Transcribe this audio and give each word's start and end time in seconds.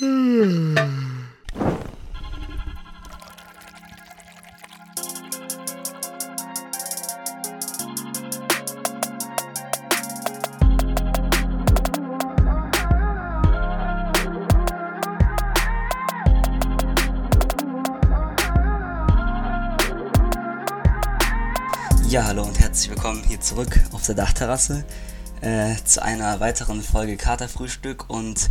Ja, 0.00 0.06
hallo 22.22 22.44
und 22.44 22.60
herzlich 22.60 22.90
willkommen 22.90 23.24
hier 23.24 23.40
zurück 23.40 23.80
auf 23.90 24.06
der 24.06 24.14
Dachterrasse 24.14 24.84
äh, 25.40 25.74
zu 25.84 26.00
einer 26.00 26.38
weiteren 26.38 26.82
Folge 26.82 27.16
Katerfrühstück 27.16 28.08
und 28.08 28.48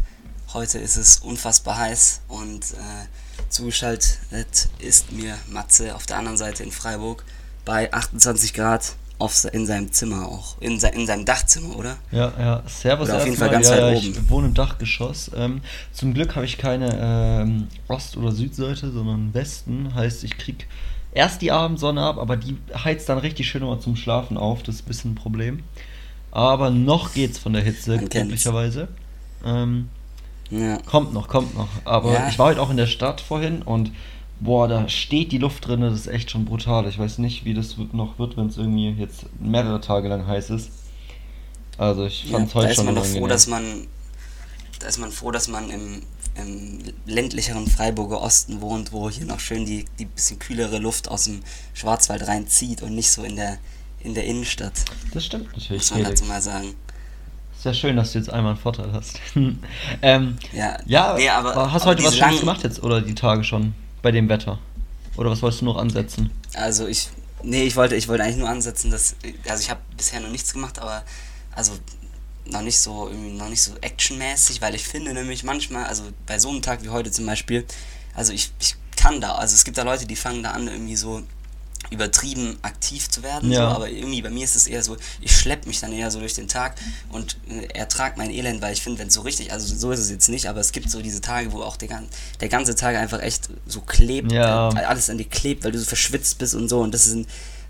heute 0.58 0.80
ist 0.80 0.98
es 0.98 1.20
unfassbar 1.20 1.78
heiß 1.78 2.21
und 2.30 2.71
äh, 2.71 3.48
zugeschaltet 3.48 4.70
ist 4.80 5.12
mir 5.12 5.38
Matze 5.52 5.94
auf 5.94 6.08
der 6.08 6.18
anderen 6.18 6.36
Seite 6.36 6.64
in 6.64 6.72
Freiburg 6.72 7.23
bei 7.64 7.94
28 7.94 8.55
Grad 8.55 8.95
auf, 9.20 9.45
in 9.54 9.67
seinem 9.67 9.91
Zimmer 9.91 10.28
auch, 10.28 10.59
in, 10.59 10.80
se, 10.80 10.88
in 10.88 11.05
seinem 11.05 11.26
Dachzimmer, 11.26 11.76
oder? 11.78 11.98
Ja, 12.12 12.34
ja, 12.40 12.64
Servus 12.66 13.09
Oder 13.09 13.17
auf 13.20 13.26
jeden 13.26 13.38
Fall 13.38 13.52
ganz 13.52 13.67
ja, 13.70 13.73
weit 13.73 13.81
ja, 13.81 14.00
oben. 14.00 14.12
Ich 14.14 14.30
wohne 14.31 14.48
im 14.48 14.55
Dachgeschoss. 14.55 15.30
Ähm, 15.36 15.62
zum 15.91 16.16
Glück 16.16 16.36
habe 16.36 16.45
ich 16.45 16.58
keine 16.58 16.89
ähm, 17.00 17.67
Ost- 17.88 18.17
oder 18.17 18.31
Südseite, 18.31 18.92
sondern 18.92 19.36
Westen. 19.36 19.94
Heißt, 19.94 20.23
ich 20.23 20.39
krieg 20.39 20.67
erst 21.12 21.44
die 21.44 21.52
Abendsonne 21.52 22.02
ab, 22.02 22.17
aber 22.17 22.36
die 22.36 22.58
heizt 22.73 23.09
dann 23.09 23.20
richtig 23.20 23.48
schön 23.48 23.62
immer 23.62 23.80
zum 23.80 23.95
Schlafen 23.95 24.38
auf. 24.38 24.64
Das 24.64 24.73
ist 24.73 24.86
ein 24.86 24.88
bisschen 24.88 25.12
ein 25.12 25.16
Problem. 25.16 25.62
Aber 26.31 26.72
noch 26.72 27.14
geht's 27.14 27.38
von 27.38 27.53
der 27.53 27.62
Hitze, 27.62 28.00
glücklicherweise. 28.00 28.88
Ähm, 29.45 29.89
Ja. 30.50 30.78
kommt 30.86 31.14
noch, 31.14 31.28
kommt 31.28 31.56
noch. 31.56 31.68
Aber 31.86 32.14
Ja. 32.14 32.30
ich 32.30 32.40
war 32.40 32.48
heute 32.48 32.62
auch 32.62 32.70
in 32.70 32.78
der 32.78 32.88
Stadt 32.88 33.22
vorhin 33.22 33.62
und 33.62 33.92
boah, 34.40 34.68
da 34.68 34.88
steht 34.88 35.31
die 35.31 35.38
Luft 35.39 35.67
drin, 35.67 35.81
das 35.81 35.94
ist 35.94 36.08
echt 36.08 36.31
schon 36.31 36.45
brutal. 36.45 36.88
Ich 36.88 36.98
weiß 37.00 37.17
nicht, 37.17 37.44
wie 37.45 37.54
das 37.54 37.76
noch 37.92 38.20
wird, 38.20 38.38
wenn 38.38 38.48
es 38.48 38.58
irgendwie 38.58 38.89
jetzt 38.92 39.26
mehrere 39.39 39.81
Tage 39.81 40.08
lang 40.08 40.28
heiß 40.28 40.50
ist. 40.52 40.70
Also 41.78 42.06
ich 42.06 42.26
Ja, 42.26 42.38
fand 42.38 42.48
es 42.48 42.54
da 42.54 42.59
heute 42.59 42.70
ist 42.70 42.76
schon 42.76 42.86
man 42.86 42.95
doch 42.95 43.06
froh, 43.06 43.28
dass 43.28 43.48
man, 43.48 43.88
da 44.80 44.88
ist 44.88 44.98
man 45.00 45.12
froh, 45.12 45.31
dass 45.31 45.48
man 45.48 45.70
im, 45.70 46.02
im 46.36 46.80
ländlicheren 47.06 47.67
Freiburger 47.67 48.22
Osten 48.22 48.61
wohnt, 48.61 48.92
wo 48.92 49.09
hier 49.09 49.26
noch 49.26 49.39
schön 49.39 49.66
die, 49.66 49.86
die 50.00 50.06
bisschen 50.06 50.39
kühlere 50.39 50.78
Luft 50.80 51.09
aus 51.09 51.26
dem 51.26 51.42
Schwarzwald 51.73 52.28
reinzieht 52.28 52.82
und 52.84 52.94
nicht 52.95 53.11
so 53.11 53.23
in 53.23 53.36
der, 53.36 53.58
in 54.02 54.14
der 54.14 54.26
Innenstadt, 54.26 54.73
Das 55.14 55.26
stimmt 55.26 55.45
natürlich, 55.48 55.70
muss 55.82 55.92
man 55.92 56.04
dazu 56.04 56.26
mal 56.26 56.42
sagen. 56.42 56.76
Ist 57.58 57.66
ja 57.66 57.73
schön, 57.73 57.95
dass 57.95 58.11
du 58.11 58.19
jetzt 58.19 58.30
einmal 58.30 58.52
einen 58.52 58.61
Vorteil 58.61 58.91
hast. 58.94 59.19
ähm, 60.03 60.38
Ja, 60.53 60.77
ja, 60.86 61.16
nee, 61.16 61.27
aber, 61.27 61.72
hast 61.72 61.86
du 61.86 61.89
heute 61.89 62.03
was 62.03 62.16
Schönes 62.16 62.39
gemacht 62.39 62.64
jetzt 62.64 62.83
oder 62.83 63.02
die 63.02 63.16
Tage 63.16 63.44
schon 63.44 63.73
bei 64.03 64.11
dem 64.11 64.30
Wetter? 64.30 64.59
Oder 65.16 65.31
was 65.31 65.41
wolltest 65.41 65.61
du 65.61 65.66
noch 65.66 65.77
ansetzen? 65.77 66.30
Also 66.53 66.86
ich, 66.86 67.09
nee, 67.41 67.64
ich 67.64 67.75
wollte, 67.75 67.95
ich 67.95 68.08
wollte 68.08 68.23
eigentlich 68.23 68.38
nur 68.38 68.49
ansetzen, 68.49 68.91
dass, 68.91 69.16
also 69.49 69.61
ich 69.61 69.72
habe 69.72 69.80
bisher 69.95 70.19
noch 70.19 70.30
nichts 70.30 70.53
gemacht, 70.53 70.77
aber 70.77 71.03
also 71.55 71.73
noch 72.45 72.61
nicht 72.61 72.77
so, 72.77 73.09
noch 73.09 73.49
nicht 73.49 73.64
so 73.64 73.71
actionmäßig, 73.81 74.61
weil 74.61 74.75
ich 74.75 74.88
finde 74.88 75.16
nämlich 75.16 75.44
manchmal, 75.44 75.86
also 75.86 76.03
bei 76.27 76.38
so 76.38 76.49
einem 76.49 76.61
Tag 76.61 76.83
wie 76.83 76.89
heute 76.89 77.09
zum 77.09 77.25
Beispiel, 77.25 77.66
also 78.16 78.33
ich, 78.33 78.52
ich 78.59 78.75
kann 78.95 79.19
da, 79.19 79.33
also 79.33 79.55
es 79.55 79.66
gibt 79.66 79.80
da 79.80 79.83
Leute, 79.83 80.05
die 80.05 80.16
fangen 80.16 80.44
da 80.44 80.52
an 80.52 80.67
irgendwie 80.67 80.95
so 80.95 81.23
übertrieben 81.89 82.57
aktiv 82.61 83.09
zu 83.09 83.23
werden, 83.23 83.52
Ja. 83.52 83.69
so, 83.69 83.75
aber 83.75 83.89
irgendwie 83.89 84.21
bei 84.21 84.30
mir 84.30 84.43
ist 84.43 84.55
es 84.55 84.67
eher 84.67 84.83
so, 84.83 84.97
ich 85.21 85.35
schleppe 85.35 85.67
mich 85.67 85.80
dann 85.80 85.91
eher 85.93 86.11
so 86.11 86.19
durch 86.19 86.33
den 86.33 86.47
Tag 86.47 86.75
und 87.09 87.38
äh, 87.49 87.66
ertrag 87.77 88.17
mein 88.17 88.30
Elend, 88.30 88.61
weil 88.61 88.73
ich 88.73 88.81
finde, 88.81 88.99
wenn 88.99 89.07
es 89.07 89.13
so 89.13 89.21
richtig, 89.21 89.52
also 89.52 89.73
so 89.73 89.91
ist 89.91 89.99
es 89.99 90.09
jetzt 90.09 90.30
nicht, 90.30 90.47
aber 90.47 90.59
es 90.59 90.71
gibt 90.71 90.89
so 90.91 91.02
diese 91.02 91.21
Tage, 91.21 91.52
wo 91.53 91.61
auch 91.61 91.77
der, 91.77 92.03
der 92.41 92.49
ganze 92.49 92.75
Tag 92.75 92.95
einfach 92.97 93.21
echt 93.21 93.49
so 93.65 93.81
klebt, 93.81 94.31
Ja. 94.31 94.69
äh, 94.73 94.83
alles 94.83 95.09
an 95.09 95.17
dir 95.17 95.25
klebt, 95.25 95.63
weil 95.63 95.71
du 95.71 95.80
so 95.80 95.85
verschwitzt 95.85 96.38
bist 96.39 96.55
und 96.55 96.67
so 96.69 96.80
und 96.81 96.93
das 96.93 97.05
sind, 97.05 97.27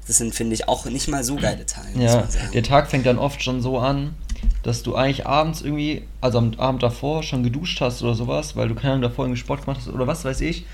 das 0.08 0.18
sind, 0.18 0.34
finde 0.34 0.56
ich, 0.56 0.68
auch 0.68 0.86
nicht 0.86 1.08
mal 1.10 1.24
so 1.24 1.36
geile 1.36 1.66
Tage, 1.66 1.90
Ja, 2.02 2.28
der 2.54 2.64
Tag 2.64 2.90
fängt 2.90 3.06
dann 3.06 3.20
oft 3.20 3.44
schon 3.44 3.62
so 3.62 3.78
an, 3.80 4.16
dass 4.64 4.82
du 4.84 4.96
eigentlich 4.96 5.26
abends 5.26 5.62
irgendwie, 5.62 6.04
also 6.22 6.38
am 6.38 6.54
Abend 6.58 6.82
davor 6.82 7.24
schon 7.24 7.44
geduscht 7.44 7.82
hast 7.82 8.02
oder 8.02 8.16
sowas, 8.16 8.56
weil 8.56 8.68
du 8.70 8.76
keine 8.76 8.94
Ahnung 8.94 9.02
davor 9.04 9.26
irgendwie 9.26 9.40
Sport 9.40 9.66
gemacht 9.66 9.80
hast 9.82 9.90
oder 9.94 10.08
was 10.08 10.24
weiß 10.26 10.42
ich. 10.42 10.66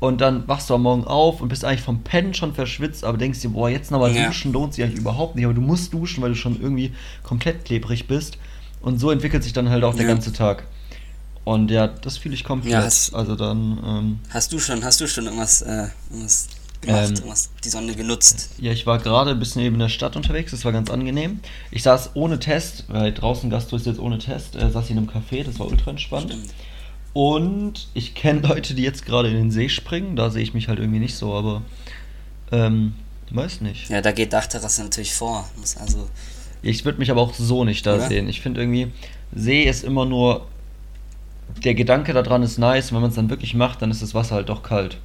Und 0.00 0.20
dann 0.22 0.48
wachst 0.48 0.70
du 0.70 0.74
am 0.74 0.82
Morgen 0.82 1.04
auf 1.04 1.42
und 1.42 1.48
bist 1.48 1.64
eigentlich 1.64 1.82
vom 1.82 2.02
Pennen 2.02 2.32
schon 2.34 2.54
verschwitzt, 2.54 3.04
aber 3.04 3.18
denkst 3.18 3.40
dir, 3.40 3.50
boah, 3.50 3.68
jetzt 3.68 3.90
nochmal 3.90 4.14
Ja. 4.16 4.26
duschen 4.26 4.52
lohnt 4.52 4.72
sich 4.74 4.82
eigentlich 4.82 4.98
überhaupt 5.00 5.36
nicht. 5.36 5.44
Aber 5.44 5.52
du 5.54 5.60
musst 5.60 5.92
duschen, 5.92 6.22
weil 6.22 6.30
du 6.30 6.36
schon 6.36 6.58
irgendwie 6.60 6.92
komplett 7.22 7.66
klebrig 7.66 8.08
bist. 8.08 8.38
Und 8.80 8.98
so 8.98 9.10
entwickelt 9.10 9.44
sich 9.44 9.52
dann 9.52 9.68
halt 9.68 9.84
auch 9.84 9.94
der 9.94 10.06
Ja. 10.06 10.08
ganze 10.14 10.32
Tag. 10.32 10.64
Und 11.44 11.70
ja, 11.70 11.86
das 11.86 12.16
fühle 12.16 12.34
ich 12.34 12.44
komplett. 12.44 12.72
Ja, 12.72 12.82
hast- 12.82 13.14
also 13.14 13.36
dann, 13.36 13.78
ähm, 13.84 14.18
Hast 14.30 14.52
du 14.52 14.58
schon, 14.58 14.82
hast 14.84 15.00
du 15.02 15.06
schon 15.06 15.24
irgendwas, 15.26 15.60
äh, 15.62 15.88
irgendwas 16.10 16.48
gemacht, 16.80 17.08
Ähm, 17.08 17.14
irgendwas, 17.16 17.50
die 17.62 17.68
Sonne 17.68 17.94
genutzt? 17.94 18.50
Ja, 18.58 18.72
ich 18.72 18.86
war 18.86 18.98
gerade 18.98 19.32
ein 19.32 19.38
bisschen 19.38 19.60
eben 19.60 19.74
in 19.74 19.80
der 19.80 19.88
Stadt 19.90 20.16
unterwegs, 20.16 20.50
das 20.52 20.64
war 20.64 20.72
ganz 20.72 20.88
angenehm. 20.90 21.40
Ich 21.70 21.82
saß 21.82 22.10
ohne 22.14 22.38
Test, 22.38 22.84
weil 22.88 23.12
draußen 23.12 23.50
Gastro 23.50 23.76
ist 23.76 23.84
jetzt 23.84 23.98
ohne 24.00 24.18
Test, 24.18 24.54
äh, 24.56 24.70
saß 24.70 24.84
ich 24.86 24.90
in 24.92 24.98
einem 24.98 25.08
Café, 25.10 25.44
das 25.44 25.58
war 25.58 25.66
ultra 25.66 25.90
entspannt. 25.90 26.30
Stimmt. 26.30 26.50
Und 27.12 27.88
ich 27.94 28.14
kenne 28.14 28.40
Leute, 28.40 28.74
die 28.74 28.82
jetzt 28.82 29.04
gerade 29.04 29.28
in 29.28 29.34
den 29.34 29.50
See 29.50 29.68
springen, 29.68 30.16
da 30.16 30.30
sehe 30.30 30.42
ich 30.42 30.54
mich 30.54 30.68
halt 30.68 30.78
irgendwie 30.78 31.00
nicht 31.00 31.16
so, 31.16 31.34
aber 31.34 31.62
ähm, 32.52 32.94
weiß 33.30 33.60
nicht. 33.60 33.88
Ja, 33.90 34.00
da 34.00 34.12
geht 34.12 34.32
Dachterrasse 34.32 34.82
natürlich 34.82 35.14
vor. 35.14 35.48
Muss 35.56 35.76
also, 35.76 36.08
Ich 36.62 36.84
würde 36.84 36.98
mich 36.98 37.10
aber 37.10 37.20
auch 37.20 37.34
so 37.34 37.64
nicht 37.64 37.86
da 37.86 37.94
Oder? 37.94 38.08
sehen. 38.08 38.28
Ich 38.28 38.40
finde 38.40 38.60
irgendwie, 38.60 38.92
See 39.34 39.62
ist 39.64 39.84
immer 39.84 40.04
nur, 40.04 40.46
der 41.64 41.74
Gedanke 41.74 42.12
daran 42.12 42.42
ist 42.42 42.58
nice, 42.58 42.90
und 42.90 42.96
wenn 42.96 43.02
man 43.02 43.10
es 43.10 43.16
dann 43.16 43.30
wirklich 43.30 43.54
macht, 43.54 43.82
dann 43.82 43.90
ist 43.90 44.02
das 44.02 44.14
Wasser 44.14 44.36
halt 44.36 44.48
doch 44.48 44.62
kalt. 44.62 44.98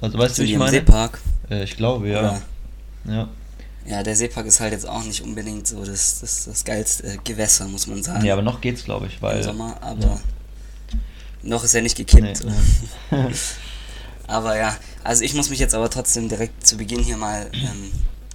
Also 0.00 0.18
weißt 0.18 0.38
du, 0.38 0.42
wie 0.42 0.46
ich 0.46 0.52
im 0.52 0.58
meine? 0.58 0.72
Seepark. 0.72 1.20
Äh, 1.50 1.64
ich 1.64 1.76
glaube, 1.76 2.08
ja. 2.08 2.18
Oder? 2.20 2.42
Ja. 3.06 3.28
Ja, 3.86 4.02
der 4.02 4.14
Seepark 4.14 4.46
ist 4.46 4.60
halt 4.60 4.72
jetzt 4.72 4.88
auch 4.88 5.02
nicht 5.02 5.22
unbedingt 5.22 5.66
so 5.66 5.84
das, 5.84 6.20
das, 6.20 6.44
das 6.44 6.64
geilste 6.64 7.18
Gewässer, 7.24 7.66
muss 7.66 7.86
man 7.86 8.02
sagen. 8.02 8.24
Ja, 8.24 8.34
aber 8.34 8.42
noch 8.42 8.60
geht's, 8.60 8.84
glaube 8.84 9.06
ich, 9.06 9.20
weil. 9.20 9.38
Im 9.38 9.42
Sommer, 9.42 9.76
aber 9.80 10.06
ja. 10.06 10.20
noch 11.42 11.64
ist 11.64 11.74
er 11.74 11.82
nicht 11.82 11.96
gekippt. 11.96 12.44
Nee, 13.10 13.26
Aber 14.26 14.56
ja, 14.56 14.76
also 15.04 15.24
ich 15.24 15.34
muss 15.34 15.50
mich 15.50 15.58
jetzt 15.58 15.74
aber 15.74 15.90
trotzdem 15.90 16.28
direkt 16.28 16.66
zu 16.66 16.76
Beginn 16.76 17.02
hier 17.02 17.16
mal 17.16 17.50
ähm, 17.52 17.92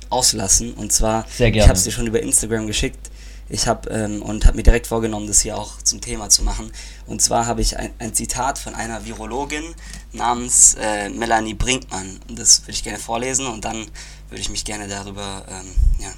auslassen. 0.09 0.73
Und 0.73 0.91
zwar, 0.91 1.25
Sehr 1.29 1.47
ich 1.47 1.53
gerne. 1.53 1.69
habe 1.69 1.77
es 1.77 1.83
dir 1.83 1.91
schon 1.91 2.07
über 2.07 2.21
Instagram 2.21 2.67
geschickt. 2.67 3.09
Ich 3.49 3.65
habe 3.65 3.89
ähm, 3.89 4.21
und 4.21 4.45
habe 4.45 4.57
mir 4.57 4.63
direkt 4.63 4.87
vorgenommen, 4.87 5.25
das 5.25 5.41
hier 5.41 5.57
auch 5.57 5.81
zum 5.81 6.01
Thema 6.01 6.29
zu 6.29 6.43
machen. 6.43 6.71
Und 7.05 7.21
zwar 7.21 7.45
habe 7.45 7.61
ich 7.61 7.77
ein, 7.77 7.91
ein 7.97 8.13
Zitat 8.13 8.59
von 8.59 8.75
einer 8.75 9.05
Virologin 9.05 9.63
namens 10.11 10.75
äh, 10.79 11.09
Melanie 11.09 11.53
Brinkmann. 11.53 12.19
Und 12.27 12.37
das 12.37 12.63
würde 12.63 12.73
ich 12.73 12.83
gerne 12.83 12.99
vorlesen 12.99 13.47
und 13.47 13.63
dann 13.63 13.85
würde 14.29 14.41
ich 14.41 14.49
mich 14.49 14.65
gerne 14.65 14.87
darüber 14.87 15.45
ähm, 15.49 15.73
ja, 15.99 16.11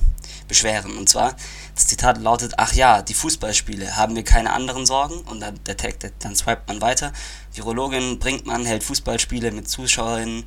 beschweren. 0.47 0.97
Und 0.97 1.09
zwar, 1.09 1.35
das 1.75 1.87
Zitat 1.87 2.19
lautet, 2.19 2.53
ach 2.57 2.73
ja, 2.73 3.01
die 3.01 3.13
Fußballspiele, 3.13 3.95
haben 3.95 4.15
wir 4.15 4.23
keine 4.23 4.53
anderen 4.53 4.85
Sorgen? 4.85 5.19
Und 5.21 5.39
dann, 5.39 5.59
der 5.65 5.77
Tag, 5.77 5.95
dann 6.19 6.35
swipet 6.35 6.67
man 6.67 6.81
weiter. 6.81 7.13
Virologin 7.53 8.19
Brinkmann 8.19 8.65
hält 8.65 8.83
Fußballspiele 8.83 9.51
mit 9.51 9.69
Zuschauerinnen 9.69 10.45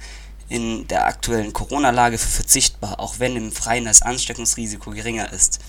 in 0.48 0.86
der 0.88 1.06
aktuellen 1.06 1.52
Corona-Lage 1.52 2.18
für 2.18 2.28
verzichtbar, 2.28 3.00
auch 3.00 3.18
wenn 3.18 3.36
im 3.36 3.52
Freien 3.52 3.86
das 3.86 4.02
Ansteckungsrisiko 4.02 4.90
geringer 4.90 5.32
ist. 5.32 5.60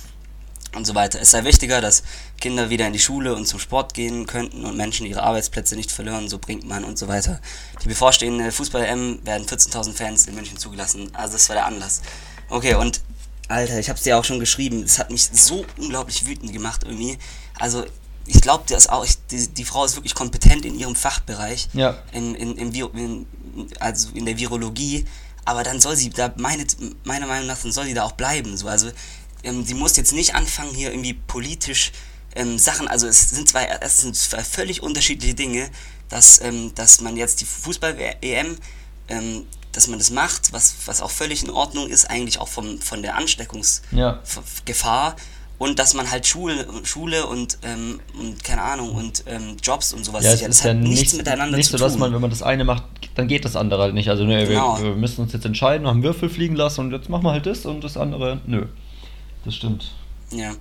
Und 0.76 0.86
so 0.86 0.96
weiter. 0.96 1.22
Es 1.22 1.32
sei 1.32 1.44
wichtiger, 1.44 1.82
dass 1.82 2.02
Kinder 2.42 2.70
wieder 2.70 2.88
in 2.88 2.94
die 2.94 3.00
Schule 3.00 3.36
und 3.36 3.46
zum 3.48 3.60
Sport 3.60 3.94
gehen 3.94 4.26
könnten 4.26 4.66
und 4.66 4.76
Menschen 4.76 5.06
ihre 5.06 5.22
Arbeitsplätze 5.22 5.76
nicht 5.76 5.92
verlieren, 5.92 6.28
so 6.30 6.40
bringt 6.40 6.66
man 6.68 6.84
und 6.84 6.98
so 6.98 7.08
weiter. 7.08 7.40
Die 7.84 7.88
bevorstehende 7.88 8.52
Fußball-M 8.52 9.20
werden 9.24 9.46
14.000 9.46 9.94
Fans 9.94 10.26
in 10.26 10.34
München 10.36 10.58
zugelassen. 10.58 11.12
Also 11.14 11.34
das 11.34 11.48
war 11.50 11.56
der 11.56 11.66
Anlass. 11.68 12.02
Okay, 12.50 12.74
und 12.76 13.02
Alter, 13.50 13.78
ich 13.78 13.90
hab's 13.90 14.02
dir 14.02 14.18
auch 14.18 14.24
schon 14.24 14.40
geschrieben, 14.40 14.82
es 14.84 14.98
hat 14.98 15.12
mich 15.12 15.30
so 15.32 15.66
unglaublich 15.78 16.26
wütend 16.26 16.52
gemacht 16.54 16.82
irgendwie. 16.86 17.18
Also 17.60 17.86
ich 18.26 18.42
glaube, 18.42 18.64
auch, 18.90 19.06
ich, 19.06 19.16
die, 19.28 19.48
die 19.50 19.66
Frau 19.66 19.86
ist 19.86 19.96
wirklich 19.96 20.16
kompetent 20.16 20.66
in 20.66 20.80
ihrem 20.80 20.96
Fachbereich, 20.96 21.68
Ja. 21.74 22.00
in, 22.14 22.36
in, 22.36 22.58
in, 22.58 22.74
in, 22.74 23.28
also 23.80 24.10
in 24.14 24.26
der 24.26 24.38
Virologie, 24.38 25.06
aber 25.46 25.64
dann 25.64 25.82
soll 25.82 25.96
sie 25.98 26.10
da, 26.10 26.34
meine, 26.38 26.66
meiner 27.04 27.28
Meinung 27.28 27.48
nach, 27.48 27.62
dann 27.62 27.72
soll 27.74 27.86
sie 27.86 27.94
da 27.94 28.04
auch 28.04 28.14
bleiben. 28.14 28.56
So. 28.56 28.68
Also 28.68 28.90
ähm, 29.44 29.66
sie 29.66 29.74
muss 29.74 29.96
jetzt 29.98 30.14
nicht 30.14 30.36
anfangen, 30.36 30.74
hier 30.74 30.92
irgendwie 30.92 31.14
politisch 31.14 31.92
ähm, 32.36 32.58
Sachen, 32.58 32.88
also 32.88 33.08
es 33.08 33.30
sind 33.30 33.48
zwei, 33.48 33.66
es 33.82 34.02
sind 34.02 34.16
zwei 34.16 34.44
völlig 34.44 34.82
unterschiedliche 34.82 35.36
Dinge, 35.36 35.70
dass, 36.10 36.42
ähm, 36.42 36.74
dass 36.76 37.02
man 37.02 37.16
jetzt 37.18 37.42
die 37.42 37.46
Fußball-EM, 37.46 38.58
ähm, 39.10 39.46
dass 39.72 39.88
man 39.88 40.00
das 40.00 40.12
macht, 40.12 40.54
was, 40.54 40.76
was 40.86 41.02
auch 41.02 41.12
völlig 41.12 41.44
in 41.44 41.50
Ordnung 41.50 41.88
ist, 41.90 42.10
eigentlich 42.10 42.40
auch 42.40 42.48
vom, 42.48 42.80
von 42.80 43.02
der 43.02 43.16
Ansteckungsgefahr. 43.16 45.10
Ja. 45.10 45.16
Und 45.60 45.80
dass 45.80 45.94
man 45.94 46.10
halt 46.12 46.26
Schule, 46.28 46.68
Schule 46.84 47.26
und, 47.28 47.60
ähm, 47.64 48.02
und 48.20 48.44
keine 48.44 48.64
Ahnung 48.64 48.92
und 48.96 49.24
ähm, 49.28 49.56
Jobs 49.64 49.94
und 49.94 50.04
sowas 50.04 50.24
Ja, 50.26 50.32
sichert. 50.32 50.50
Das 50.50 50.64
ja 50.64 50.72
hat 50.72 50.78
nichts 50.78 51.14
nicht, 51.14 51.18
miteinander 51.18 51.56
nicht 51.58 51.68
zu 51.70 51.78
so, 51.78 51.84
dass 51.84 51.94
tun. 51.94 52.02
man, 52.02 52.14
wenn 52.14 52.20
man 52.22 52.32
das 52.32 52.42
eine 52.42 52.66
macht, 52.66 52.84
dann 53.16 53.28
geht 53.28 53.46
das 53.46 53.56
andere 53.56 53.84
halt 53.84 53.94
nicht. 53.94 54.10
Also, 54.10 54.26
ne, 54.26 54.46
Genau. 54.46 54.78
wir, 54.80 54.86
wir 54.86 54.96
müssen 54.96 55.22
uns 55.22 55.32
jetzt 55.32 55.46
entscheiden, 55.46 55.88
haben 55.88 56.04
Würfel 56.04 56.30
fliegen 56.30 56.56
lassen 56.56 56.82
und 56.82 56.92
jetzt 56.92 57.08
machen 57.08 57.24
wir 57.24 57.32
halt 57.32 57.46
das 57.46 57.66
und 57.66 57.84
das 57.84 57.96
andere, 57.96 58.42
nö. 58.46 58.66
Das 59.46 59.56
stimmt. 59.56 59.92
Ja. 60.32 60.54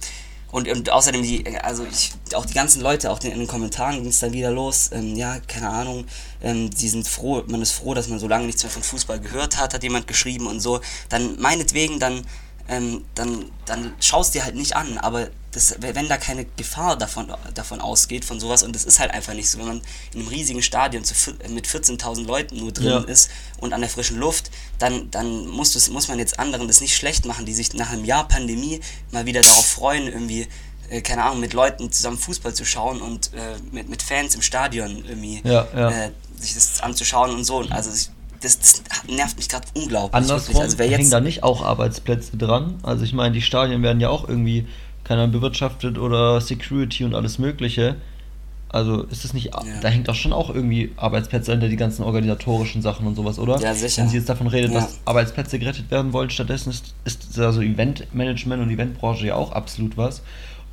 Und, 0.50 0.69
und 0.69 0.90
außerdem, 0.90 1.23
die, 1.23 1.46
also 1.62 1.87
ich, 1.90 2.12
auch 2.34 2.44
die 2.44 2.52
ganzen 2.52 2.82
Leute, 2.82 3.11
auch 3.11 3.20
in 3.20 3.38
den 3.38 3.46
Kommentaren 3.46 3.96
ging 3.96 4.08
es 4.08 4.19
dann 4.19 4.34
wieder 4.34 4.50
los, 4.50 4.90
ähm, 4.93 5.17
ja, 5.17 5.40
keine 5.40 5.70
Ahnung, 5.70 6.05
ähm, 6.43 6.69
sie 6.75 6.90
sind 6.90 7.08
froh, 7.08 7.43
man 7.46 7.62
ist 7.62 7.73
froh, 7.73 7.94
dass 7.94 8.08
man 8.08 8.19
so 8.19 8.29
lange 8.29 8.44
nichts 8.44 8.62
mehr 8.62 8.70
von 8.70 8.82
Fußball 8.82 9.19
gehört 9.19 9.56
hat, 9.58 9.73
hat 9.73 9.82
jemand 9.82 10.06
geschrieben 10.06 10.46
und 10.46 10.61
so. 10.61 10.82
Dann 11.08 11.40
meinetwegen, 11.40 11.99
dann, 11.99 12.26
ähm, 12.68 13.04
dann, 13.14 13.50
dann 13.66 13.94
schaust 14.00 14.34
dir 14.34 14.44
halt 14.44 14.54
nicht 14.54 14.76
an, 14.76 14.98
aber 14.98 15.28
das, 15.52 15.76
wenn 15.80 16.08
da 16.08 16.16
keine 16.16 16.46
Gefahr 16.56 16.96
davon, 16.96 17.32
davon 17.54 17.80
ausgeht, 17.80 18.24
von 18.24 18.40
sowas, 18.40 18.62
und 18.62 18.74
das 18.74 18.84
ist 18.84 18.98
halt 18.98 19.10
einfach 19.10 19.34
nicht 19.34 19.50
so, 19.50 19.58
wenn 19.58 19.66
man 19.66 19.82
in 20.14 20.20
einem 20.20 20.28
riesigen 20.28 20.62
Stadion 20.62 21.04
zu, 21.04 21.14
mit 21.50 21.66
14.000 21.66 22.24
Leuten 22.24 22.56
nur 22.56 22.72
drin 22.72 22.86
ja. 22.86 22.98
ist 23.00 23.30
und 23.58 23.74
an 23.74 23.82
der 23.82 23.90
frischen 23.90 24.18
Luft, 24.18 24.50
dann, 24.78 25.10
dann 25.10 25.46
muss, 25.48 25.88
muss 25.90 26.08
man 26.08 26.18
jetzt 26.18 26.38
anderen 26.38 26.68
das 26.68 26.80
nicht 26.80 26.96
schlecht 26.96 27.26
machen, 27.26 27.44
die 27.44 27.52
sich 27.52 27.74
nach 27.74 27.90
einem 27.90 28.04
Jahr 28.04 28.26
Pandemie 28.26 28.80
mal 29.10 29.26
wieder 29.26 29.42
darauf 29.42 29.66
freuen, 29.66 30.06
irgendwie, 30.06 30.48
äh, 30.88 31.02
keine 31.02 31.24
Ahnung, 31.24 31.40
mit 31.40 31.52
Leuten 31.52 31.92
zusammen 31.92 32.18
Fußball 32.18 32.54
zu 32.54 32.64
schauen 32.64 33.02
und 33.02 33.34
äh, 33.34 33.56
mit, 33.72 33.90
mit 33.90 34.02
Fans 34.02 34.34
im 34.34 34.42
Stadion 34.42 35.04
irgendwie 35.04 35.42
ja, 35.44 35.68
ja. 35.74 35.90
Äh, 35.90 36.12
sich 36.38 36.54
das 36.54 36.80
anzuschauen 36.80 37.30
und 37.30 37.44
so. 37.44 37.60
Also 37.68 37.90
ich, 37.94 38.10
das, 38.42 38.58
das, 38.58 38.82
nervt 39.08 39.36
mich 39.36 39.48
gerade 39.48 39.66
unglaublich. 39.74 40.14
Andersrum 40.14 40.60
also, 40.60 40.78
hängen 40.78 41.10
da 41.10 41.20
nicht 41.20 41.42
auch 41.42 41.64
Arbeitsplätze 41.64 42.36
dran. 42.36 42.74
Also 42.82 43.04
ich 43.04 43.12
meine, 43.12 43.34
die 43.34 43.42
Stadien 43.42 43.82
werden 43.82 44.00
ja 44.00 44.08
auch 44.08 44.28
irgendwie 44.28 44.66
keine 45.04 45.22
Ahnung, 45.22 45.32
bewirtschaftet 45.32 45.98
oder 45.98 46.40
Security 46.40 47.04
und 47.04 47.14
alles 47.14 47.38
Mögliche. 47.38 47.96
Also 48.68 49.02
ist 49.02 49.24
es 49.26 49.34
nicht, 49.34 49.46
ja. 49.52 49.60
da 49.82 49.88
hängt 49.88 50.08
doch 50.08 50.14
schon 50.14 50.32
auch 50.32 50.48
irgendwie 50.48 50.92
Arbeitsplätze 50.96 51.52
hinter 51.52 51.68
die 51.68 51.76
ganzen 51.76 52.04
organisatorischen 52.04 52.80
Sachen 52.80 53.06
und 53.06 53.16
sowas, 53.16 53.38
oder? 53.38 53.60
Ja, 53.60 53.74
sicher. 53.74 54.00
Wenn 54.00 54.08
sie 54.08 54.16
jetzt 54.16 54.30
davon 54.30 54.46
redet, 54.46 54.72
ja. 54.72 54.80
dass 54.80 54.98
Arbeitsplätze 55.04 55.58
gerettet 55.58 55.90
werden 55.90 56.14
wollen, 56.14 56.30
stattdessen 56.30 56.70
ist, 56.70 56.94
ist 57.04 57.38
also 57.38 57.60
Eventmanagement 57.60 58.62
und 58.62 58.70
Eventbranche 58.70 59.26
ja 59.26 59.34
auch 59.34 59.52
absolut 59.52 59.98
was. 59.98 60.22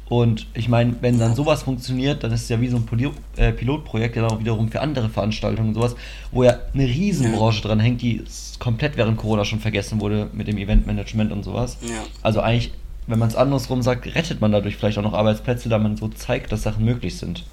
Und 0.10 0.48
ich 0.56 0.68
meine, 0.68 0.96
wenn 1.02 1.20
dann 1.20 1.36
sowas 1.36 1.64
funktioniert, 1.64 2.24
dann 2.24 2.32
ist 2.32 2.44
es 2.44 2.50
ja 2.50 2.60
wie 2.60 2.68
so 2.68 2.78
ein 2.78 2.86
Poli 2.86 3.10
äh, 3.38 3.52
Pilotprojekt, 3.52 4.16
ja 4.16 4.24
dann 4.24 4.32
auch 4.32 4.40
wiederum 4.40 4.70
für 4.70 4.82
andere 4.82 5.08
Veranstaltungen 5.08 5.70
und 5.70 5.76
sowas, 5.76 5.96
wo 6.32 6.44
ja 6.44 6.58
eine 6.74 6.86
Riesenbranche 6.86 7.62
ja. 7.62 7.68
dran 7.68 7.80
hängt, 7.80 8.02
die 8.02 8.24
komplett 8.58 8.98
während 8.98 9.18
Corona 9.18 9.46
schon 9.46 9.60
vergessen 9.60 10.02
wurde 10.02 10.30
mit 10.34 10.48
dem 10.48 10.58
Eventmanagement 10.58 11.32
und 11.32 11.44
sowas. 11.44 11.78
Ja. 11.82 12.04
Also 12.24 12.42
eigentlich 12.42 12.72
wenn 13.10 13.18
man 13.18 13.30
es 13.30 13.36
andersrum 13.36 13.82
sagt, 13.82 14.06
rettet 14.14 14.40
man 14.40 14.52
dadurch 14.52 14.76
vielleicht 14.76 15.00
auch 15.00 15.04
noch 15.04 15.14
Arbeitsplätze, 15.14 15.68
da 15.68 15.80
man 15.80 15.98
so 15.98 16.10
zeigt, 16.10 16.52
dass 16.52 16.62
Sachen 16.62 16.86
möglich 16.86 17.18
sind. 17.18 17.44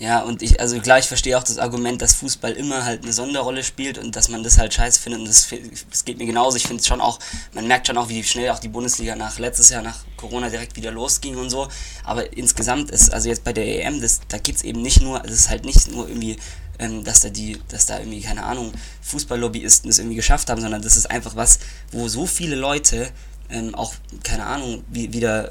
Ja, 0.00 0.22
und 0.22 0.40
ich, 0.40 0.58
also 0.60 0.80
klar, 0.80 0.98
ich 0.98 1.04
verstehe 1.04 1.36
auch 1.36 1.42
das 1.42 1.58
Argument, 1.58 2.00
dass 2.00 2.14
Fußball 2.14 2.52
immer 2.52 2.86
halt 2.86 3.02
eine 3.02 3.12
Sonderrolle 3.12 3.62
spielt 3.62 3.98
und 3.98 4.16
dass 4.16 4.30
man 4.30 4.42
das 4.42 4.56
halt 4.56 4.72
scheiße 4.72 4.98
findet 4.98 5.20
und 5.20 5.28
das, 5.28 5.46
das 5.90 6.06
geht 6.06 6.16
mir 6.16 6.24
genauso. 6.24 6.56
Ich 6.56 6.66
finde 6.66 6.80
es 6.80 6.86
schon 6.86 7.02
auch, 7.02 7.18
man 7.52 7.68
merkt 7.68 7.86
schon 7.86 7.98
auch, 7.98 8.08
wie 8.08 8.24
schnell 8.24 8.48
auch 8.48 8.58
die 8.58 8.68
Bundesliga 8.68 9.14
nach 9.14 9.38
letztes 9.38 9.68
Jahr 9.68 9.82
nach 9.82 9.98
Corona 10.16 10.48
direkt 10.48 10.74
wieder 10.74 10.90
losging 10.90 11.36
und 11.36 11.50
so. 11.50 11.68
Aber 12.02 12.34
insgesamt 12.34 12.90
ist, 12.90 13.12
also 13.12 13.28
jetzt 13.28 13.44
bei 13.44 13.52
der 13.52 13.66
EM, 13.84 14.00
das, 14.00 14.20
da 14.26 14.38
geht 14.38 14.56
es 14.56 14.62
eben 14.62 14.80
nicht 14.80 15.02
nur, 15.02 15.22
es 15.22 15.32
ist 15.32 15.50
halt 15.50 15.66
nicht 15.66 15.92
nur 15.92 16.08
irgendwie 16.08 16.38
ähm, 16.78 17.04
dass 17.04 17.20
da 17.20 17.28
die, 17.28 17.58
dass 17.68 17.84
da 17.84 17.98
irgendwie, 17.98 18.22
keine 18.22 18.44
Ahnung, 18.44 18.72
Fußballlobbyisten 19.02 19.90
es 19.90 19.98
irgendwie 19.98 20.16
geschafft 20.16 20.48
haben, 20.48 20.62
sondern 20.62 20.80
das 20.80 20.96
ist 20.96 21.10
einfach 21.10 21.36
was, 21.36 21.58
wo 21.92 22.08
so 22.08 22.24
viele 22.24 22.56
Leute 22.56 23.10
ähm, 23.50 23.74
auch, 23.74 23.92
keine 24.22 24.46
Ahnung, 24.46 24.82
wie, 24.88 25.12
wieder 25.12 25.50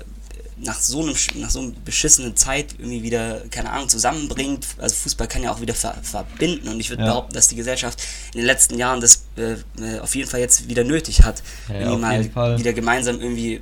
nach 0.62 0.80
so 0.80 1.02
einem 1.02 1.16
nach 1.36 1.50
so 1.50 1.60
einer 1.60 1.72
beschissenen 1.86 2.36
Zeit 2.36 2.76
irgendwie 2.78 3.04
wieder, 3.04 3.42
keine 3.52 3.72
Ahnung, 3.72 3.90
zusammenbringt. 3.90 4.66
Also 4.78 4.96
Fußball 4.96 5.28
kann 5.28 5.44
ja 5.44 5.52
auch 5.52 5.62
wieder 5.62 5.74
ver 5.74 5.96
verbinden 6.02 6.68
und 6.68 6.80
ich 6.80 6.90
würde 6.90 7.04
ja. 7.04 7.10
behaupten, 7.10 7.34
dass 7.34 7.48
die 7.48 7.56
Gesellschaft 7.56 8.02
in 8.34 8.40
den 8.40 8.46
letzten 8.46 8.78
Jahren 8.78 9.02
das 9.02 9.26
äh, 9.38 9.54
äh 9.82 10.00
auf 10.00 10.16
jeden 10.16 10.30
Fall 10.30 10.40
jetzt 10.40 10.70
wieder 10.70 10.84
nötig 10.84 11.24
hat. 11.24 11.42
Ja, 11.70 11.82
irgendwie 11.82 12.00
mal 12.00 12.24
Fall. 12.26 12.60
wieder 12.60 12.74
gemeinsam 12.74 13.20
irgendwie 13.20 13.62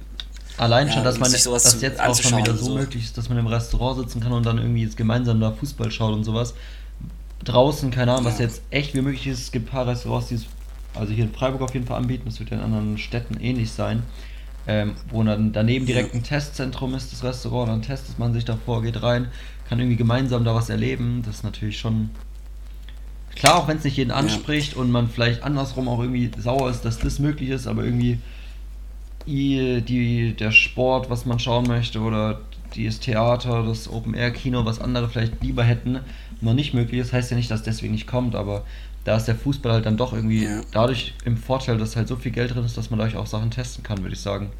Allein 0.57 0.91
schon, 0.91 1.03
dass 1.03 1.19
man 1.19 1.29
sowas 1.29 1.63
dass 1.63 1.81
jetzt 1.81 1.99
auch 1.99 2.19
schon 2.19 2.39
wieder 2.39 2.55
so, 2.55 2.65
so 2.65 2.75
möglich 2.75 3.03
ist, 3.03 3.17
dass 3.17 3.29
man 3.29 3.37
im 3.37 3.45
Restaurant 3.45 3.99
sitzen 3.99 4.21
kann 4.21 4.31
und 4.31 4.43
dann 4.43 4.57
irgendwie 4.57 4.81
jetzt 4.81 4.97
gemeinsam 4.97 5.39
da 5.39 5.51
Fußball 5.51 5.91
schaut 5.91 6.13
und 6.13 6.23
sowas. 6.23 6.55
Draußen, 7.43 7.91
keine 7.91 8.13
Ahnung, 8.13 8.25
ja. 8.25 8.31
was 8.31 8.39
jetzt 8.39 8.61
echt 8.71 8.95
wie 8.95 9.01
möglich 9.01 9.27
ist. 9.27 9.39
Es 9.39 9.51
gibt 9.51 9.67
ein 9.67 9.71
paar 9.71 9.85
Restaurants, 9.85 10.29
die 10.29 10.35
es 10.35 10.45
also 10.95 11.13
hier 11.13 11.25
in 11.25 11.33
Freiburg 11.33 11.61
auf 11.61 11.73
jeden 11.73 11.85
Fall 11.85 11.97
anbieten, 11.97 12.23
das 12.25 12.39
wird 12.39 12.49
ja 12.49 12.57
in 12.57 12.63
anderen 12.63 12.97
Städten 12.97 13.39
ähnlich 13.39 13.71
sein, 13.71 14.03
ähm, 14.67 14.95
wo 15.09 15.23
dann 15.23 15.53
daneben 15.53 15.85
direkt 15.85 16.13
ein 16.13 16.23
Testzentrum 16.23 16.93
ist, 16.93 17.13
das 17.13 17.23
Restaurant, 17.23 17.69
dann 17.69 17.81
testet 17.81 18.19
man 18.19 18.33
sich 18.33 18.45
davor, 18.45 18.83
geht 18.83 19.01
rein, 19.01 19.27
kann 19.69 19.79
irgendwie 19.79 19.95
gemeinsam 19.97 20.43
da 20.43 20.53
was 20.53 20.69
erleben, 20.69 21.23
das 21.25 21.37
ist 21.37 21.43
natürlich 21.43 21.79
schon 21.79 22.09
klar, 23.35 23.55
auch 23.55 23.67
wenn 23.67 23.77
es 23.77 23.83
nicht 23.83 23.97
jeden 23.97 24.11
anspricht 24.11 24.73
ja. 24.73 24.79
und 24.79 24.91
man 24.91 25.09
vielleicht 25.09 25.43
andersrum 25.43 25.87
auch 25.87 25.99
irgendwie 25.99 26.31
sauer 26.37 26.69
ist, 26.69 26.83
dass 26.83 26.99
das 26.99 27.19
möglich 27.19 27.49
ist, 27.49 27.67
aber 27.67 27.83
irgendwie 27.83 28.19
die, 29.25 30.33
der 30.37 30.51
Sport, 30.51 31.09
was 31.09 31.25
man 31.25 31.39
schauen 31.39 31.67
möchte 31.67 31.99
oder 31.99 32.41
das 32.75 32.99
Theater, 32.99 33.63
das 33.63 33.89
Open-Air-Kino, 33.89 34.65
was 34.65 34.79
andere 34.79 35.09
vielleicht 35.09 35.41
lieber 35.41 35.63
hätten, 35.63 35.99
noch 36.41 36.53
nicht 36.53 36.73
möglich 36.73 37.01
ist, 37.01 37.13
heißt 37.13 37.31
ja 37.31 37.37
nicht, 37.37 37.51
dass 37.51 37.63
deswegen 37.63 37.93
nicht 37.93 38.07
kommt, 38.07 38.35
aber 38.35 38.63
da 39.07 39.15
ist 39.15 39.25
der 39.25 39.35
Fußball 39.35 39.71
halt 39.71 39.85
dann 39.85 39.95
doch 39.95 40.11
irgendwie 40.11 40.43
ja. 40.43 40.59
dadurch 40.73 41.13
im 41.23 41.37
Vorteil, 41.37 41.77
dass 41.77 41.95
halt 41.95 42.09
so 42.09 42.17
viel 42.17 42.33
Geld 42.33 42.53
drin 42.53 42.65
ist, 42.65 42.75
dass 42.75 42.89
man 42.89 42.99
dadurch 42.99 43.15
auch 43.15 43.25
Sachen 43.25 43.49
testen 43.49 43.81
kann, 43.81 43.99
würde 43.99 44.13
ich 44.13 44.19
sagen. 44.19 44.51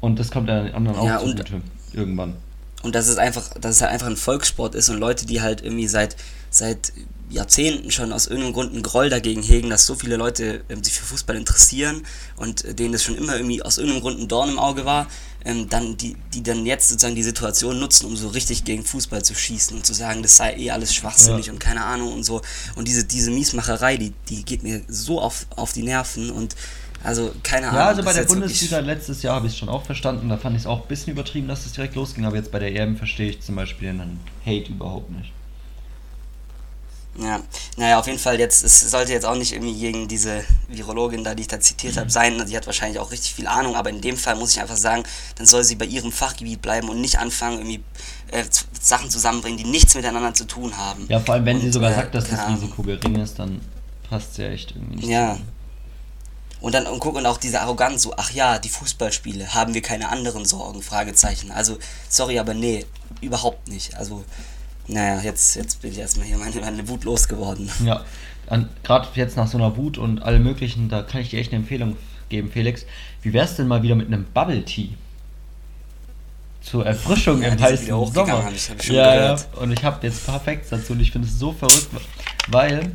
Und 0.00 0.18
das 0.18 0.30
kommt 0.30 0.48
dann 0.48 0.64
den 0.64 0.74
anderen 0.74 0.98
auch 0.98 1.04
ja, 1.04 1.18
zugute, 1.18 1.60
irgendwann. 1.92 2.34
Und 2.82 2.94
dass 2.94 3.08
es 3.08 3.18
einfach, 3.18 3.50
dass 3.60 3.76
es 3.76 3.82
halt 3.82 3.92
einfach 3.92 4.06
ein 4.06 4.16
Volkssport 4.16 4.74
ist 4.74 4.88
und 4.88 4.96
Leute, 4.96 5.26
die 5.26 5.42
halt 5.42 5.60
irgendwie 5.60 5.86
seit, 5.86 6.16
seit 6.48 6.94
Jahrzehnten 7.28 7.90
schon 7.90 8.10
aus 8.14 8.26
irgendeinem 8.26 8.54
Grund 8.54 8.72
einen 8.72 8.82
Groll 8.82 9.10
dagegen 9.10 9.42
hegen, 9.42 9.68
dass 9.68 9.84
so 9.84 9.94
viele 9.94 10.16
Leute 10.16 10.62
ähm, 10.70 10.82
sich 10.82 10.94
für 10.94 11.04
Fußball 11.04 11.36
interessieren 11.36 12.04
und 12.36 12.64
äh, 12.64 12.74
denen 12.74 12.92
das 12.92 13.02
schon 13.02 13.16
immer 13.16 13.36
irgendwie 13.36 13.62
aus 13.62 13.76
irgendeinem 13.76 14.00
Grund 14.00 14.18
ein 14.18 14.28
Dorn 14.28 14.48
im 14.48 14.58
Auge 14.58 14.86
war, 14.86 15.08
ähm, 15.44 15.68
dann 15.68 15.96
die, 15.96 16.16
die 16.32 16.42
dann 16.42 16.64
jetzt 16.66 16.88
sozusagen 16.88 17.14
die 17.14 17.22
Situation 17.22 17.78
nutzen, 17.78 18.06
um 18.06 18.16
so 18.16 18.28
richtig 18.28 18.64
gegen 18.64 18.84
Fußball 18.84 19.22
zu 19.22 19.34
schießen 19.34 19.76
und 19.76 19.84
zu 19.84 19.92
sagen, 19.92 20.22
das 20.22 20.36
sei 20.36 20.56
eh 20.56 20.70
alles 20.70 20.94
schwachsinnig 20.94 21.46
ja. 21.46 21.52
und 21.52 21.58
keine 21.58 21.84
Ahnung 21.84 22.12
und 22.12 22.24
so. 22.24 22.40
Und 22.76 22.88
diese, 22.88 23.04
diese 23.04 23.30
Miesmacherei, 23.30 23.96
die, 23.96 24.12
die 24.28 24.44
geht 24.44 24.62
mir 24.62 24.82
so 24.88 25.20
auf, 25.20 25.46
auf 25.56 25.72
die 25.72 25.82
Nerven 25.82 26.30
und 26.30 26.56
also 27.02 27.34
keine 27.42 27.68
Ahnung. 27.68 27.80
Ja, 27.80 27.88
also 27.88 28.02
bei 28.02 28.14
der 28.14 28.24
Bundesliga 28.24 28.78
letztes 28.78 29.22
Jahr 29.22 29.36
habe 29.36 29.46
ich 29.46 29.52
es 29.52 29.58
schon 29.58 29.68
auch 29.68 29.84
verstanden, 29.84 30.30
da 30.30 30.38
fand 30.38 30.56
ich 30.56 30.62
es 30.62 30.66
auch 30.66 30.82
ein 30.82 30.88
bisschen 30.88 31.12
übertrieben, 31.12 31.46
dass 31.48 31.66
es 31.66 31.72
direkt 31.72 31.94
losging, 31.94 32.24
aber 32.24 32.36
jetzt 32.36 32.50
bei 32.50 32.58
der 32.58 32.74
EM 32.74 32.96
verstehe 32.96 33.28
ich 33.28 33.42
zum 33.42 33.56
Beispiel 33.56 33.88
den 33.88 34.20
Hate 34.46 34.72
überhaupt 34.72 35.10
nicht. 35.10 35.33
Ja, 37.16 37.40
naja, 37.76 37.98
auf 38.00 38.06
jeden 38.06 38.18
Fall 38.18 38.40
jetzt, 38.40 38.64
es 38.64 38.80
sollte 38.90 39.12
jetzt 39.12 39.24
auch 39.24 39.36
nicht 39.36 39.52
irgendwie 39.52 39.78
gegen 39.78 40.08
diese 40.08 40.44
Virologin 40.68 41.22
da, 41.22 41.34
die 41.34 41.42
ich 41.42 41.48
da 41.48 41.60
zitiert 41.60 41.96
habe, 41.96 42.10
sein. 42.10 42.44
Sie 42.46 42.56
hat 42.56 42.66
wahrscheinlich 42.66 42.98
auch 42.98 43.12
richtig 43.12 43.34
viel 43.34 43.46
Ahnung, 43.46 43.76
aber 43.76 43.90
in 43.90 44.00
dem 44.00 44.16
Fall 44.16 44.34
muss 44.34 44.52
ich 44.52 44.60
einfach 44.60 44.76
sagen, 44.76 45.04
dann 45.36 45.46
soll 45.46 45.62
sie 45.62 45.76
bei 45.76 45.84
ihrem 45.84 46.10
Fachgebiet 46.10 46.60
bleiben 46.60 46.88
und 46.88 47.00
nicht 47.00 47.18
anfangen, 47.18 47.58
irgendwie 47.58 47.84
äh, 48.32 48.44
Sachen 48.80 49.10
zusammenbringen, 49.10 49.58
die 49.58 49.64
nichts 49.64 49.94
miteinander 49.94 50.34
zu 50.34 50.44
tun 50.44 50.76
haben. 50.76 51.06
Ja, 51.08 51.20
vor 51.20 51.34
allem, 51.34 51.44
wenn 51.44 51.56
und, 51.56 51.62
sie 51.62 51.70
sogar 51.70 51.92
äh, 51.92 51.94
sagt, 51.94 52.14
dass 52.16 52.28
das 52.28 52.48
Risiko 52.48 52.82
gering 52.82 53.16
ist, 53.16 53.38
dann 53.38 53.60
passt 54.08 54.32
es 54.32 54.36
ja 54.38 54.48
echt 54.48 54.72
irgendwie 54.72 54.96
nicht. 54.96 55.08
Ja. 55.08 55.38
Und 56.60 56.74
dann 56.74 56.86
und 56.86 56.98
guck 56.98 57.14
und 57.14 57.26
auch 57.26 57.36
diese 57.36 57.60
Arroganz 57.60 58.02
so, 58.02 58.14
ach 58.16 58.30
ja, 58.30 58.58
die 58.58 58.70
Fußballspiele, 58.70 59.54
haben 59.54 59.74
wir 59.74 59.82
keine 59.82 60.08
anderen 60.08 60.46
Sorgen? 60.46 60.82
Fragezeichen. 60.82 61.50
Also, 61.50 61.78
sorry, 62.08 62.38
aber 62.38 62.54
nee, 62.54 62.86
überhaupt 63.20 63.68
nicht. 63.68 63.94
Also, 63.96 64.24
naja, 64.88 65.20
jetzt, 65.22 65.56
jetzt 65.56 65.82
bin 65.82 65.92
ich 65.92 65.98
erstmal 65.98 66.26
hier 66.26 66.36
meine, 66.36 66.60
meine 66.60 66.88
Wut 66.88 67.04
losgeworden. 67.04 67.70
Ja, 67.84 68.04
gerade 68.82 69.08
jetzt 69.14 69.36
nach 69.36 69.46
so 69.46 69.58
einer 69.58 69.76
Wut 69.76 69.98
und 69.98 70.22
allem 70.22 70.42
möglichen, 70.42 70.88
da 70.88 71.02
kann 71.02 71.20
ich 71.20 71.30
dir 71.30 71.38
echt 71.38 71.52
eine 71.52 71.62
Empfehlung 71.62 71.96
geben, 72.28 72.50
Felix. 72.50 72.84
Wie 73.22 73.32
wär's 73.32 73.56
denn 73.56 73.66
mal 73.66 73.82
wieder 73.82 73.94
mit 73.94 74.08
einem 74.08 74.24
Bubble 74.34 74.64
Tea? 74.64 74.90
Zur 76.60 76.86
Erfrischung 76.86 77.42
ja, 77.42 77.48
im 77.48 77.60
heißen 77.60 77.86
Sommer. 77.86 78.50
Ich, 78.54 78.70
ich 78.78 78.88
ja, 78.88 79.14
ja, 79.14 79.36
und 79.60 79.72
ich 79.72 79.84
habe 79.84 80.06
jetzt 80.06 80.24
perfekt 80.24 80.66
dazu 80.70 80.94
und 80.94 81.00
ich 81.00 81.12
finde 81.12 81.28
es 81.28 81.38
so 81.38 81.52
verrückt, 81.52 81.88
weil 82.48 82.90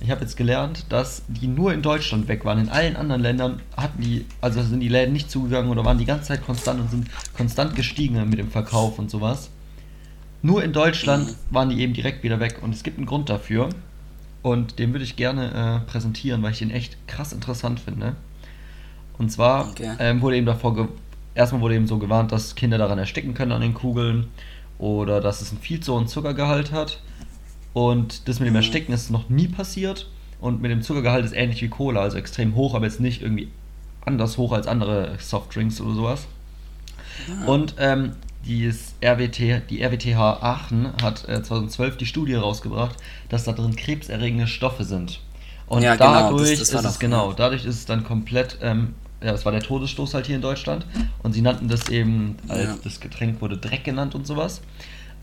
ich 0.00 0.10
habe 0.10 0.20
jetzt 0.20 0.36
gelernt, 0.36 0.84
dass 0.90 1.22
die 1.28 1.46
nur 1.46 1.72
in 1.72 1.80
Deutschland 1.80 2.28
weg 2.28 2.44
waren. 2.44 2.58
In 2.58 2.68
allen 2.68 2.96
anderen 2.96 3.22
Ländern 3.22 3.62
hatten 3.76 4.02
die, 4.02 4.26
also 4.42 4.62
sind 4.62 4.80
die 4.80 4.88
Läden 4.88 5.14
nicht 5.14 5.30
zugegangen 5.30 5.70
oder 5.70 5.84
waren 5.84 5.96
die 5.96 6.04
ganze 6.04 6.28
Zeit 6.28 6.44
konstant 6.44 6.80
und 6.80 6.90
sind 6.90 7.08
konstant 7.34 7.74
gestiegen 7.74 8.22
mit 8.28 8.38
dem 8.38 8.50
Verkauf 8.50 8.98
und 8.98 9.10
sowas. 9.10 9.48
Nur 10.44 10.62
in 10.62 10.74
Deutschland 10.74 11.28
mhm. 11.28 11.54
waren 11.54 11.70
die 11.70 11.80
eben 11.80 11.94
direkt 11.94 12.22
wieder 12.22 12.38
weg 12.38 12.58
und 12.60 12.74
es 12.74 12.82
gibt 12.82 12.98
einen 12.98 13.06
Grund 13.06 13.30
dafür. 13.30 13.70
Und 14.42 14.78
den 14.78 14.92
würde 14.92 15.02
ich 15.02 15.16
gerne 15.16 15.80
äh, 15.86 15.90
präsentieren, 15.90 16.42
weil 16.42 16.52
ich 16.52 16.58
den 16.58 16.70
echt 16.70 16.98
krass 17.08 17.32
interessant 17.32 17.80
finde. 17.80 18.14
Und 19.16 19.32
zwar 19.32 19.70
okay. 19.70 19.92
ähm, 19.98 20.20
wurde 20.20 20.36
eben 20.36 20.44
davor, 20.44 20.90
erstmal 21.34 21.62
wurde 21.62 21.76
eben 21.76 21.86
so 21.86 21.96
gewarnt, 21.96 22.30
dass 22.30 22.56
Kinder 22.56 22.76
daran 22.76 22.98
ersticken 22.98 23.32
können 23.32 23.52
an 23.52 23.62
den 23.62 23.72
Kugeln 23.72 24.26
oder 24.76 25.22
dass 25.22 25.40
es 25.40 25.50
einen 25.50 25.62
viel 25.62 25.80
zu 25.80 25.94
hohen 25.94 26.08
Zuckergehalt 26.08 26.72
hat. 26.72 27.00
Und 27.72 28.28
das 28.28 28.38
mit 28.38 28.46
dem 28.46 28.52
mhm. 28.52 28.56
Ersticken 28.56 28.92
ist 28.92 29.10
noch 29.10 29.30
nie 29.30 29.48
passiert. 29.48 30.10
Und 30.42 30.60
mit 30.60 30.70
dem 30.70 30.82
Zuckergehalt 30.82 31.24
ist 31.24 31.32
ähnlich 31.32 31.62
wie 31.62 31.68
Cola, 31.68 32.02
also 32.02 32.18
extrem 32.18 32.54
hoch, 32.54 32.74
aber 32.74 32.84
jetzt 32.84 33.00
nicht 33.00 33.22
irgendwie 33.22 33.48
anders 34.04 34.36
hoch 34.36 34.52
als 34.52 34.66
andere 34.66 35.16
Softdrinks 35.18 35.80
oder 35.80 35.94
sowas. 35.94 36.26
Ja. 37.28 37.46
Und 37.46 37.76
ähm, 37.78 38.12
dieses 38.46 38.94
RWT, 39.02 39.62
die 39.70 39.82
RWTH 39.82 40.18
Aachen 40.18 40.92
hat 41.02 41.28
äh, 41.28 41.42
2012 41.42 41.96
die 41.96 42.06
Studie 42.06 42.34
rausgebracht, 42.34 42.96
dass 43.28 43.44
da 43.44 43.52
drin 43.52 43.76
krebserregende 43.76 44.46
Stoffe 44.46 44.84
sind. 44.84 45.20
Und 45.66 45.82
ja, 45.82 45.96
dadurch 45.96 46.26
genau, 46.28 46.38
das, 46.38 46.58
das 46.58 46.68
ist 46.84 46.84
es 46.84 46.98
genau, 46.98 47.32
dadurch 47.32 47.64
ist 47.64 47.76
es 47.76 47.86
dann 47.86 48.04
komplett 48.04 48.58
ähm, 48.62 48.94
ja, 49.22 49.32
das 49.32 49.46
war 49.46 49.52
der 49.52 49.62
Todesstoß 49.62 50.12
halt 50.12 50.26
hier 50.26 50.36
in 50.36 50.42
Deutschland. 50.42 50.84
Und 51.22 51.32
sie 51.32 51.40
nannten 51.40 51.68
das 51.68 51.88
eben, 51.88 52.36
als 52.48 52.64
Ja. 52.64 52.76
das 52.84 53.00
Getränk 53.00 53.40
wurde 53.40 53.56
Dreck 53.56 53.82
genannt 53.84 54.14
und 54.14 54.26
sowas. 54.26 54.60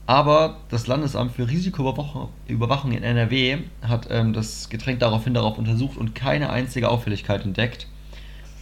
Aber 0.07 0.57
das 0.69 0.87
Landesamt 0.87 1.33
für 1.35 1.47
Risikoüberwachung 1.47 2.29
Überwachung 2.47 2.91
in 2.93 3.03
NRW 3.03 3.59
hat 3.83 4.07
ähm, 4.09 4.33
das 4.33 4.69
Getränk 4.69 4.99
daraufhin 4.99 5.35
darauf 5.35 5.59
untersucht 5.59 5.97
und 5.97 6.15
keine 6.15 6.49
einzige 6.49 6.89
Auffälligkeit 6.89 7.45
entdeckt. 7.45 7.85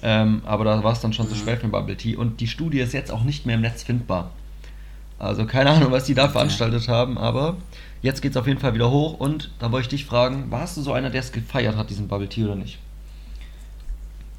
Ähm, 0.04 0.42
aber 0.46 0.66
da 0.66 0.84
war 0.84 0.92
es 0.92 1.00
dann 1.00 1.14
schon 1.14 1.28
zu 1.30 1.36
Mhm. 1.36 1.40
spät 1.40 1.60
für 1.62 1.68
Bubble 1.70 1.96
Tea. 1.96 2.18
Und 2.18 2.42
die 2.42 2.48
Studie 2.48 2.80
ist 2.80 2.94
jetzt 2.94 3.12
auch 3.12 3.24
nicht 3.24 3.46
mehr 3.46 3.56
im 3.56 3.62
Netz 3.62 3.84
findbar. 3.84 4.32
Also 5.20 5.46
keine 5.46 5.72
Ahnung, 5.72 5.92
was 5.92 6.06
die 6.06 6.14
da 6.14 6.30
veranstaltet 6.30 6.88
haben, 6.88 7.18
aber 7.18 7.58
jetzt 8.02 8.22
geht 8.22 8.32
es 8.32 8.38
auf 8.38 8.48
jeden 8.48 8.60
Fall 8.60 8.74
wieder 8.74 8.90
hoch. 8.90 9.20
Und 9.20 9.52
da 9.60 9.72
wollte 9.72 9.86
ich 9.86 9.90
dich 9.90 10.06
fragen, 10.06 10.50
warst 10.50 10.78
du 10.78 10.82
so 10.82 10.94
einer, 10.94 11.10
der 11.10 11.22
es 11.22 11.32
gefeiert 11.32 11.76
hat, 11.76 11.90
diesen 11.90 12.08
Bubble 12.08 12.30
Tea 12.30 12.46
oder 12.46 12.56
nicht? 12.56 12.80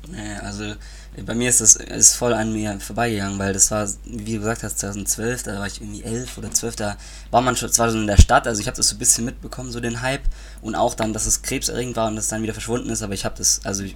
Nee, 0.09 0.35
also 0.43 0.65
äh, 0.65 1.23
bei 1.25 1.35
mir 1.35 1.51
ist 1.51 1.61
das 1.61 1.77
ist 1.77 2.17
voll 2.17 2.33
an 2.33 2.53
mir 2.53 2.81
vorbeigegangen, 2.81 3.39
weil 3.39 3.53
das 3.53 3.71
war, 3.71 3.87
wie 4.07 4.33
du 4.33 4.39
gesagt 4.39 4.63
hast, 4.63 4.79
2012, 4.79 5.43
da 5.43 5.59
war 5.59 5.67
ich 5.67 5.81
irgendwie 5.81 6.03
11 6.03 6.39
oder 6.39 6.51
12, 6.51 6.77
da 6.77 6.97
war 7.31 7.43
man 7.43 7.55
schon 7.55 7.71
zwar 7.71 7.91
so 7.91 7.99
in 7.99 8.07
der 8.07 8.17
Stadt, 8.17 8.47
also 8.47 8.61
ich 8.61 8.67
habe 8.67 8.77
das 8.77 8.89
so 8.89 8.97
ein 8.97 8.99
bisschen 8.99 9.27
mitbekommen, 9.27 9.71
so 9.71 9.79
den 9.79 10.01
Hype 10.01 10.23
und 10.63 10.75
auch 10.75 10.95
dann, 10.95 11.13
dass 11.13 11.27
es 11.27 11.43
krebserregend 11.43 11.97
war 11.97 12.09
und 12.09 12.17
das 12.17 12.29
dann 12.29 12.43
wieder 12.43 12.55
verschwunden 12.55 12.89
ist, 12.89 13.03
aber 13.03 13.13
ich 13.13 13.25
habe 13.27 13.35
das, 13.37 13.61
also 13.65 13.85
ich, 13.85 13.95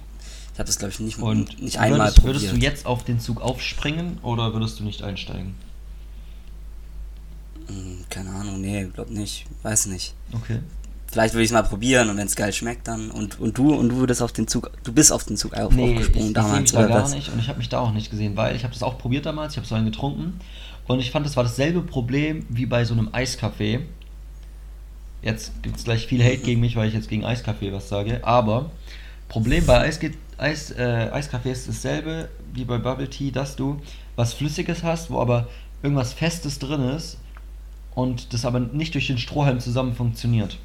ich 0.53 0.59
habe 0.59 0.67
das 0.67 0.77
glaube 0.77 0.93
ich 0.93 0.99
nicht, 0.99 1.17
Und 1.17 1.59
nicht 1.61 1.79
einmal 1.79 1.99
würdest, 2.01 2.17
probiert. 2.17 2.35
würdest 2.41 2.53
du 2.53 2.57
jetzt 2.57 2.85
auf 2.85 3.03
den 3.03 3.19
Zug 3.19 3.41
aufspringen 3.41 4.19
oder 4.21 4.53
würdest 4.53 4.79
du 4.79 4.83
nicht 4.83 5.01
einsteigen? 5.01 5.55
Hm, 7.67 8.05
Keine 8.09 8.29
Ahnung, 8.31 8.61
nee, 8.61 8.87
glaub 8.93 9.09
nicht, 9.09 9.45
weiß 9.63 9.87
nicht. 9.87 10.13
Okay. 10.33 10.59
Vielleicht 11.11 11.33
würde 11.33 11.43
ich 11.43 11.49
es 11.49 11.53
mal 11.53 11.63
probieren 11.63 12.09
und 12.09 12.17
wenn 12.17 12.27
es 12.27 12.35
geil 12.35 12.51
schmeckt 12.51 12.87
dann 12.87 13.09
und, 13.09 13.39
und 13.39 13.57
du 13.57 13.73
und 13.73 13.89
du 13.89 13.97
würdest 13.97 14.21
auf 14.21 14.33
den 14.33 14.47
Zug, 14.47 14.69
du 14.83 14.91
bist 14.91 15.13
auf 15.13 15.23
den 15.23 15.37
Zug 15.37 15.53
auf, 15.53 15.71
Nee, 15.71 15.91
ich, 15.91 15.97
aufgesprungen 15.97 16.27
ich 16.29 16.33
damals 16.33 16.71
da 16.71 16.79
oder 16.79 16.87
gar 16.89 17.03
was? 17.03 17.13
nicht 17.13 17.29
und 17.31 17.39
ich 17.39 17.47
habe 17.47 17.57
mich 17.59 17.69
da 17.69 17.79
auch 17.79 17.93
nicht 17.93 18.09
gesehen, 18.09 18.35
weil 18.35 18.55
ich 18.55 18.63
habe 18.63 18.73
das 18.73 18.83
auch 18.83 18.97
probiert 18.97 19.25
damals, 19.25 19.53
ich 19.53 19.57
habe 19.57 19.67
so 19.67 19.75
einen 19.75 19.85
getrunken 19.85 20.39
und 20.87 20.99
ich 20.99 21.11
fand, 21.11 21.25
das 21.25 21.37
war 21.37 21.43
dasselbe 21.43 21.81
Problem 21.81 22.45
wie 22.49 22.65
bei 22.65 22.83
so 22.85 22.93
einem 22.93 23.09
Eiskaffee. 23.13 23.81
Jetzt 25.21 25.53
gibt 25.63 25.77
es 25.77 25.85
gleich 25.85 26.05
viel 26.05 26.23
Hate 26.23 26.39
gegen 26.39 26.59
mich, 26.61 26.75
weil 26.75 26.87
ich 26.87 26.93
jetzt 26.93 27.07
gegen 27.09 27.23
Eiskaffee 27.25 27.71
was 27.71 27.87
sage, 27.89 28.19
aber 28.23 28.69
Problem 29.29 29.65
bei 29.65 29.79
Eis, 29.79 29.99
Eis, 30.37 30.71
äh, 30.71 31.09
Eiskaffee 31.11 31.51
ist 31.51 31.67
dasselbe 31.67 32.29
wie 32.53 32.65
bei 32.65 32.77
Bubble 32.77 33.09
Tea, 33.09 33.31
dass 33.31 33.55
du 33.55 33.79
was 34.15 34.33
Flüssiges 34.33 34.83
hast, 34.83 35.09
wo 35.09 35.19
aber 35.19 35.47
irgendwas 35.81 36.13
Festes 36.13 36.59
drin 36.59 36.81
ist 36.89 37.17
und 37.95 38.33
das 38.33 38.45
aber 38.45 38.59
nicht 38.59 38.93
durch 38.93 39.07
den 39.07 39.17
Strohhalm 39.17 39.59
zusammen 39.59 39.95
funktioniert. 39.95 40.57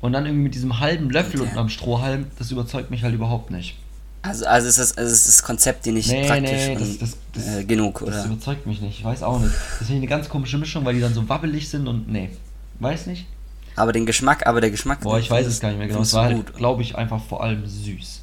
Und 0.00 0.12
dann 0.12 0.24
irgendwie 0.26 0.44
mit 0.44 0.54
diesem 0.54 0.80
halben 0.80 1.10
Löffel 1.10 1.40
Okay. 1.40 1.48
unten 1.48 1.58
am 1.58 1.68
Strohhalm, 1.68 2.26
das 2.38 2.50
überzeugt 2.50 2.90
mich 2.90 3.02
halt 3.02 3.14
überhaupt 3.14 3.50
nicht. 3.50 3.76
Also, 4.22 4.46
also 4.46 4.68
ist 4.68 4.78
das, 4.78 4.96
also 4.96 5.12
ist 5.12 5.26
das 5.26 5.42
Konzept 5.42 5.84
dir 5.84 5.92
nicht 5.92 6.08
Nee, 6.08 6.26
praktisch 6.26 6.50
nee, 6.50 6.74
das- 6.76 6.98
das- 6.98 7.16
das- 7.34 7.46
äh, 7.56 7.64
genug, 7.64 7.98
Das 8.00 8.08
oder? 8.08 8.24
überzeugt 8.26 8.66
mich 8.66 8.80
nicht, 8.80 8.98
ich 9.00 9.04
weiß 9.04 9.22
auch 9.24 9.40
nicht. 9.40 9.52
Das 9.80 9.88
ich 9.90 9.96
eine 9.96 10.06
ganz 10.06 10.28
komische 10.28 10.58
Mischung, 10.58 10.84
weil 10.84 10.94
die 10.94 11.00
dann 11.00 11.12
so 11.14 11.28
wabbelig 11.28 11.68
sind 11.68 11.88
und 11.88 12.08
nee. 12.08 12.30
Weiß 12.78 13.06
nicht? 13.06 13.26
Aber 13.74 13.92
den 13.92 14.06
Geschmack, 14.06 14.46
aber 14.46 14.60
der 14.60 14.70
Geschmack. 14.70 15.00
Boah, 15.00 15.18
ich 15.18 15.30
weiß 15.30 15.46
es 15.46 15.58
gar 15.60 15.68
nicht 15.70 15.78
mehr 15.78 15.88
genau. 15.88 16.02
Es 16.02 16.12
war 16.14 16.24
halt, 16.26 16.54
glaube 16.54 16.82
ich, 16.82 16.96
einfach 16.96 17.22
vor 17.22 17.42
allem 17.42 17.66
süß. 17.66 18.21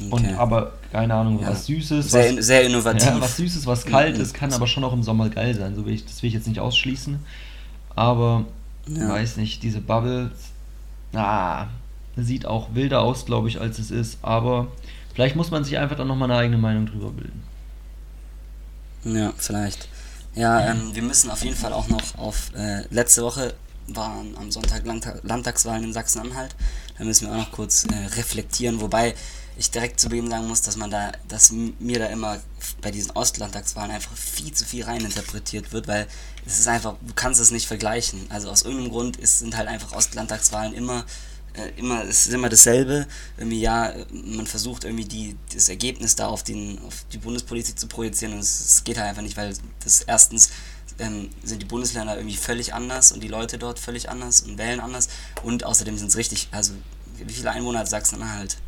Okay. 0.00 0.10
Und 0.10 0.38
aber, 0.38 0.72
keine 0.92 1.14
Ahnung, 1.14 1.40
Ja. 1.42 1.48
was 1.50 1.66
Süßes, 1.66 2.10
sehr, 2.10 2.36
was, 2.36 2.46
sehr 2.46 2.62
innovativ. 2.62 3.06
ja, 3.06 3.20
was 3.20 3.36
Süßes, 3.36 3.66
was 3.66 3.84
kalt 3.84 4.16
Mhm. 4.18 4.32
kann 4.32 4.52
aber 4.52 4.66
schon 4.68 4.84
auch 4.84 4.92
im 4.92 5.02
Sommer 5.02 5.28
geil 5.28 5.54
sein. 5.56 5.74
So 5.74 5.84
will 5.86 5.94
ich, 5.94 6.04
das 6.06 6.22
will 6.22 6.28
ich 6.28 6.34
jetzt 6.34 6.46
nicht 6.46 6.60
ausschließen. 6.60 7.18
Aber, 7.96 8.44
Ja. 8.86 9.08
weiß 9.08 9.36
nicht, 9.38 9.62
diese 9.62 9.80
Bubbles, 9.80 10.30
ah, 11.14 11.66
sieht 12.16 12.46
auch 12.46 12.74
wilder 12.74 13.00
aus, 13.00 13.26
glaube 13.26 13.48
ich, 13.48 13.60
als 13.60 13.78
es 13.78 13.90
ist. 13.90 14.18
Aber 14.22 14.68
vielleicht 15.14 15.34
muss 15.36 15.50
man 15.50 15.64
sich 15.64 15.78
einfach 15.78 15.96
dann 15.96 16.06
nochmal 16.08 16.30
eine 16.30 16.40
eigene 16.40 16.58
Meinung 16.58 16.86
drüber 16.86 17.10
bilden. 17.10 17.42
Ja, 19.04 19.32
vielleicht. 19.36 19.88
Ja, 20.34 20.70
ähm, 20.70 20.90
wir 20.94 21.02
müssen 21.02 21.30
auf 21.30 21.42
jeden 21.44 21.56
Fall 21.56 21.72
auch 21.72 21.88
noch 21.88 22.16
auf. 22.18 22.52
Äh, 22.54 22.82
letzte 22.90 23.22
Woche 23.22 23.54
waren 23.88 24.36
am 24.36 24.50
Sonntag 24.50 24.84
Landtag, 24.86 25.20
Landtagswahlen 25.22 25.84
in 25.84 25.92
Sachsen-Anhalt. 25.92 26.54
Da 26.98 27.04
müssen 27.04 27.26
wir 27.26 27.34
auch 27.34 27.38
noch 27.38 27.52
kurz 27.52 27.84
äh, 27.86 28.06
reflektieren. 28.16 28.80
Wobei 28.80 29.14
ich 29.58 29.70
direkt 29.70 29.98
zu 29.98 30.08
Beginn 30.08 30.30
sagen 30.30 30.46
muss, 30.46 30.62
dass 30.62 30.76
man 30.76 30.90
da, 30.90 31.12
dass 31.26 31.50
mir 31.52 31.98
da 31.98 32.06
immer 32.06 32.40
bei 32.80 32.90
diesen 32.90 33.10
Ostlandtagswahlen 33.10 33.90
einfach 33.90 34.16
viel 34.16 34.52
zu 34.52 34.64
viel 34.64 34.84
reininterpretiert 34.84 35.72
wird, 35.72 35.88
weil 35.88 36.06
es 36.46 36.60
ist 36.60 36.68
einfach, 36.68 36.94
du 37.00 37.12
kannst 37.14 37.40
es 37.40 37.50
nicht 37.50 37.66
vergleichen. 37.66 38.26
Also 38.28 38.50
aus 38.50 38.62
irgendeinem 38.62 38.90
Grund 38.90 39.16
ist, 39.16 39.40
sind 39.40 39.56
halt 39.56 39.68
einfach 39.68 39.92
Ostlandtagswahlen 39.92 40.74
immer 40.74 41.04
äh, 41.54 41.70
immer, 41.76 42.04
es 42.04 42.26
ist 42.26 42.34
immer 42.34 42.48
dasselbe. 42.48 43.06
Irgendwie, 43.36 43.60
ja, 43.60 43.92
man 44.12 44.46
versucht 44.46 44.84
irgendwie 44.84 45.06
die, 45.06 45.36
das 45.52 45.68
Ergebnis 45.68 46.14
da 46.14 46.28
auf, 46.28 46.44
den, 46.44 46.78
auf 46.86 47.04
die 47.12 47.18
Bundespolitik 47.18 47.78
zu 47.78 47.88
projizieren 47.88 48.34
und 48.34 48.40
es, 48.40 48.60
es 48.60 48.84
geht 48.84 48.96
halt 48.96 49.08
einfach 49.08 49.22
nicht, 49.22 49.36
weil 49.36 49.54
das 49.82 50.02
erstens 50.02 50.50
ähm, 51.00 51.30
sind 51.42 51.60
die 51.62 51.66
Bundesländer 51.66 52.16
irgendwie 52.16 52.36
völlig 52.36 52.74
anders 52.74 53.12
und 53.12 53.22
die 53.22 53.28
Leute 53.28 53.58
dort 53.58 53.78
völlig 53.78 54.08
anders 54.08 54.42
und 54.42 54.58
wählen 54.58 54.80
anders 54.80 55.08
und 55.42 55.64
außerdem 55.64 55.96
sind 55.96 56.08
es 56.08 56.16
richtig, 56.16 56.48
also 56.50 56.74
wie 57.16 57.32
viele 57.32 57.50
Einwohner 57.50 57.80
hat 57.80 57.88
Sachsen-Anhalt? 57.88 58.58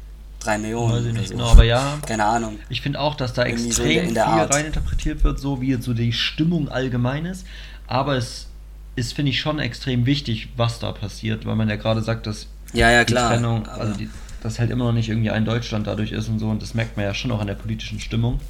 Drei 0.41 0.57
Millionen 0.59 0.95
Weiß 0.95 1.05
ich 1.05 1.13
nicht 1.13 1.29
so. 1.29 1.35
genau, 1.35 1.51
aber 1.51 1.65
ja. 1.65 1.99
Keine 2.07 2.25
Ahnung. 2.25 2.59
Ich 2.71 2.81
finde 2.81 2.99
auch, 3.01 3.15
dass 3.15 3.35
da 3.35 3.45
Irgendwie 3.45 3.73
so 3.73 3.83
extrem 3.83 3.89
in 3.91 3.95
der- 3.97 4.05
in 4.09 4.15
der 4.15 4.25
viel 4.25 4.33
Art. 4.41 4.55
reininterpretiert 4.55 5.23
wird, 5.23 5.39
so 5.39 5.61
wie 5.61 5.69
jetzt 5.69 5.85
so 5.85 5.93
die 5.95 6.13
Stimmung 6.13 6.69
allgemein 6.71 7.27
ist. 7.27 7.47
Aber 7.87 8.17
es 8.17 8.49
ist, 8.97 9.13
finde 9.15 9.31
ich, 9.31 9.41
schon 9.41 9.59
extrem 9.59 10.07
wichtig, 10.07 10.49
was 10.57 10.79
da 10.79 10.93
passiert, 10.93 11.45
weil 11.47 11.57
man 11.57 11.69
ja 11.69 11.77
gerade 11.77 12.03
sagt, 12.03 12.27
dass 12.27 12.47
Ja, 12.73 12.91
ja, 12.91 13.05
die 13.05 13.13
klar. 13.13 13.33
Trennung, 13.33 13.67
also 13.69 13.93
die, 13.95 14.09
dass 14.43 14.59
halt 14.59 14.71
immer 14.71 14.87
noch 14.87 14.93
nicht 14.93 15.09
irgendwie 15.11 15.31
ein 15.31 15.45
Deutschland 15.45 15.87
dadurch 15.87 16.13
ist 16.13 16.29
und 16.29 16.39
so, 16.39 16.49
und 16.49 16.63
das 16.63 16.73
merkt 16.75 16.97
man 16.97 17.05
ja 17.05 17.13
schon 17.15 17.31
auch 17.33 17.41
an 17.41 17.47
der 17.47 17.55
politischen 17.55 18.01
Stimmung. 18.01 18.41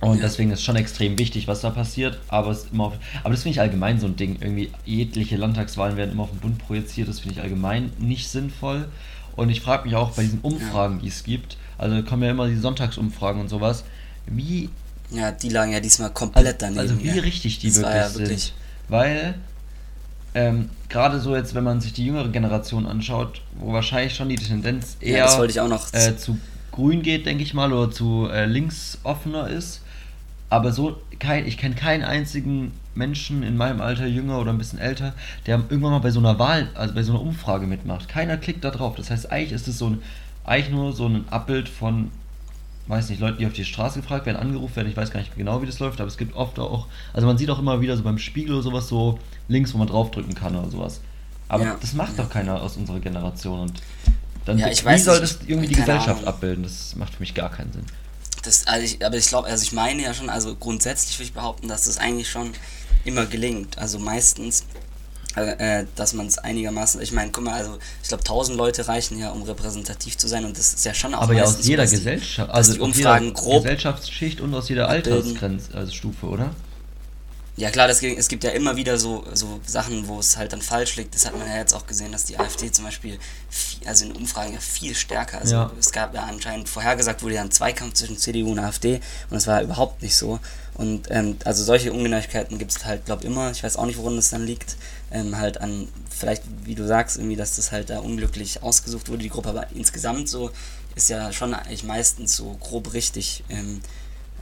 Und 0.00 0.16
Ja. 0.18 0.22
deswegen 0.22 0.52
ist 0.52 0.62
schon 0.62 0.76
extrem 0.76 1.18
wichtig, 1.18 1.48
was 1.48 1.60
da 1.62 1.70
passiert, 1.70 2.20
aber 2.28 2.50
es 2.52 2.68
immer 2.72 2.84
auf, 2.84 2.92
aber 3.24 3.30
das 3.34 3.42
finde 3.42 3.54
ich 3.54 3.60
allgemein 3.60 3.98
so 3.98 4.06
ein 4.06 4.14
Ding. 4.14 4.36
Irgendwie 4.40 4.70
jegliche 4.84 5.36
Landtagswahlen 5.36 5.96
werden 5.96 6.12
immer 6.12 6.22
auf 6.22 6.30
den 6.30 6.38
Bund 6.38 6.58
projiziert, 6.58 7.08
das 7.08 7.18
finde 7.20 7.34
ich 7.34 7.42
allgemein 7.42 7.90
nicht 7.98 8.28
sinnvoll. 8.28 8.86
Und 9.38 9.50
ich 9.50 9.60
frage 9.60 9.84
mich 9.84 9.94
auch 9.94 10.10
bei 10.10 10.22
diesen 10.22 10.40
Umfragen, 10.40 10.98
die 11.00 11.06
es 11.06 11.22
gibt, 11.22 11.58
also 11.78 12.02
kommen 12.02 12.24
ja 12.24 12.32
immer 12.32 12.48
die 12.48 12.56
Sonntagsumfragen 12.56 13.40
und 13.40 13.48
sowas, 13.48 13.84
wie 14.26 14.68
ja, 15.12 15.30
die 15.30 15.48
lagen 15.48 15.70
ja 15.70 15.78
diesmal 15.78 16.10
komplett 16.10 16.60
daneben. 16.60 16.80
also 16.80 16.98
wie 17.00 17.06
ja. 17.06 17.22
richtig 17.22 17.60
die 17.60 17.68
Das 17.68 17.76
wirklich, 17.76 17.94
ja 17.94 18.14
wirklich 18.14 18.42
sind. 18.42 18.54
Weil 18.88 19.34
ähm, 20.34 20.70
gerade 20.88 21.20
so 21.20 21.36
jetzt, 21.36 21.54
wenn 21.54 21.62
man 21.62 21.80
sich 21.80 21.92
die 21.92 22.04
jüngere 22.04 22.30
Generation 22.30 22.84
anschaut, 22.84 23.40
wo 23.60 23.72
wahrscheinlich 23.72 24.16
schon 24.16 24.28
die 24.28 24.34
Tendenz 24.34 24.96
eher 24.98 25.18
Ja, 25.18 25.44
äh, 25.92 26.16
zu 26.16 26.36
grün 26.72 27.02
geht, 27.02 27.24
denke 27.24 27.44
ich 27.44 27.54
mal, 27.54 27.72
oder 27.72 27.92
zu 27.92 28.28
äh, 28.28 28.44
links 28.44 28.98
offener 29.04 29.48
ist. 29.48 29.82
Aber 30.50 30.72
so, 30.72 31.00
kein, 31.20 31.46
ich 31.46 31.58
kenne 31.58 31.76
keinen 31.76 32.02
einzigen 32.02 32.72
Menschen 32.98 33.42
in 33.42 33.56
meinem 33.56 33.80
Alter, 33.80 34.06
jünger 34.06 34.38
oder 34.38 34.52
ein 34.52 34.58
bisschen 34.58 34.78
älter, 34.78 35.14
der 35.46 35.56
irgendwann 35.56 35.92
mal 35.92 36.00
bei 36.00 36.10
so 36.10 36.18
einer 36.20 36.38
Wahl, 36.38 36.68
also 36.74 36.94
bei 36.94 37.02
so 37.02 37.12
einer 37.12 37.22
Umfrage 37.22 37.66
mitmacht. 37.66 38.08
Keiner 38.08 38.36
klickt 38.36 38.64
da 38.64 38.70
drauf. 38.70 38.96
Das 38.96 39.10
heißt, 39.10 39.30
eigentlich 39.32 39.52
ist 39.52 39.68
es 39.68 39.78
so 39.78 39.86
ein, 39.90 40.02
eigentlich 40.44 40.70
nur 40.70 40.92
so 40.92 41.06
ein 41.06 41.24
Abbild 41.30 41.68
von, 41.68 42.10
weiß 42.88 43.08
nicht, 43.10 43.20
Leuten, 43.20 43.38
die 43.38 43.46
auf 43.46 43.52
die 43.52 43.64
Straße 43.64 44.00
gefragt 44.00 44.26
werden, 44.26 44.36
angerufen 44.36 44.76
werden. 44.76 44.88
Ich 44.88 44.96
weiß 44.96 45.10
gar 45.10 45.20
nicht 45.20 45.34
genau, 45.36 45.62
wie 45.62 45.66
das 45.66 45.78
läuft, 45.78 46.00
aber 46.00 46.08
es 46.08 46.18
gibt 46.18 46.34
oft 46.36 46.58
auch, 46.58 46.86
also 47.14 47.26
man 47.26 47.38
sieht 47.38 47.48
auch 47.50 47.58
immer 47.58 47.80
wieder 47.80 47.96
so 47.96 48.02
beim 48.02 48.18
Spiegel 48.18 48.54
oder 48.54 48.62
sowas 48.62 48.88
so 48.88 49.18
links, 49.48 49.72
wo 49.72 49.78
man 49.78 49.88
draufdrücken 49.88 50.34
kann 50.34 50.56
oder 50.56 50.70
sowas. 50.70 51.00
Aber 51.48 51.64
Ja, 51.64 51.76
das 51.80 51.94
macht 51.94 52.18
ja. 52.18 52.24
doch 52.24 52.30
keiner 52.30 52.60
aus 52.60 52.76
unserer 52.76 53.00
Generation 53.00 53.60
und 53.60 53.82
dann, 54.44 54.58
Ja, 54.58 54.68
ich 54.68 54.82
wie 54.82 54.86
weiß 54.86 55.04
soll 55.04 55.20
das 55.20 55.38
irgendwie 55.46 55.68
die 55.68 55.74
Gesellschaft 55.76 56.22
Ahnung. 56.22 56.28
abbilden? 56.28 56.62
Das 56.64 56.96
macht 56.96 57.14
für 57.14 57.20
mich 57.20 57.34
gar 57.34 57.50
keinen 57.50 57.72
Sinn. 57.72 57.84
Das, 58.42 58.66
also 58.66 58.84
ich, 58.84 59.04
aber 59.04 59.16
ich 59.16 59.26
glaube, 59.28 59.48
also 59.48 59.62
ich 59.62 59.72
meine 59.72 60.02
ja 60.02 60.14
schon, 60.14 60.30
also 60.30 60.54
grundsätzlich 60.54 61.18
würde 61.18 61.24
ich 61.24 61.32
behaupten, 61.32 61.68
dass 61.68 61.84
das 61.84 61.98
eigentlich 61.98 62.30
schon 62.30 62.52
immer 63.04 63.26
gelingt. 63.26 63.78
Also 63.78 63.98
meistens, 63.98 64.64
äh, 65.36 65.80
äh, 65.80 65.86
dass 65.96 66.14
man 66.14 66.26
es 66.26 66.38
einigermaßen, 66.38 67.00
ich 67.00 67.12
meine, 67.12 67.30
guck 67.30 67.44
mal, 67.44 67.54
also 67.54 67.78
ich 68.02 68.08
glaube, 68.08 68.22
1000 68.22 68.56
Leute 68.56 68.88
reichen 68.88 69.18
ja, 69.18 69.30
um 69.30 69.42
repräsentativ 69.42 70.16
zu 70.16 70.28
sein 70.28 70.44
und 70.44 70.56
das 70.58 70.74
ist 70.74 70.84
ja 70.84 70.94
schon 70.94 71.14
auch 71.14 71.22
Aber 71.22 71.34
ja 71.34 71.44
aus 71.44 71.66
jeder 71.66 71.86
Gesellschaft, 71.86 72.50
also 72.50 72.74
die 72.74 72.80
aus 72.80 72.86
Umfragen 72.86 73.26
jeder 73.26 73.40
grob 73.40 73.62
Gesellschaftsschicht 73.62 74.40
und 74.40 74.54
aus 74.54 74.68
jeder. 74.68 74.88
Altersgrenze, 74.88 75.74
also 75.74 75.92
Stufe, 75.92 76.26
oder? 76.26 76.54
Ja 77.58 77.70
klar, 77.72 77.88
das, 77.88 78.00
es 78.00 78.28
gibt 78.28 78.44
ja 78.44 78.50
immer 78.50 78.76
wieder 78.76 78.98
so, 78.98 79.24
so 79.34 79.58
Sachen, 79.66 80.06
wo 80.06 80.20
es 80.20 80.36
halt 80.36 80.52
dann 80.52 80.62
falsch 80.62 80.94
liegt. 80.94 81.12
Das 81.16 81.26
hat 81.26 81.36
man 81.36 81.48
ja 81.48 81.56
jetzt 81.56 81.74
auch 81.74 81.88
gesehen, 81.88 82.12
dass 82.12 82.24
die 82.24 82.38
AfD 82.38 82.70
zum 82.70 82.84
Beispiel, 82.84 83.18
viel, 83.50 83.84
also 83.88 84.04
in 84.04 84.12
Umfragen 84.12 84.52
ja 84.52 84.60
viel 84.60 84.94
stärker, 84.94 85.40
also 85.40 85.54
Ja. 85.56 85.72
es 85.76 85.90
gab 85.90 86.14
ja 86.14 86.22
anscheinend, 86.22 86.68
vorhergesagt 86.68 87.20
wurde 87.20 87.34
ja 87.34 87.42
ein 87.42 87.50
Zweikampf 87.50 87.94
zwischen 87.94 88.16
CDU 88.16 88.52
und 88.52 88.60
AfD 88.60 88.94
und 88.94 89.32
das 89.32 89.48
war 89.48 89.60
überhaupt 89.60 90.02
nicht 90.02 90.14
so. 90.14 90.38
Und 90.74 91.08
ähm, 91.10 91.36
also 91.44 91.64
solche 91.64 91.92
Ungenauigkeiten 91.92 92.58
gibt 92.58 92.70
es 92.70 92.84
halt, 92.84 93.04
glaube 93.06 93.26
immer, 93.26 93.50
ich 93.50 93.64
weiß 93.64 93.76
auch 93.76 93.86
nicht, 93.86 93.98
woran 93.98 94.14
das 94.14 94.30
dann 94.30 94.46
liegt, 94.46 94.76
ähm, 95.10 95.36
halt 95.36 95.60
an, 95.60 95.88
vielleicht, 96.16 96.44
wie 96.62 96.76
du 96.76 96.86
sagst, 96.86 97.16
irgendwie, 97.16 97.34
dass 97.34 97.56
das 97.56 97.72
halt 97.72 97.90
da 97.90 97.98
unglücklich 97.98 98.62
ausgesucht 98.62 99.08
wurde, 99.08 99.24
die 99.24 99.30
Gruppe, 99.30 99.48
aber 99.48 99.66
insgesamt 99.74 100.28
so 100.28 100.52
ist 100.94 101.08
ja 101.10 101.32
schon 101.32 101.54
eigentlich 101.54 101.82
meistens 101.82 102.36
so 102.36 102.56
grob 102.60 102.92
richtig, 102.92 103.42
ähm, 103.48 103.80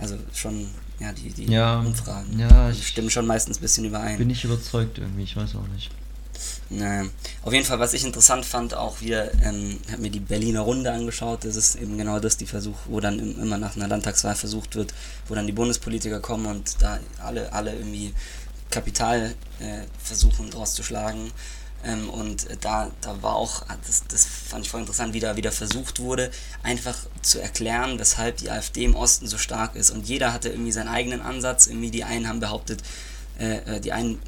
also 0.00 0.16
schon, 0.34 0.68
ja, 1.00 1.12
die, 1.12 1.30
die 1.30 1.46
Ja, 1.52 1.80
Umfragen 1.80 2.38
ja, 2.38 2.70
die 2.70 2.78
ich- 2.78 2.86
stimmen 2.88 3.10
schon 3.10 3.26
meistens 3.26 3.58
ein 3.58 3.62
bisschen 3.62 3.84
überein. 3.84 4.18
Bin 4.18 4.30
ich 4.30 4.44
überzeugt 4.44 4.98
irgendwie, 4.98 5.22
ich 5.24 5.36
weiß 5.36 5.54
auch 5.56 5.68
nicht. 5.74 5.90
Naja. 6.68 7.04
Auf 7.44 7.52
jeden 7.52 7.64
Fall, 7.64 7.78
was 7.78 7.94
ich 7.94 8.04
interessant 8.04 8.44
fand, 8.44 8.74
auch 8.74 9.00
wieder, 9.00 9.32
ähm, 9.42 9.78
habe 9.90 10.02
mir 10.02 10.10
die 10.10 10.20
Berliner 10.20 10.60
Runde 10.60 10.92
angeschaut. 10.92 11.44
Das 11.44 11.54
ist 11.56 11.76
eben 11.76 11.96
genau 11.96 12.18
das, 12.18 12.36
die 12.36 12.46
Versuch, 12.46 12.76
wo 12.86 13.00
dann 13.00 13.18
immer 13.40 13.56
nach 13.56 13.76
einer 13.76 13.86
Landtagswahl 13.88 14.34
versucht 14.34 14.74
wird, 14.74 14.92
wo 15.28 15.34
dann 15.34 15.46
die 15.46 15.52
Bundespolitiker 15.52 16.20
kommen 16.20 16.46
und 16.46 16.76
da 16.82 16.98
alle, 17.22 17.52
alle 17.52 17.72
irgendwie 17.74 18.12
Kapital 18.70 19.34
äh, 19.60 19.82
versuchen 20.02 20.50
draus 20.50 20.74
zu 20.74 20.82
schlagen. 20.82 21.30
Ähm, 21.84 22.08
und 22.10 22.46
da, 22.60 22.90
da 23.00 23.22
war 23.22 23.36
auch, 23.36 23.64
das, 23.86 24.04
das 24.08 24.24
fand 24.24 24.64
ich 24.64 24.70
voll 24.70 24.80
interessant, 24.80 25.14
wie 25.14 25.20
da 25.20 25.36
wieder 25.36 25.52
versucht 25.52 26.00
wurde, 26.00 26.30
einfach 26.62 26.96
zu 27.22 27.40
erklären, 27.40 27.98
weshalb 27.98 28.38
die 28.38 28.50
AfD 28.50 28.84
im 28.84 28.96
Osten 28.96 29.26
so 29.26 29.38
stark 29.38 29.76
ist. 29.76 29.90
Und 29.90 30.08
jeder 30.08 30.32
hatte 30.32 30.48
irgendwie 30.48 30.72
seinen 30.72 30.88
eigenen 30.88 31.20
Ansatz. 31.20 31.66
Irgendwie 31.66 31.90
die 31.90 32.04
einen 32.04 32.28
haben 32.28 32.40
behauptet, 32.40 32.82
äh, 33.38 33.76
äh 33.76 33.80
die 33.80 33.92
einen 33.92 34.20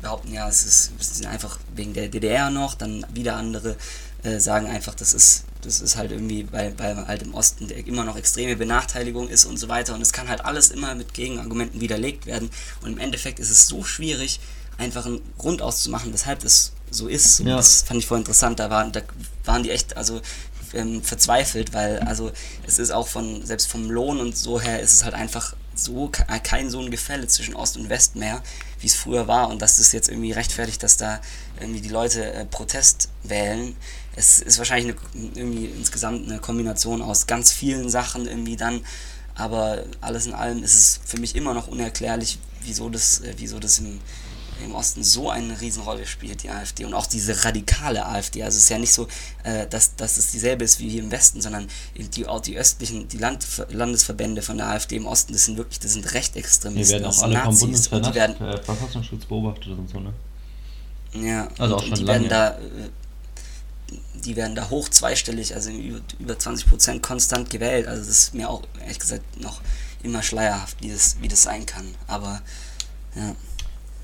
behaupten, 0.00 0.32
ja, 0.32 0.48
es 0.48 0.64
ist, 0.64 0.92
es 1.00 1.12
ist 1.12 1.26
einfach 1.26 1.58
wegen 1.74 1.94
der 1.94 2.08
DDR 2.08 2.50
noch, 2.50 2.74
dann 2.74 3.04
wieder 3.12 3.36
andere 3.36 3.76
äh, 4.24 4.38
sagen 4.38 4.66
einfach, 4.66 4.94
das 4.94 5.12
ist, 5.12 5.44
das 5.62 5.80
ist 5.80 5.96
halt 5.96 6.12
irgendwie, 6.12 6.46
weil, 6.52 6.78
weil 6.78 7.06
halt 7.06 7.22
im 7.22 7.34
Osten 7.34 7.68
immer 7.70 8.04
noch 8.04 8.16
extreme 8.16 8.56
Benachteiligung 8.56 9.28
ist 9.28 9.44
und 9.44 9.56
so 9.56 9.68
weiter 9.68 9.94
und 9.94 10.00
es 10.00 10.12
kann 10.12 10.28
halt 10.28 10.44
alles 10.44 10.70
immer 10.70 10.94
mit 10.94 11.14
Gegenargumenten 11.14 11.80
widerlegt 11.80 12.26
werden 12.26 12.50
und 12.82 12.92
im 12.92 12.98
Endeffekt 12.98 13.38
ist 13.38 13.50
es 13.50 13.66
so 13.66 13.82
schwierig, 13.84 14.40
einfach 14.78 15.06
einen 15.06 15.20
Grund 15.38 15.62
auszumachen, 15.62 16.12
weshalb 16.12 16.40
das 16.40 16.72
so 16.90 17.08
ist. 17.08 17.40
Ja. 17.40 17.56
Das 17.56 17.82
fand 17.82 18.00
ich 18.00 18.06
voll 18.06 18.18
interessant, 18.18 18.58
da 18.60 18.70
waren, 18.70 18.92
da 18.92 19.02
waren 19.44 19.62
die 19.62 19.70
echt, 19.70 19.96
also 19.96 20.20
ähm, 20.74 21.02
verzweifelt, 21.02 21.72
weil 21.72 22.00
also 22.00 22.32
es 22.66 22.78
ist 22.78 22.90
auch 22.90 23.08
von, 23.08 23.44
selbst 23.44 23.68
vom 23.68 23.90
Lohn 23.90 24.20
und 24.20 24.36
so 24.36 24.60
her 24.60 24.80
ist 24.80 24.92
es 24.92 25.04
halt 25.04 25.14
einfach 25.14 25.54
so 25.74 26.08
kein 26.08 26.70
so 26.70 26.80
ein 26.80 26.90
Gefälle 26.90 27.26
zwischen 27.26 27.56
Ost 27.56 27.76
und 27.76 27.88
West 27.88 28.16
mehr, 28.16 28.42
wie 28.80 28.86
es 28.86 28.94
früher 28.94 29.26
war 29.26 29.48
und 29.48 29.60
dass 29.60 29.78
das 29.78 29.92
jetzt 29.92 30.08
irgendwie 30.08 30.32
rechtfertigt, 30.32 30.82
dass 30.82 30.96
da 30.96 31.20
irgendwie 31.60 31.80
die 31.80 31.88
Leute 31.88 32.32
äh, 32.32 32.44
Protest 32.44 33.08
wählen. 33.22 33.76
Es 34.14 34.40
ist 34.40 34.58
wahrscheinlich 34.58 34.96
eine, 35.14 35.30
irgendwie 35.34 35.66
insgesamt 35.66 36.28
eine 36.28 36.38
Kombination 36.38 37.02
aus 37.02 37.26
ganz 37.26 37.52
vielen 37.52 37.88
Sachen 37.90 38.26
irgendwie 38.26 38.56
dann, 38.56 38.84
aber 39.34 39.84
alles 40.00 40.26
in 40.26 40.34
allem 40.34 40.62
ist 40.62 40.74
es 40.74 41.00
für 41.04 41.18
mich 41.18 41.34
immer 41.34 41.54
noch 41.54 41.66
unerklärlich, 41.66 42.38
wieso 42.62 42.88
das, 42.88 43.20
äh, 43.20 43.34
wieso 43.36 43.58
das 43.58 43.78
im, 43.78 44.00
im 44.62 44.74
Osten 44.74 45.02
so 45.02 45.30
eine 45.30 45.60
Riesenrolle 45.60 46.06
spielt, 46.06 46.42
die 46.42 46.50
AfD. 46.50 46.84
Und 46.84 46.94
auch 46.94 47.06
diese 47.06 47.44
radikale 47.44 48.06
AfD. 48.06 48.42
Also 48.42 48.56
es 48.56 48.64
ist 48.64 48.68
ja 48.68 48.78
nicht 48.78 48.92
so, 48.92 49.08
äh, 49.42 49.66
dass, 49.66 49.96
dass 49.96 50.16
es 50.16 50.30
dieselbe 50.30 50.64
ist 50.64 50.80
wie 50.80 50.88
hier 50.88 51.02
im 51.02 51.10
Westen, 51.10 51.40
sondern 51.40 51.68
die, 51.96 52.26
auch 52.26 52.40
die 52.40 52.56
östlichen, 52.56 53.08
die 53.08 53.18
Land, 53.18 53.46
Landesverbände 53.70 54.42
von 54.42 54.58
der 54.58 54.68
AfD 54.68 54.96
im 54.96 55.06
Osten, 55.06 55.32
das 55.32 55.44
sind 55.44 55.56
wirklich, 55.56 55.80
das 55.80 55.92
sind 55.92 56.12
Rechtsextremisten. 56.12 56.98
Die 56.98 57.02
werden 57.02 57.12
auch 57.12 57.22
alle 57.22 57.34
Nazis, 57.34 57.88
vom 57.88 58.02
Bundesverfassungsschutz 58.02 59.24
äh, 59.24 59.26
beobachtet 59.26 59.78
und 59.78 59.88
so, 59.88 60.00
ne? 60.00 60.12
Ja, 61.14 61.48
also 61.58 61.76
auch 61.76 61.82
schon 61.82 61.94
die 61.94 62.02
lange. 62.02 62.28
werden 62.28 62.28
da 62.28 62.48
äh, 62.58 62.90
die 64.24 64.36
werden 64.36 64.54
da 64.54 64.70
hoch 64.70 64.88
zweistellig, 64.88 65.54
also 65.54 65.70
über, 65.70 66.00
über 66.18 66.34
20% 66.34 67.00
konstant 67.00 67.50
gewählt. 67.50 67.86
Also 67.86 68.04
das 68.04 68.18
ist 68.18 68.34
mir 68.34 68.48
auch 68.48 68.62
ehrlich 68.80 68.98
gesagt 68.98 69.40
noch 69.40 69.60
immer 70.02 70.22
schleierhaft, 70.22 70.80
wie 70.80 70.88
das, 70.88 71.16
wie 71.20 71.28
das 71.28 71.42
sein 71.42 71.66
kann. 71.66 71.94
Aber 72.06 72.40
ja. 73.14 73.34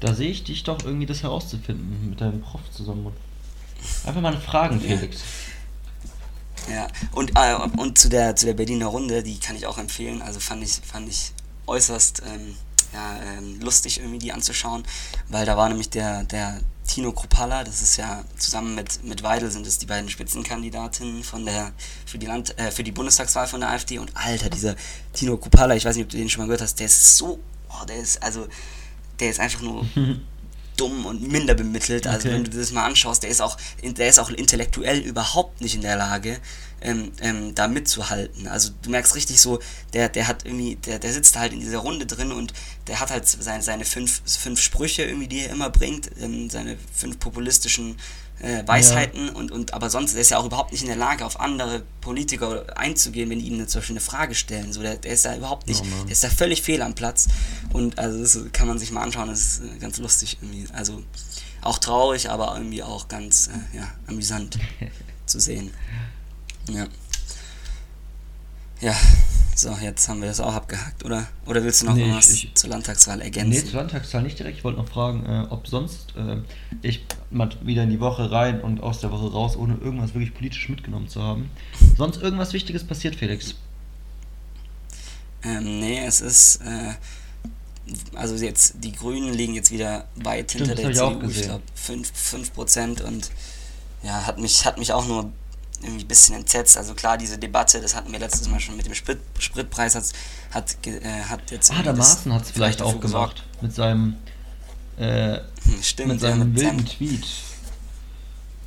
Da 0.01 0.15
sehe 0.15 0.31
ich 0.31 0.45
dich 0.45 0.65
doch 0.65 0.83
irgendwie 0.85 1.07
das 1.07 1.23
herauszufinden 1.23 2.11
mit 2.11 2.21
deinem 2.21 2.41
Prof 2.41 2.61
zusammen. 2.73 3.13
Einfach 4.05 4.21
mal 4.21 4.37
Fragen, 4.39 4.81
Felix. 4.81 5.21
Ja, 6.69 6.75
ja. 6.75 6.89
und, 7.13 7.33
äh, 7.37 7.55
und 7.79 7.99
zu, 7.99 8.09
der, 8.09 8.37
zu 8.37 8.47
der 8.47 8.55
Berliner 8.55 8.87
Runde, 8.87 9.23
die 9.23 9.39
kann 9.39 9.57
ich 9.57 9.67
auch 9.67 9.79
empfehlen. 9.79 10.23
Also 10.23 10.41
fand 10.41 10.63
ich, 10.63 10.73
fand 10.73 11.09
ich 11.09 11.33
äußerst 11.67 12.23
ähm, 12.27 12.55
ja, 12.93 13.21
ähm, 13.23 13.61
lustig 13.61 13.99
irgendwie 13.99 14.19
die 14.19 14.33
anzuschauen, 14.33 14.85
weil 15.29 15.47
da 15.47 15.57
war 15.57 15.69
nämlich 15.69 15.91
der, 15.91 16.25
der 16.25 16.61
Tino 16.87 17.13
Kropala, 17.13 17.63
das 17.63 17.83
ist 17.83 17.97
ja 17.97 18.25
zusammen 18.37 18.75
mit, 18.75 19.05
mit 19.05 19.23
Weidel 19.23 19.51
sind 19.51 19.67
es 19.67 19.79
die 19.79 19.87
beiden 19.87 20.11
Spitzenkandidatinnen 20.11 21.23
von 21.23 21.45
der, 21.45 21.73
für 22.05 22.19
die 22.19 22.27
Land, 22.27 22.59
äh, 22.59 22.73
für 22.73 22.83
die 22.83 22.91
Bundestagswahl 22.91 23.47
von 23.47 23.61
der 23.61 23.71
AfD 23.71 23.99
und 23.99 24.11
Alter, 24.17 24.51
dieser 24.51 24.75
Tino 25.13 25.37
Kropala, 25.37 25.77
ich 25.77 25.85
weiß 25.85 25.95
nicht, 25.95 26.05
ob 26.05 26.11
du 26.11 26.17
den 26.17 26.29
schon 26.29 26.43
mal 26.43 26.47
gehört 26.47 26.63
hast, 26.63 26.81
der 26.81 26.87
ist 26.87 27.17
so, 27.17 27.39
oh, 27.69 27.85
der 27.87 27.99
ist, 27.99 28.21
also, 28.23 28.49
der 29.21 29.31
ist 29.31 29.41
einfach 29.41 29.61
nur 29.61 29.87
dumm 30.77 31.05
und 31.05 31.31
minder 31.31 31.55
bemittelt. 31.55 32.07
Also 32.07 32.29
okay. 32.29 32.37
wenn 32.37 32.45
du 32.45 32.51
das 32.51 32.73
mal 32.73 32.87
anschaust, 32.87 33.23
der 33.23 33.31
ist 33.31 33.43
auch, 33.43 33.57
der 33.83 34.09
ist 34.09 34.19
auch 34.19 34.31
intellektuell 34.31 34.99
überhaupt 35.01 35.61
nicht 35.61 35.75
in 35.75 35.83
der 35.83 35.97
Lage, 35.97 36.39
ähm, 36.81 37.13
ähm, 37.21 37.55
da 37.55 37.69
mitzuhalten. 37.69 38.49
Also 38.49 38.71
du 38.83 38.91
merkst 38.91 39.15
richtig 39.15 39.41
so, 39.41 39.61
der, 39.93 40.09
der 40.09 40.27
hat 40.27 40.47
irgendwie, 40.47 40.77
der, 40.77 40.99
der 40.99 41.13
sitzt 41.13 41.37
halt 41.37 41.53
in 41.53 41.61
dieser 41.61 41.79
Runde 41.79 42.07
drin 42.07 42.33
und 42.33 42.55
der 42.87 43.01
hat 43.01 43.11
halt 43.11 43.29
seine, 43.29 43.63
seine 43.63 43.85
fünf, 43.85 44.23
fünf 44.25 44.61
Sprüche 44.61 45.03
irgendwie, 45.03 45.29
die 45.29 45.41
er 45.41 45.51
immer 45.51 45.69
bringt, 45.69 46.11
ähm, 46.21 46.49
seine 46.49 46.79
fünf 46.95 47.19
populistischen 47.19 47.97
äh, 48.41 48.67
Weisheiten 48.67 49.27
ja. 49.27 49.33
und, 49.33 49.51
und 49.51 49.75
aber 49.75 49.91
sonst 49.91 50.15
der 50.15 50.21
ist 50.21 50.31
ja 50.31 50.39
auch 50.39 50.47
überhaupt 50.47 50.73
nicht 50.73 50.83
in 50.83 50.89
der 50.89 50.97
Lage, 50.97 51.25
auf 51.25 51.41
andere 51.41 51.83
Politiker 52.01 52.65
einzugehen, 52.77 53.29
wenn 53.31 53.39
die 53.39 53.47
ihm 53.47 53.67
zum 53.69 53.81
Beispiel 53.81 53.95
eine 53.95 54.01
Frage 54.01 54.35
stellen. 54.35 54.73
So, 54.73 54.83
der, 54.83 54.97
der 54.97 55.13
ist 55.13 55.25
da 55.25 55.37
überhaupt 55.37 55.67
nicht, 55.67 55.83
oh 55.83 56.05
der 56.05 56.13
ist 56.13 56.25
da 56.25 56.29
völlig 56.29 56.63
fehl 56.63 56.83
am 56.83 56.95
Platz. 56.95 57.29
Und 57.73 57.99
also 57.99 58.21
das 58.21 58.53
kann 58.53 58.69
man 58.69 58.79
sich 58.79 58.91
mal 58.91 59.03
anschauen, 59.03 59.29
das 59.29 59.41
ist 59.41 59.63
äh, 59.63 59.79
ganz 59.79 59.99
lustig 59.99 60.39
irgendwie. 60.41 60.67
Also 60.73 61.03
auch 61.63 61.79
traurig, 61.79 62.31
aber 62.31 62.57
irgendwie 62.57 62.83
auch 62.83 63.09
ganz 63.09 63.49
äh, 63.49 63.77
ja, 63.77 63.89
amüsant 64.07 64.59
zu 65.27 65.39
sehen. 65.39 65.71
Ja. 66.69 66.87
Ja, 68.81 68.97
so, 69.55 69.77
jetzt 69.83 70.09
haben 70.09 70.21
wir 70.21 70.29
das 70.29 70.41
auch 70.41 70.55
abgehakt, 70.55 71.05
oder? 71.05 71.27
Oder 71.47 71.63
willst 71.63 71.83
du 71.83 71.87
noch 71.87 71.95
nee, 71.95 72.03
irgendwas 72.03 72.31
ich, 72.31 72.55
zur 72.55 72.71
Landtagswahl 72.71 73.21
ergänzen? 73.21 73.51
Nee, 73.51 73.71
zur 73.71 73.81
Landtagswahl 73.81 74.23
nicht 74.23 74.39
direkt. 74.39 74.59
Ich 74.59 74.65
wollte 74.65 74.79
noch 74.79 74.89
fragen, 74.89 75.25
äh, 75.27 75.47
ob 75.51 75.67
sonst 75.67 76.15
äh, 76.17 76.39
ich 76.83 77.05
mal 77.31 77.51
wieder 77.63 77.83
in 77.83 77.91
die 77.91 78.01
Woche 78.01 78.31
rein 78.31 78.61
und 78.61 78.83
aus 78.83 79.01
der 79.01 79.11
Woche 79.11 79.31
raus, 79.33 79.57
ohne 79.57 79.77
irgendwas 79.77 80.15
wirklich 80.15 80.35
politisch 80.35 80.69
mitgenommen 80.69 81.09
zu 81.09 81.23
haben. 81.23 81.51
Sonst 81.97 82.23
irgendwas 82.23 82.53
Wichtiges 82.53 82.85
passiert, 82.85 83.17
Felix? 83.17 83.55
Ähm, 85.43 85.81
nee, 85.81 86.05
es 86.05 86.21
ist. 86.21 86.57
Äh, 86.57 86.95
also 88.15 88.37
jetzt, 88.37 88.75
die 88.85 88.93
Grünen 88.93 89.33
liegen 89.33 89.55
jetzt 89.55 89.73
wieder 89.73 90.07
weit 90.17 90.51
Stimmt, 90.51 90.69
hinter 90.69 90.83
der 90.83 90.93
CDU, 90.93 91.29
ich, 91.29 91.41
ich 91.41 91.43
glaube 91.47 91.65
5%, 91.77 92.53
5% 92.55 93.03
und 93.03 93.31
ja, 94.03 94.27
hat 94.27 94.39
mich, 94.39 94.65
hat 94.65 94.79
mich 94.79 94.93
auch 94.93 95.07
nur 95.07 95.33
irgendwie 95.83 96.05
ein 96.05 96.09
bisschen 96.09 96.37
entsetzt. 96.37 96.77
Also 96.77 96.95
klar, 96.95 97.17
diese 97.19 97.39
Debatte, 97.39 97.81
das 97.81 97.95
hatten 97.95 98.13
wir 98.13 98.19
letztes 98.19 98.49
Mal 98.49 98.61
schon 98.61 98.77
mit 98.77 98.87
dem 98.87 98.95
Sprit, 98.95 99.19
Spritpreis, 99.39 99.95
hat, 99.95 100.05
hat, 100.53 100.77
äh, 100.87 101.01
hat 101.29 101.51
jetzt... 101.51 101.71
Ah, 101.73 101.83
der 101.83 101.95
Maaßen 101.95 102.33
hat 102.33 102.43
es 102.43 102.51
vielleicht 102.51 102.83
auch 102.83 103.01
gemacht, 103.01 103.43
mit 103.61 103.75
seinem, 103.75 104.17
äh, 104.99 105.39
Stimmt, 105.83 106.13
mit 106.13 106.21
seinem 106.21 106.39
ja, 106.39 106.45
mit 106.45 106.57
wilden 106.57 106.79
seinem, 106.79 106.87
Tweet. 106.87 107.27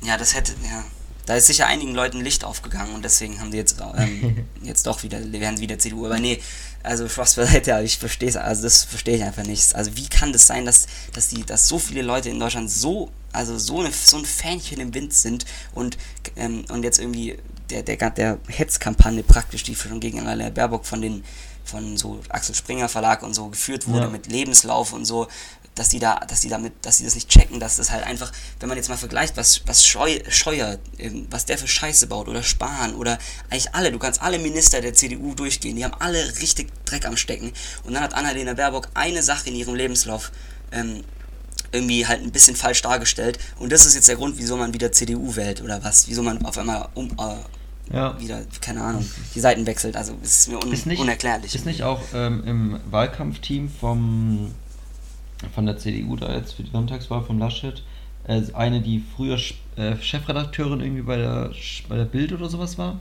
Ja, 0.02 0.16
das 0.16 0.34
hätte, 0.34 0.52
ja, 0.64 0.84
da 1.26 1.36
ist 1.36 1.46
sicher 1.46 1.66
einigen 1.66 1.94
Leuten 1.94 2.20
Licht 2.20 2.44
aufgegangen 2.44 2.94
und 2.94 3.04
deswegen 3.04 3.40
haben 3.40 3.50
die 3.50 3.56
jetzt, 3.56 3.76
ähm, 3.96 4.46
jetzt 4.62 4.86
doch 4.86 5.02
wieder, 5.02 5.20
werden 5.32 5.56
sie 5.56 5.62
wieder 5.62 5.78
CDU. 5.78 6.06
Aber 6.06 6.18
nee, 6.18 6.40
also 6.82 7.08
Spaß 7.08 7.36
beiseite, 7.36 7.80
ich 7.82 7.98
verstehe 7.98 8.28
es, 8.28 8.36
also 8.36 8.62
das 8.62 8.84
verstehe 8.84 9.16
ich 9.16 9.22
einfach 9.22 9.44
nicht. 9.44 9.74
Also 9.74 9.96
wie 9.96 10.06
kann 10.08 10.32
das 10.32 10.46
sein, 10.46 10.64
dass, 10.64 10.86
dass, 11.12 11.28
die, 11.28 11.44
dass 11.44 11.66
so 11.66 11.78
viele 11.78 12.02
Leute 12.02 12.28
in 12.28 12.38
Deutschland 12.38 12.70
so, 12.70 13.10
also 13.32 13.58
so, 13.58 13.80
eine, 13.80 13.90
so 13.90 14.18
ein 14.18 14.24
Fähnchen 14.24 14.80
im 14.80 14.94
Wind 14.94 15.14
sind 15.14 15.46
und, 15.74 15.96
ähm, 16.36 16.64
und 16.68 16.82
jetzt 16.82 16.98
irgendwie 16.98 17.38
der, 17.70 17.82
der, 17.82 18.10
der 18.10 18.38
Hetzkampagne 18.48 19.22
praktisch, 19.22 19.62
die 19.62 19.74
schon 19.74 20.00
gegen 20.00 20.20
Annalena 20.20 20.50
Baerbock 20.50 20.84
von 20.84 21.00
den 21.00 21.24
von 21.64 21.96
so 21.96 22.20
Axel 22.28 22.54
Springer 22.54 22.90
Verlag 22.90 23.22
und 23.22 23.32
so 23.32 23.48
geführt 23.48 23.88
wurde 23.88 24.04
ja. 24.04 24.10
mit 24.10 24.26
Lebenslauf 24.26 24.92
und 24.92 25.06
so, 25.06 25.28
dass 25.74 25.88
die 25.88 25.98
da, 25.98 26.20
dass 26.20 26.40
die 26.40 26.48
damit, 26.48 26.72
dass 26.82 26.98
die 26.98 27.04
das 27.04 27.14
nicht 27.14 27.28
checken, 27.28 27.58
dass 27.58 27.76
das 27.76 27.90
halt 27.90 28.04
einfach, 28.04 28.32
wenn 28.60 28.68
man 28.68 28.78
jetzt 28.78 28.88
mal 28.88 28.96
vergleicht, 28.96 29.36
was, 29.36 29.62
was 29.66 29.84
Scheu, 29.84 30.20
Scheuer, 30.28 30.78
ähm, 30.98 31.26
was 31.30 31.46
der 31.46 31.58
für 31.58 31.66
Scheiße 31.66 32.06
baut 32.06 32.28
oder 32.28 32.42
Spahn 32.42 32.94
oder 32.94 33.18
eigentlich 33.50 33.74
alle, 33.74 33.90
du 33.90 33.98
kannst 33.98 34.22
alle 34.22 34.38
Minister 34.38 34.80
der 34.80 34.94
CDU 34.94 35.34
durchgehen, 35.34 35.76
die 35.76 35.84
haben 35.84 35.94
alle 35.98 36.18
richtig 36.40 36.68
Dreck 36.84 37.06
am 37.06 37.16
Stecken 37.16 37.52
und 37.84 37.94
dann 37.94 38.02
hat 38.02 38.14
Annalena 38.14 38.54
Baerbock 38.54 38.88
eine 38.94 39.22
Sache 39.22 39.48
in 39.48 39.56
ihrem 39.56 39.74
Lebenslauf 39.74 40.30
ähm, 40.70 41.02
irgendwie 41.72 42.06
halt 42.06 42.22
ein 42.22 42.30
bisschen 42.30 42.54
falsch 42.54 42.82
dargestellt 42.82 43.38
und 43.58 43.72
das 43.72 43.84
ist 43.84 43.94
jetzt 43.94 44.08
der 44.08 44.16
Grund, 44.16 44.38
wieso 44.38 44.56
man 44.56 44.72
wieder 44.72 44.92
CDU 44.92 45.34
wählt 45.34 45.60
oder 45.60 45.82
was, 45.82 46.06
wieso 46.08 46.22
man 46.22 46.44
auf 46.44 46.56
einmal 46.56 46.88
um, 46.94 47.10
äh, 47.18 47.94
ja. 47.96 48.18
wieder, 48.20 48.42
keine 48.60 48.82
Ahnung, 48.82 49.04
die 49.34 49.40
Seiten 49.40 49.66
wechselt. 49.66 49.96
Also 49.96 50.16
es 50.22 50.40
ist 50.40 50.48
mir 50.48 50.62
un 50.62 50.72
ist 50.72 50.86
nicht, 50.86 51.00
unerklärlich. 51.00 51.54
Ist 51.54 51.66
nicht 51.66 51.82
auch 51.82 52.00
ähm, 52.14 52.42
im 52.46 52.80
Wahlkampfteam 52.90 53.68
vom 53.68 54.52
von 55.54 55.66
der 55.66 55.76
CDU 55.76 56.16
da 56.16 56.34
jetzt 56.34 56.54
für 56.54 56.62
die 56.62 56.70
Landtagswahl 56.70 57.22
von 57.22 57.38
Laschet. 57.38 57.82
Äh, 58.26 58.42
eine, 58.54 58.80
die 58.80 59.02
früher 59.16 59.38
äh, 59.76 59.96
Chefredakteurin 60.00 60.80
irgendwie 60.80 61.02
bei 61.02 61.16
der, 61.16 61.50
bei 61.88 61.96
der 61.96 62.04
Bild 62.04 62.32
oder 62.32 62.48
sowas 62.48 62.78
war. 62.78 63.00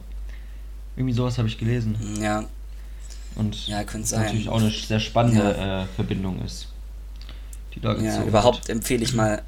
Irgendwie 0.95 1.13
sowas 1.13 1.37
habe 1.37 1.47
ich 1.47 1.57
gelesen. 1.57 1.95
Ja. 2.21 2.45
Und 3.35 3.67
ja, 3.67 3.83
könnte 3.83 4.07
sein. 4.07 4.23
natürlich 4.23 4.49
auch 4.49 4.59
eine 4.59 4.69
sehr 4.69 4.99
spannende 4.99 5.55
ja. 5.57 5.83
äh, 5.83 5.85
Verbindung 5.95 6.41
ist. 6.43 6.67
Die 7.73 7.79
da 7.79 7.95
ja, 7.95 8.23
überhaupt 8.23 8.69
empfehle 8.69 9.03
ich 9.03 9.13
mal 9.13 9.41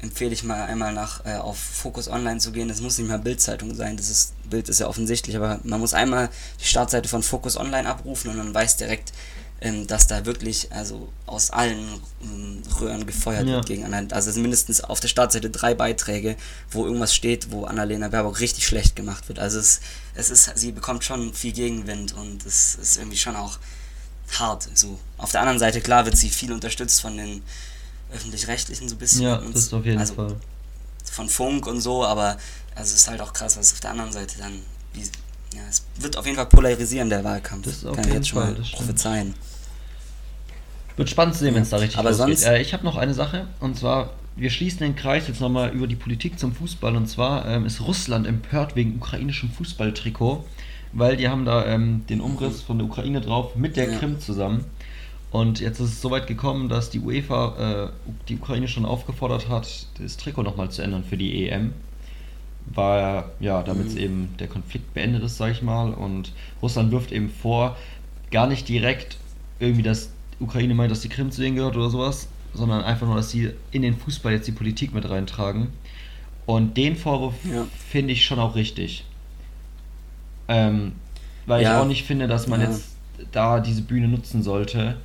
empfehle 0.00 0.32
ich 0.32 0.44
mal 0.44 0.64
einmal 0.64 0.92
nach 0.92 1.24
äh, 1.26 1.36
auf 1.36 1.58
Focus 1.58 2.08
Online 2.08 2.38
zu 2.38 2.52
gehen. 2.52 2.68
Das 2.68 2.80
muss 2.80 2.98
nicht 2.98 3.08
mal 3.08 3.18
Bildzeitung 3.18 3.74
sein. 3.74 3.96
Das 3.96 4.10
ist 4.10 4.34
Bild 4.48 4.68
ist 4.68 4.80
ja 4.80 4.86
offensichtlich, 4.86 5.36
aber 5.36 5.60
man 5.64 5.80
muss 5.80 5.94
einmal 5.94 6.30
die 6.60 6.64
Startseite 6.64 7.08
von 7.08 7.22
Focus 7.22 7.56
Online 7.56 7.88
abrufen 7.88 8.30
und 8.30 8.36
man 8.36 8.54
weiß 8.54 8.76
direkt, 8.76 9.12
ähm, 9.60 9.86
dass 9.86 10.06
da 10.06 10.24
wirklich 10.24 10.70
also 10.72 11.08
aus 11.26 11.50
allen 11.50 12.00
ähm, 12.22 12.62
Röhren 12.80 13.06
gefeuert 13.06 13.46
Ja. 13.46 13.56
wird 13.56 13.66
gegen 13.66 13.84
Annalena. 13.84 14.14
Also 14.14 14.28
es 14.28 14.34
sind 14.34 14.42
mindestens 14.42 14.80
auf 14.82 15.00
der 15.00 15.08
Startseite 15.08 15.50
drei 15.50 15.74
Beiträge, 15.74 16.36
wo 16.70 16.84
irgendwas 16.84 17.14
steht, 17.14 17.50
wo 17.50 17.64
Annalena 17.64 18.08
Baerbock 18.08 18.40
richtig 18.40 18.66
schlecht 18.66 18.94
gemacht 18.94 19.28
wird. 19.28 19.38
Also 19.38 19.58
es, 19.58 19.80
es 20.14 20.30
ist, 20.30 20.56
sie 20.56 20.72
bekommt 20.72 21.02
schon 21.04 21.34
viel 21.34 21.52
Gegenwind 21.52 22.14
und 22.14 22.46
es 22.46 22.76
ist 22.76 22.96
irgendwie 22.98 23.16
schon 23.18 23.34
auch 23.36 23.58
hart. 24.38 24.68
So. 24.74 24.98
Auf 25.16 25.32
der 25.32 25.40
anderen 25.40 25.58
Seite, 25.58 25.80
klar, 25.80 26.04
wird 26.04 26.16
sie 26.16 26.30
viel 26.30 26.52
unterstützt 26.52 27.00
von 27.00 27.16
den 27.16 27.42
öffentlich-rechtlichen 28.12 28.88
so 28.88 28.94
ein 28.94 28.98
bisschen. 28.98 29.22
Ja, 29.22 29.38
das 29.38 29.64
ist 29.64 29.74
auf 29.74 29.84
jeden 29.84 29.98
also 29.98 30.14
Fall. 30.14 30.36
von 31.10 31.28
Funk 31.28 31.66
und 31.66 31.80
so, 31.80 32.04
aber 32.04 32.38
also 32.74 32.94
es 32.94 33.00
ist 33.00 33.08
halt 33.08 33.20
auch 33.20 33.32
krass, 33.32 33.56
was 33.56 33.72
auf 33.72 33.80
der 33.80 33.90
anderen 33.90 34.12
Seite 34.12 34.38
dann, 34.38 34.62
wie, 34.92 35.02
ja, 35.54 35.60
es 35.68 35.84
wird 35.98 36.16
auf 36.16 36.24
jeden 36.26 36.36
Fall 36.36 36.46
polarisieren, 36.46 37.08
der 37.10 37.24
Wahlkampf. 37.24 37.64
Das 37.64 37.74
ist 37.78 37.86
auf 37.86 37.94
Kann 37.96 38.04
ich 38.04 38.06
jeden 38.08 38.16
jetzt 38.18 38.28
schon 38.28 38.42
Fall, 38.42 38.52
mal 38.52 38.62
prophezeien. 38.72 39.34
Wird 40.96 41.08
spannend 41.10 41.34
zu 41.34 41.40
sehen, 41.44 41.54
wenn 41.54 41.62
es 41.62 41.70
da 41.70 41.76
richtig 41.76 41.98
aber 41.98 42.10
losgeht. 42.10 42.38
sonst- 42.38 42.44
Äh, 42.44 42.60
ich 42.60 42.72
habe 42.72 42.84
noch 42.84 42.96
eine 42.96 43.14
Sache, 43.14 43.46
und 43.60 43.76
zwar, 43.76 44.10
wir 44.36 44.50
schließen 44.50 44.80
den 44.80 44.96
Kreis 44.96 45.28
jetzt 45.28 45.40
nochmal 45.40 45.70
über 45.70 45.86
die 45.86 45.96
Politik 45.96 46.38
zum 46.38 46.52
Fußball. 46.54 46.96
Und 46.96 47.06
zwar 47.08 47.46
ähm, 47.46 47.66
ist 47.66 47.80
Russland 47.80 48.26
empört 48.26 48.74
wegen 48.76 48.96
ukrainischem 48.96 49.50
Fußballtrikot, 49.50 50.44
weil 50.92 51.16
die 51.16 51.28
haben 51.28 51.44
da 51.44 51.66
ähm, 51.66 52.04
den 52.08 52.20
Umriss 52.20 52.62
von 52.62 52.78
der 52.78 52.86
Ukraine 52.86 53.20
drauf 53.20 53.54
mit 53.56 53.76
der 53.76 53.90
Ja. 53.92 53.98
Krim 53.98 54.18
zusammen. 54.20 54.64
Und 55.30 55.60
jetzt 55.60 55.78
ist 55.78 55.90
es 55.90 56.00
so 56.00 56.10
weit 56.10 56.26
gekommen, 56.26 56.68
dass 56.70 56.88
die 56.90 57.00
UEFA 57.00 57.90
äh, 57.90 58.12
die 58.28 58.36
Ukraine 58.36 58.66
schon 58.66 58.86
aufgefordert 58.86 59.48
hat, 59.48 59.86
das 60.00 60.16
Trikot 60.16 60.42
nochmal 60.42 60.70
zu 60.70 60.82
ändern 60.82 61.04
für 61.04 61.16
die 61.18 61.48
EM. 61.48 61.74
War 62.74 63.30
ja, 63.40 63.62
damit 63.62 63.92
Mhm. 63.92 63.98
eben 63.98 64.34
der 64.38 64.48
Konflikt 64.48 64.92
beendet 64.94 65.22
ist, 65.22 65.36
sag 65.36 65.52
ich 65.52 65.62
mal. 65.62 65.92
Und 65.92 66.32
Russland 66.62 66.90
wirft 66.92 67.12
eben 67.12 67.30
vor, 67.30 67.76
gar 68.30 68.46
nicht 68.46 68.68
direkt 68.68 69.16
irgendwie, 69.58 69.82
dass 69.82 70.10
Ukraine 70.40 70.74
meint, 70.74 70.90
dass 70.90 71.00
die 71.00 71.08
Krim 71.08 71.30
zu 71.30 71.40
denen 71.40 71.56
gehört 71.56 71.76
oder 71.76 71.90
sowas, 71.90 72.28
sondern 72.54 72.82
einfach 72.84 73.06
nur, 73.06 73.16
dass 73.16 73.30
sie 73.30 73.50
in 73.70 73.82
den 73.82 73.96
Fußball 73.96 74.32
jetzt 74.32 74.46
die 74.46 74.52
Politik 74.52 74.92
mit 74.94 75.08
reintragen. 75.08 75.68
Und 76.46 76.76
den 76.76 76.96
Vorwurf 76.96 77.34
Ja. 77.44 77.66
finde 77.90 78.12
ich 78.12 78.24
schon 78.24 78.38
auch 78.38 78.54
richtig. 78.54 79.04
Ähm, 80.48 80.92
weil 81.46 81.62
Ja. 81.62 81.74
ich 81.76 81.82
auch 81.82 81.86
nicht 81.86 82.04
finde, 82.04 82.26
dass 82.26 82.46
man 82.46 82.60
Ja. 82.60 82.68
jetzt 82.68 82.96
da 83.32 83.60
diese 83.60 83.82
Bühne 83.82 84.08
nutzen 84.08 84.42
sollte, 84.42 84.96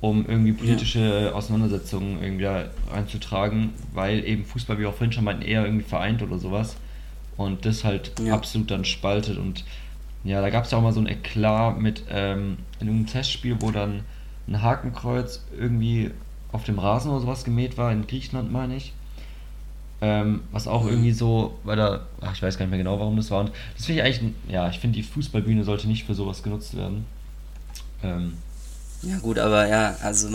um 0.00 0.24
irgendwie 0.26 0.52
politische 0.52 1.32
Auseinandersetzungen 1.34 2.22
irgendwie 2.22 2.44
da 2.44 2.64
reinzutragen, 2.90 3.70
weil 3.92 4.24
eben 4.26 4.44
Fußball, 4.44 4.76
wie 4.76 4.82
wir 4.82 4.88
auch 4.88 4.94
vorhin 4.94 5.12
schon 5.12 5.24
meinten, 5.24 5.42
eher 5.42 5.64
irgendwie 5.64 5.84
vereint 5.84 6.22
oder 6.22 6.38
sowas. 6.38 6.76
Und 7.36 7.64
das 7.64 7.84
halt 7.84 8.12
Ja. 8.20 8.34
absolut 8.34 8.70
dann 8.70 8.84
spaltet. 8.84 9.38
Und 9.38 9.64
ja, 10.24 10.40
da 10.40 10.50
gab 10.50 10.64
es 10.64 10.70
ja 10.70 10.78
auch 10.78 10.82
mal 10.82 10.92
so 10.92 11.00
ein 11.00 11.06
Eklat 11.06 11.78
mit 11.78 12.04
ähm, 12.10 12.58
in 12.80 12.88
einem 12.88 13.06
Testspiel, 13.06 13.56
wo 13.60 13.70
dann 13.70 14.00
ein 14.48 14.62
Hakenkreuz 14.62 15.42
irgendwie 15.56 16.10
auf 16.52 16.64
dem 16.64 16.78
Rasen 16.78 17.10
oder 17.10 17.20
sowas 17.20 17.44
gemäht 17.44 17.78
war, 17.78 17.90
in 17.92 18.06
Griechenland 18.06 18.52
meine 18.52 18.76
ich. 18.76 18.92
Ähm, 20.00 20.42
was 20.50 20.66
auch 20.66 20.82
Mhm. 20.82 20.88
irgendwie 20.90 21.12
so, 21.12 21.58
weil 21.64 21.76
da, 21.76 22.06
ach, 22.20 22.34
ich 22.34 22.42
weiß 22.42 22.58
gar 22.58 22.66
nicht 22.66 22.70
mehr 22.70 22.78
genau, 22.78 22.98
warum 22.98 23.16
das 23.16 23.30
war. 23.30 23.40
Und 23.40 23.52
das 23.76 23.86
finde 23.86 24.00
ich 24.00 24.06
eigentlich, 24.06 24.32
ja, 24.48 24.68
ich 24.68 24.78
finde 24.80 24.96
die 24.96 25.02
Fußballbühne 25.04 25.62
sollte 25.64 25.86
nicht 25.86 26.04
für 26.04 26.14
sowas 26.14 26.42
genutzt 26.42 26.76
werden. 26.76 27.06
Ähm, 28.02 28.34
Ja 29.02 29.18
gut, 29.18 29.38
aber 29.38 29.66
ja, 29.68 29.96
also 30.02 30.28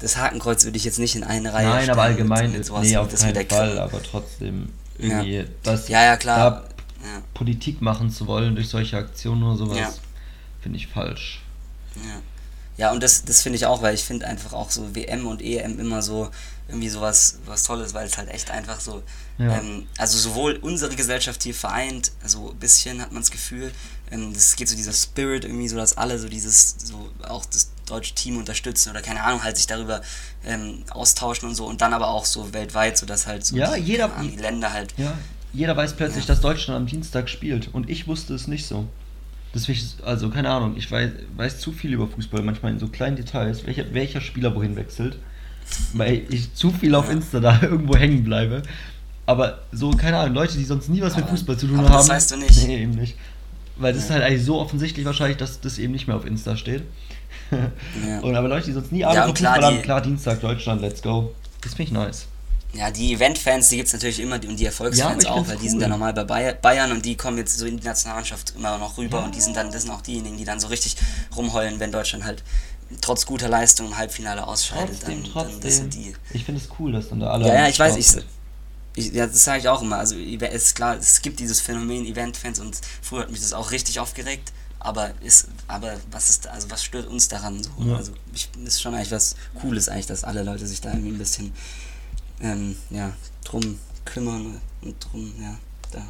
das 0.00 0.16
Hakenkreuz 0.18 0.64
würde 0.64 0.76
ich 0.76 0.84
jetzt 0.84 0.98
nicht 0.98 1.16
in 1.16 1.24
eine 1.24 1.52
Reihe 1.52 1.64
nein, 1.66 1.90
aber 1.90 2.02
stellen 2.02 2.16
allgemein, 2.16 2.44
mit, 2.50 2.58
mit 2.58 2.66
sowas 2.66 2.82
nee, 2.86 2.96
auf 2.96 3.08
das 3.08 3.22
keinen 3.22 3.34
der 3.34 3.46
Fall, 3.46 3.78
aber 3.78 4.02
trotzdem 4.02 4.68
irgendwie, 5.02 5.44
das 5.62 5.88
Ja, 5.88 6.04
ja, 6.04 6.16
klar. 6.16 6.38
Ja, 7.02 7.22
Politik 7.34 7.80
machen 7.80 8.10
zu 8.10 8.26
wollen 8.26 8.54
durch 8.54 8.68
solche 8.68 8.96
Aktionen 8.98 9.42
oder 9.42 9.56
sowas, 9.56 9.78
Ja. 9.78 9.90
finde 10.60 10.78
ich 10.78 10.86
falsch. 10.86 11.40
ja. 11.96 12.20
Ja, 12.76 12.92
und 12.92 13.02
das, 13.02 13.24
das 13.24 13.42
finde 13.42 13.56
ich 13.56 13.66
auch, 13.66 13.82
weil 13.82 13.94
ich 13.94 14.04
finde 14.04 14.26
einfach 14.26 14.52
auch 14.52 14.70
so 14.70 14.94
WM 14.94 15.26
und 15.26 15.42
EM 15.42 15.78
immer 15.78 16.00
so 16.02 16.30
irgendwie 16.68 16.88
sowas 16.88 17.38
was 17.46 17.64
Tolles, 17.64 17.94
weil 17.94 18.06
es 18.06 18.16
halt 18.16 18.28
echt 18.30 18.50
einfach 18.50 18.80
so, 18.80 19.02
Ja. 19.38 19.58
ähm, 19.58 19.86
also 19.98 20.16
sowohl 20.16 20.54
unsere 20.62 20.94
Gesellschaft 20.94 21.42
hier 21.42 21.54
vereint, 21.54 22.12
so 22.24 22.50
ein 22.50 22.56
bisschen 22.58 23.02
hat 23.02 23.12
man 23.12 23.22
das 23.22 23.30
Gefühl, 23.30 23.72
ähm, 24.10 24.32
das 24.32 24.54
geht 24.56 24.68
so 24.68 24.76
dieser 24.76 24.92
Spirit 24.92 25.44
irgendwie 25.44 25.68
so, 25.68 25.76
dass 25.76 25.96
alle 25.98 26.18
so 26.18 26.28
dieses, 26.28 26.76
so 26.84 27.10
auch 27.28 27.44
das 27.46 27.70
deutsche 27.86 28.14
Team 28.14 28.36
unterstützen 28.38 28.90
oder 28.90 29.02
keine 29.02 29.22
Ahnung, 29.24 29.42
halt 29.42 29.56
sich 29.56 29.66
darüber 29.66 30.00
ähm, 30.44 30.84
austauschen 30.90 31.48
und 31.48 31.56
so 31.56 31.66
und 31.66 31.80
dann 31.80 31.92
aber 31.92 32.08
auch 32.08 32.24
so 32.24 32.52
weltweit, 32.54 32.96
so 32.96 33.04
dass 33.04 33.26
halt 33.26 33.44
so 33.44 33.56
Ja, 33.56 33.74
die, 33.74 33.82
jeder- 33.82 34.10
die 34.22 34.36
Länder 34.36 34.72
halt 34.72 34.94
Ja, 34.96 35.12
jeder 35.52 35.76
weiß 35.76 35.94
plötzlich, 35.96 36.24
Ja. 36.26 36.34
dass 36.34 36.40
Deutschland 36.40 36.76
am 36.76 36.86
Dienstag 36.86 37.28
spielt 37.28 37.74
und 37.74 37.90
ich 37.90 38.06
wusste 38.06 38.32
es 38.34 38.46
nicht 38.46 38.66
so. 38.66 38.86
Deswegen, 39.54 39.80
also 40.04 40.28
keine 40.30 40.48
Ahnung, 40.50 40.74
ich 40.76 40.90
weiß, 40.90 41.10
weiß 41.36 41.58
zu 41.58 41.72
viel 41.72 41.92
über 41.92 42.06
Fußball, 42.06 42.42
manchmal 42.42 42.72
in 42.72 42.78
so 42.78 42.86
kleinen 42.86 43.16
Details, 43.16 43.66
welcher, 43.66 43.92
welcher 43.92 44.20
Spieler 44.20 44.54
wohin 44.54 44.76
wechselt, 44.76 45.18
weil 45.94 46.22
ich 46.30 46.54
zu 46.54 46.70
viel 46.70 46.94
auf 46.94 47.06
Ja. 47.06 47.12
Insta 47.14 47.40
da 47.40 47.58
irgendwo 47.62 47.96
hängen 47.96 48.22
bleibe. 48.22 48.62
Aber 49.26 49.60
so, 49.72 49.90
keine 49.90 50.18
Ahnung, 50.18 50.34
Leute, 50.34 50.56
die 50.56 50.64
sonst 50.64 50.88
nie 50.88 51.00
was 51.00 51.14
mit 51.16 51.24
Aber- 51.24 51.32
Fußball 51.32 51.56
zu 51.56 51.66
tun 51.66 51.78
aber 51.80 51.88
haben. 51.88 51.96
das 51.98 52.08
weißt 52.08 52.30
du 52.32 52.36
nicht. 52.36 52.66
Nee, 52.66 52.82
eben 52.82 52.92
nicht. 52.94 53.16
Weil 53.76 53.92
das 53.92 54.02
ist 54.04 54.08
Ja. 54.08 54.16
halt 54.16 54.24
eigentlich 54.24 54.44
so 54.44 54.58
offensichtlich 54.60 55.04
wahrscheinlich, 55.06 55.38
dass 55.38 55.60
das 55.60 55.78
eben 55.78 55.92
nicht 55.92 56.06
mehr 56.06 56.16
auf 56.16 56.26
Insta 56.26 56.56
steht. 56.56 56.82
Ja. 57.50 58.20
Und 58.22 58.34
aber 58.36 58.48
Leute, 58.48 58.66
die 58.66 58.72
sonst 58.72 58.92
nie 58.92 59.00
Ja, 59.00 59.08
Ahnung 59.10 59.24
von 59.26 59.34
klar, 59.34 59.54
Fußball 59.56 59.74
haben, 59.74 59.82
klar, 59.82 60.00
Dienstag, 60.00 60.40
Deutschland, 60.40 60.80
let's 60.80 61.02
go. 61.02 61.34
Das 61.62 61.74
finde 61.74 61.82
ich 61.84 61.92
nice. 61.92 62.26
Ja, 62.72 62.90
die 62.90 63.14
Event-Fans, 63.14 63.68
die 63.68 63.76
gibt 63.76 63.88
es 63.88 63.92
natürlich 63.92 64.20
immer 64.20 64.36
und 64.36 64.56
die 64.56 64.62
Ja, 64.62 64.68
Erfolgsfans 64.70 65.24
ich 65.24 65.28
auch, 65.30 65.46
weil 65.48 65.56
die 65.56 65.68
sind 65.68 65.80
ja 65.80 65.88
normal 65.88 66.12
bei 66.12 66.22
Bayer- 66.24 66.54
Bayern 66.54 66.92
und 66.92 67.04
die 67.04 67.16
kommen 67.16 67.36
jetzt 67.38 67.58
so 67.58 67.66
in 67.66 67.78
die 67.78 67.84
Nationalmannschaft 67.86 68.54
immer 68.56 68.78
noch 68.78 68.96
rüber 68.96 69.18
Ja. 69.18 69.24
und 69.24 69.34
die 69.34 69.40
sind 69.40 69.56
dann, 69.56 69.72
das 69.72 69.82
sind 69.82 69.90
auch 69.90 70.02
diejenigen, 70.02 70.36
die 70.36 70.44
dann 70.44 70.60
so 70.60 70.68
richtig 70.68 70.96
rumheulen, 71.36 71.80
wenn 71.80 71.90
Deutschland 71.90 72.24
halt 72.24 72.44
trotz 73.00 73.26
guter 73.26 73.48
Leistung 73.48 73.86
im 73.88 73.96
Halbfinale 73.98 74.46
ausscheidet. 74.46 74.96
Trotzdem, 75.00 75.22
dann, 75.24 75.32
trotzdem. 75.32 75.52
Dann, 75.52 75.60
das 75.62 75.76
sind 75.76 75.94
die. 75.94 76.14
Ich 76.32 76.44
finde 76.44 76.60
es 76.60 76.68
cool, 76.78 76.92
dass 76.92 77.08
dann 77.08 77.20
da 77.20 77.30
alle. 77.30 77.46
Ja, 77.48 77.54
ja, 77.54 77.68
ich 77.68 77.78
weiß, 77.78 77.96
ich, 77.96 78.22
ich, 78.94 79.12
ja, 79.12 79.26
das 79.26 79.42
sage 79.44 79.60
ich 79.60 79.68
auch 79.68 79.82
immer. 79.82 79.98
Also 79.98 80.16
es 80.16 80.62
ist 80.62 80.74
klar, 80.76 80.96
es 80.96 81.22
gibt 81.22 81.40
dieses 81.40 81.60
Phänomen 81.60 82.04
Event-Fans 82.06 82.60
und 82.60 82.78
früher 83.02 83.22
hat 83.22 83.30
mich 83.30 83.40
das 83.40 83.52
auch 83.52 83.70
richtig 83.72 83.98
aufgeregt. 84.00 84.52
Aber 84.82 85.10
ist, 85.20 85.48
aber 85.68 85.96
was 86.10 86.30
ist, 86.30 86.46
also 86.46 86.70
was 86.70 86.82
stört 86.82 87.06
uns 87.06 87.28
daran 87.28 87.62
so? 87.62 87.70
Ja. 87.84 87.96
Also 87.96 88.12
ich 88.32 88.48
ist 88.64 88.80
schon 88.80 88.94
eigentlich 88.94 89.10
was 89.10 89.36
Cooles 89.60 89.88
eigentlich, 89.90 90.06
dass 90.06 90.24
alle 90.24 90.42
Leute 90.42 90.66
sich 90.66 90.80
da 90.80 90.90
irgendwie 90.90 91.10
ein 91.10 91.18
bisschen 91.18 91.52
ähm, 92.42 92.76
ja, 92.90 93.12
drum 93.44 93.78
kümmern 94.04 94.60
und 94.82 94.94
drum, 95.00 95.32
ja, 95.40 95.56
da 95.92 96.02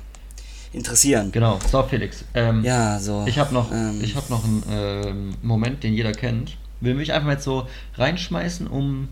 interessieren. 0.73 1.33
Genau, 1.33 1.59
so 1.71 1.83
Felix. 1.83 2.25
Ähm, 2.35 2.65
Ja, 2.65 2.99
so. 3.01 3.25
Ich 3.27 3.39
habe 3.39 3.53
noch, 3.53 3.73
ähm, 3.73 4.01
ich 4.03 4.15
hab 4.15 4.31
noch 4.31 4.45
einen 4.45 4.63
ähm, 4.71 5.35
Moment, 5.43 5.83
den 5.83 5.95
jeder 5.95 6.13
kennt. 6.13 6.57
Will 6.81 6.95
mich 6.95 7.13
einfach 7.13 7.27
mal 7.27 7.33
jetzt 7.33 7.45
so 7.45 7.67
reinschmeißen, 7.97 8.67
um 8.67 9.09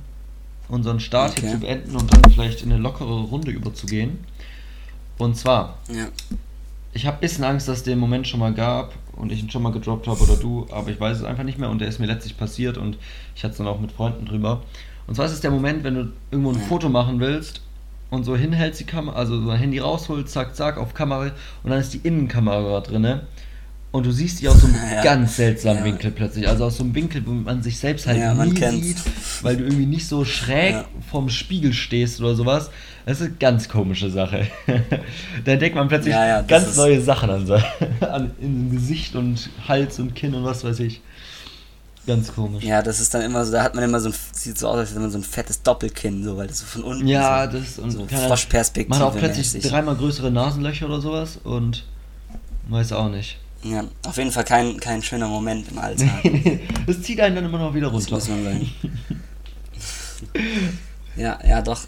unseren 0.68 1.00
Start 1.00 1.38
hier 1.38 1.48
Okay. 1.48 1.52
zu 1.54 1.60
beenden 1.60 1.96
und 1.96 2.12
dann 2.12 2.30
vielleicht 2.30 2.62
in 2.62 2.72
eine 2.72 2.80
lockere 2.80 3.22
Runde 3.22 3.50
überzugehen. 3.50 4.18
Und 5.18 5.36
zwar, 5.36 5.78
ja. 5.88 6.06
ich 6.92 7.06
habe 7.06 7.16
ein 7.16 7.20
bisschen 7.20 7.44
Angst, 7.44 7.66
dass 7.68 7.78
es 7.78 7.82
den 7.82 7.98
Moment 7.98 8.28
schon 8.28 8.40
mal 8.40 8.54
gab 8.54 8.94
und 9.12 9.32
ich 9.32 9.42
ihn 9.42 9.50
schon 9.50 9.62
mal 9.62 9.72
gedroppt 9.72 10.06
habe 10.06 10.22
oder 10.22 10.36
du, 10.36 10.66
aber 10.70 10.90
ich 10.90 11.00
weiß 11.00 11.18
es 11.18 11.24
einfach 11.24 11.42
nicht 11.42 11.58
mehr 11.58 11.70
und 11.70 11.80
der 11.80 11.88
ist 11.88 11.98
mir 11.98 12.06
letztlich 12.06 12.36
passiert 12.36 12.78
und 12.78 12.98
ich 13.34 13.42
hatte 13.42 13.52
es 13.52 13.58
dann 13.58 13.66
auch 13.66 13.80
mit 13.80 13.90
Freunden 13.92 14.26
drüber. 14.26 14.62
Und 15.08 15.14
zwar 15.16 15.26
ist 15.26 15.32
es 15.32 15.40
der 15.40 15.50
Moment, 15.50 15.82
wenn 15.84 15.94
du 15.94 16.12
irgendwo 16.30 16.52
ein. 16.52 16.60
Foto 16.60 16.88
machen 16.88 17.18
willst 17.18 17.62
und 18.10 18.24
so 18.24 18.36
hinhältst 18.36 18.78
die 18.80 18.84
Kamera, 18.84 19.16
also 19.16 19.40
so 19.42 19.50
ein 19.50 19.58
Handy 19.58 19.78
rausholst, 19.80 20.32
zack, 20.32 20.54
zack, 20.54 20.76
auf 20.78 20.94
Kamera 20.94 21.32
und 21.64 21.70
dann 21.70 21.80
ist 21.80 21.92
die 21.94 22.00
Innenkamera 22.06 22.80
drinne 22.80 23.22
und 23.90 24.04
du 24.06 24.12
siehst 24.12 24.40
die 24.42 24.48
aus 24.48 24.60
so 24.60 24.66
einem 24.66 24.76
Ja. 24.94 25.02
ganz 25.02 25.36
seltsamen 25.36 25.78
Ja. 25.78 25.84
Winkel 25.86 26.10
plötzlich, 26.10 26.46
also 26.46 26.66
aus 26.66 26.76
so 26.76 26.84
einem 26.84 26.94
Winkel, 26.94 27.26
wo 27.26 27.32
man 27.32 27.62
sich 27.62 27.78
selbst 27.78 28.06
halt 28.06 28.18
Ja, 28.18 28.34
nie 28.34 28.54
sieht, 28.54 28.98
weil 29.42 29.56
du 29.56 29.64
irgendwie 29.64 29.86
nicht 29.86 30.06
so 30.06 30.24
schräg 30.26 30.72
Ja. 30.74 30.84
vorm 31.10 31.30
Spiegel 31.30 31.72
stehst 31.72 32.20
oder 32.20 32.34
sowas. 32.34 32.70
Das 33.06 33.20
ist 33.20 33.26
eine 33.26 33.34
ganz 33.40 33.68
komische 33.70 34.10
Sache. 34.10 34.46
da 35.44 35.52
entdeckt 35.52 35.74
man 35.74 35.88
plötzlich 35.88 36.14
ganz 36.46 36.76
neue 36.76 37.00
Sachen 37.00 37.30
an, 37.30 37.50
an 38.00 38.30
in 38.42 38.70
Gesicht 38.70 39.16
und 39.16 39.48
Hals 39.66 39.98
und 40.00 40.14
Kinn 40.14 40.34
und 40.34 40.44
was 40.44 40.64
weiß 40.64 40.80
ich. 40.80 41.00
Ganz 42.08 42.34
komisch. 42.34 42.64
ja, 42.64 42.80
das 42.82 43.00
ist 43.00 43.12
dann 43.12 43.20
immer 43.20 43.44
so, 43.44 43.52
da 43.52 43.62
hat 43.62 43.74
man 43.74 43.84
immer 43.84 44.00
so 44.00 44.08
ein, 44.08 44.14
sieht 44.32 44.56
so 44.58 44.66
aus, 44.68 44.78
als 44.78 44.90
hätte 44.90 45.00
man 45.00 45.10
so 45.10 45.18
ein 45.18 45.22
fettes 45.24 45.62
Doppelkinn, 45.62 46.24
so, 46.24 46.38
weil 46.38 46.46
das 46.48 46.60
so 46.60 46.64
von 46.66 46.82
unten 46.82 47.06
Ja, 47.06 47.48
so, 47.50 47.58
das 47.58 47.78
und 47.78 47.90
so 47.90 48.06
Froschperspektive 48.06 48.88
Man 48.98 49.06
hat 49.06 49.14
auch 49.14 49.18
plötzlich 49.18 49.52
mäßig. 49.54 49.70
dreimal 49.70 49.94
größere 49.94 50.30
Nasenlöcher 50.30 50.86
oder 50.86 51.02
sowas 51.02 51.38
und 51.44 51.84
weiß 52.68 52.92
auch 52.92 53.10
nicht. 53.10 53.36
Ja, 53.62 53.84
auf 54.06 54.16
jeden 54.16 54.32
Fall 54.32 54.44
kein, 54.44 54.80
kein 54.80 55.02
schöner 55.02 55.28
Moment 55.28 55.70
im 55.70 55.78
Alltag. 55.78 56.08
das 56.86 57.02
zieht 57.02 57.20
einen 57.20 57.34
dann 57.36 57.44
immer 57.44 57.58
noch 57.58 57.74
wieder 57.74 57.90
Das 57.90 57.94
runter. 58.10 58.14
muss 58.14 58.28
man 58.28 58.44
sagen. 58.44 58.70
ja, 61.16 61.38
ja, 61.46 61.60
doch. 61.60 61.80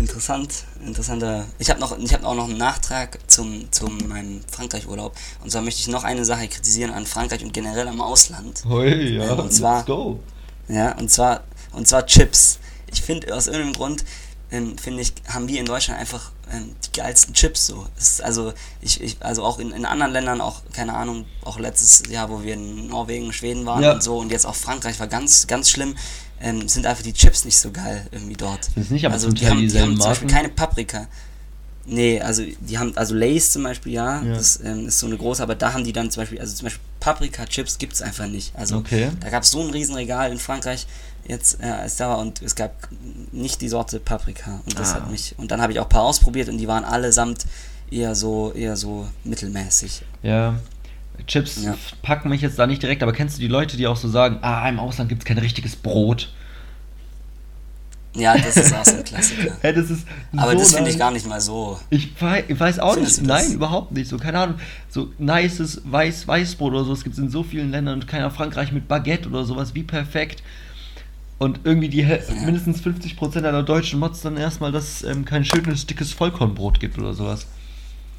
Interessant, 0.00 0.64
interessanter. 0.84 1.44
Ich 1.58 1.68
habe 1.68 1.78
noch, 1.78 1.96
ich 1.98 2.14
habe 2.14 2.26
auch 2.26 2.34
noch 2.34 2.48
einen 2.48 2.56
Nachtrag 2.56 3.18
zum, 3.26 3.70
zum 3.70 3.98
meinem 4.08 4.40
Frankreich-Urlaub. 4.50 5.14
Und 5.44 5.50
zwar 5.50 5.60
möchte 5.60 5.80
ich 5.82 5.88
noch 5.88 6.04
eine 6.04 6.24
Sache 6.24 6.48
kritisieren 6.48 6.90
an 6.90 7.04
Frankreich 7.04 7.44
und 7.44 7.52
generell 7.52 7.86
am 7.86 8.00
Ausland. 8.00 8.64
Hoi, 8.66 8.88
ja, 8.88 9.34
Und 9.34 9.52
zwar- 9.52 9.76
let's 9.76 9.86
go. 9.86 10.18
Ja, 10.68 10.96
und 10.96 11.10
zwar, 11.10 11.42
und 11.72 11.86
zwar 11.86 12.06
Chips. 12.06 12.58
Ich 12.90 13.02
finde 13.02 13.34
aus 13.34 13.46
irgendeinem 13.46 13.74
Grund 13.74 14.04
ähm, 14.50 14.78
finde 14.78 15.02
ich, 15.02 15.12
haben 15.28 15.46
wir 15.48 15.60
in 15.60 15.66
Deutschland 15.66 16.00
einfach 16.00 16.32
ähm, 16.50 16.74
die 16.84 16.98
geilsten 16.98 17.34
Chips 17.34 17.66
so. 17.66 17.86
Also 18.22 18.52
ich, 18.80 19.00
ich 19.02 19.16
also 19.20 19.44
auch 19.44 19.58
in, 19.58 19.70
in 19.70 19.84
anderen 19.84 20.12
Ländern 20.12 20.40
auch 20.40 20.62
keine 20.72 20.94
Ahnung, 20.94 21.26
auch 21.44 21.58
letztes 21.58 22.02
Jahr, 22.10 22.30
wo 22.30 22.42
wir 22.42 22.54
in 22.54 22.88
Norwegen, 22.88 23.32
Schweden 23.32 23.66
waren 23.66 23.82
Ja. 23.82 23.92
und 23.92 24.02
so 24.02 24.18
und 24.18 24.32
jetzt 24.32 24.46
auch 24.46 24.56
Frankreich 24.56 24.98
war 24.98 25.06
ganz 25.08 25.46
ganz 25.46 25.68
schlimm. 25.70 25.94
Ähm, 26.42 26.66
sind 26.68 26.86
einfach 26.86 27.02
die 27.02 27.12
Chips 27.12 27.44
nicht 27.44 27.58
so 27.58 27.70
geil 27.70 28.06
irgendwie 28.12 28.34
dort. 28.34 28.64
Sind 28.64 28.82
es 28.84 28.90
nicht 28.90 29.04
aber 29.04 29.14
also 29.14 29.30
die 29.30 29.46
haben, 29.46 29.66
die 29.68 29.78
haben 29.80 29.96
zum 29.96 30.04
Beispiel 30.10 30.28
keine 30.28 30.48
Paprika. 30.48 31.06
Nee, 31.86 32.20
also 32.20 32.42
die 32.60 32.78
haben, 32.78 32.96
also 32.96 33.14
Lay's 33.14 33.52
zum 33.52 33.62
Beispiel, 33.64 33.92
ja, 33.92 34.22
Ja. 34.22 34.34
das 34.34 34.60
ähm, 34.62 34.86
ist 34.88 34.98
so 34.98 35.06
eine 35.06 35.16
große, 35.16 35.42
aber 35.42 35.54
da 35.54 35.72
haben 35.72 35.82
die 35.84 35.92
dann 35.92 36.10
zum 36.10 36.22
Beispiel, 36.22 36.40
also 36.40 36.54
zum 36.54 36.64
Beispiel 36.66 36.82
Paprika-Chips 37.00 37.78
gibt 37.78 37.94
es 37.94 38.02
einfach 38.02 38.26
nicht. 38.26 38.54
Also 38.56 38.76
Okay. 38.76 39.10
da 39.20 39.28
gab 39.30 39.42
es 39.42 39.50
so 39.50 39.60
ein 39.62 39.70
Riesenregal 39.70 40.30
in 40.30 40.38
Frankreich 40.38 40.86
jetzt, 41.26 41.60
äh, 41.62 41.66
als 41.66 41.96
da 41.96 42.08
war 42.10 42.18
und 42.18 42.42
es 42.42 42.54
gab 42.54 42.88
nicht 43.32 43.60
die 43.60 43.68
Sorte 43.68 43.98
Paprika. 43.98 44.60
Und 44.66 44.78
das 44.78 44.92
Ah. 44.92 44.94
hat 44.96 45.10
mich, 45.10 45.34
und 45.38 45.50
dann 45.50 45.60
habe 45.60 45.72
ich 45.72 45.80
auch 45.80 45.84
ein 45.86 45.88
paar 45.90 46.02
ausprobiert 46.04 46.48
und 46.48 46.58
die 46.58 46.68
waren 46.68 46.84
allesamt 46.84 47.44
eher 47.90 48.14
so, 48.14 48.52
eher 48.54 48.76
so 48.76 49.08
mittelmäßig. 49.24 50.02
Ja. 50.22 50.58
Chips 51.26 51.64
Ja. 51.64 51.76
packen 52.02 52.28
mich 52.28 52.40
jetzt 52.40 52.58
da 52.58 52.66
nicht 52.66 52.82
direkt, 52.82 53.02
aber 53.02 53.12
kennst 53.12 53.36
du 53.36 53.40
die 53.40 53.48
Leute, 53.48 53.76
die 53.76 53.86
auch 53.86 53.96
so 53.96 54.08
sagen, 54.08 54.38
ah, 54.42 54.68
im 54.68 54.78
Ausland 54.78 55.08
gibt 55.08 55.22
es 55.22 55.26
kein 55.26 55.38
richtiges 55.38 55.76
Brot? 55.76 56.32
Ja, 58.14 58.36
das 58.36 58.56
ist 58.56 58.74
auch 58.74 58.84
so 58.84 58.96
ein 58.96 59.04
Klassiker. 59.04 59.52
Hey, 59.60 59.72
das 59.72 59.88
ist 59.88 60.04
Aber 60.36 60.52
so 60.52 60.58
das 60.58 60.74
finde 60.74 60.90
ich 60.90 60.98
gar 60.98 61.12
nicht 61.12 61.28
mal 61.28 61.40
so. 61.40 61.78
Ich 61.90 62.10
weiß, 62.20 62.80
auch 62.80 62.94
Findest 62.94 63.18
nicht, 63.22 63.28
nein, 63.28 63.52
überhaupt 63.52 63.92
nicht. 63.92 64.08
So, 64.08 64.18
keine 64.18 64.38
Ahnung, 64.40 64.56
so 64.88 65.12
nices 65.18 65.80
Weiß, 65.84 66.26
Weißbrot 66.26 66.72
oder 66.72 66.84
so, 66.84 66.92
es 66.92 67.04
gibt 67.04 67.14
es 67.14 67.20
in 67.20 67.30
so 67.30 67.44
vielen 67.44 67.70
Ländern 67.70 67.94
und 68.00 68.08
keiner 68.08 68.30
Frankreich 68.32 68.72
mit 68.72 68.88
Baguette 68.88 69.28
oder 69.28 69.44
sowas, 69.44 69.74
wie 69.76 69.84
perfekt. 69.84 70.42
Und 71.38 71.60
irgendwie 71.64 71.88
die 71.88 72.00
Ja. 72.02 72.18
mindestens 72.44 72.80
50% 72.82 73.44
aller 73.46 73.62
Deutschen 73.62 74.00
motzt 74.00 74.24
dann 74.24 74.36
erstmal, 74.36 74.72
dass 74.72 74.88
es 74.88 75.04
ähm, 75.04 75.24
kein 75.24 75.44
schönes, 75.44 75.86
dickes 75.86 76.12
Vollkornbrot 76.12 76.80
gibt 76.80 76.98
oder 76.98 77.14
sowas. 77.14 77.46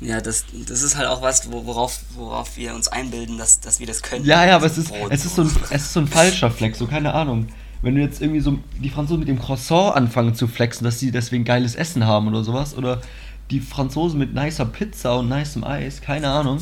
Ja, 0.02 0.20
das, 0.20 0.46
das 0.68 0.82
ist 0.82 0.98
halt 0.98 1.08
auch 1.08 1.22
was, 1.22 1.52
wo- 1.52 1.66
worauf, 1.66 2.00
worauf 2.16 2.58
wir 2.58 2.74
uns 2.74 2.88
einbilden, 2.88 3.38
dass, 3.38 3.60
dass 3.60 3.80
wir 3.80 3.86
das 3.88 4.02
können. 4.02 4.26
Ja, 4.26 4.44
ja, 4.46 4.56
aber 4.56 4.66
es 4.66 4.78
ist, 4.78 4.90
Brot 4.90 5.12
es 5.12 5.26
ist, 5.26 5.36
so 5.36 5.44
ein, 5.44 5.52
es 5.70 5.84
ist 5.84 5.94
so 5.94 6.00
ein 6.00 6.08
falscher 6.08 6.50
Flex, 6.50 6.80
so 6.80 6.88
keine 6.88 7.14
Ahnung. 7.14 7.48
Wenn 7.84 7.96
du 7.96 8.02
jetzt 8.02 8.20
irgendwie 8.22 8.42
so 8.42 8.58
die 8.80 8.90
Franzosen 8.90 9.20
mit 9.20 9.28
dem 9.28 9.40
Croissant 9.40 9.96
anfangen 9.96 10.34
zu 10.36 10.48
flexen, 10.48 10.84
dass 10.86 11.00
sie 11.00 11.12
deswegen 11.12 11.44
geiles 11.44 11.76
Essen 11.76 12.06
haben 12.06 12.28
oder 12.28 12.44
sowas, 12.44 12.76
oder 12.76 13.02
die 13.52 13.60
Franzosen 13.60 14.18
mit 14.20 14.34
nicer 14.34 14.66
Pizza 14.66 15.18
und 15.20 15.30
nicem 15.30 15.64
Eis, 15.64 16.02
keine 16.02 16.30
Ahnung. 16.30 16.60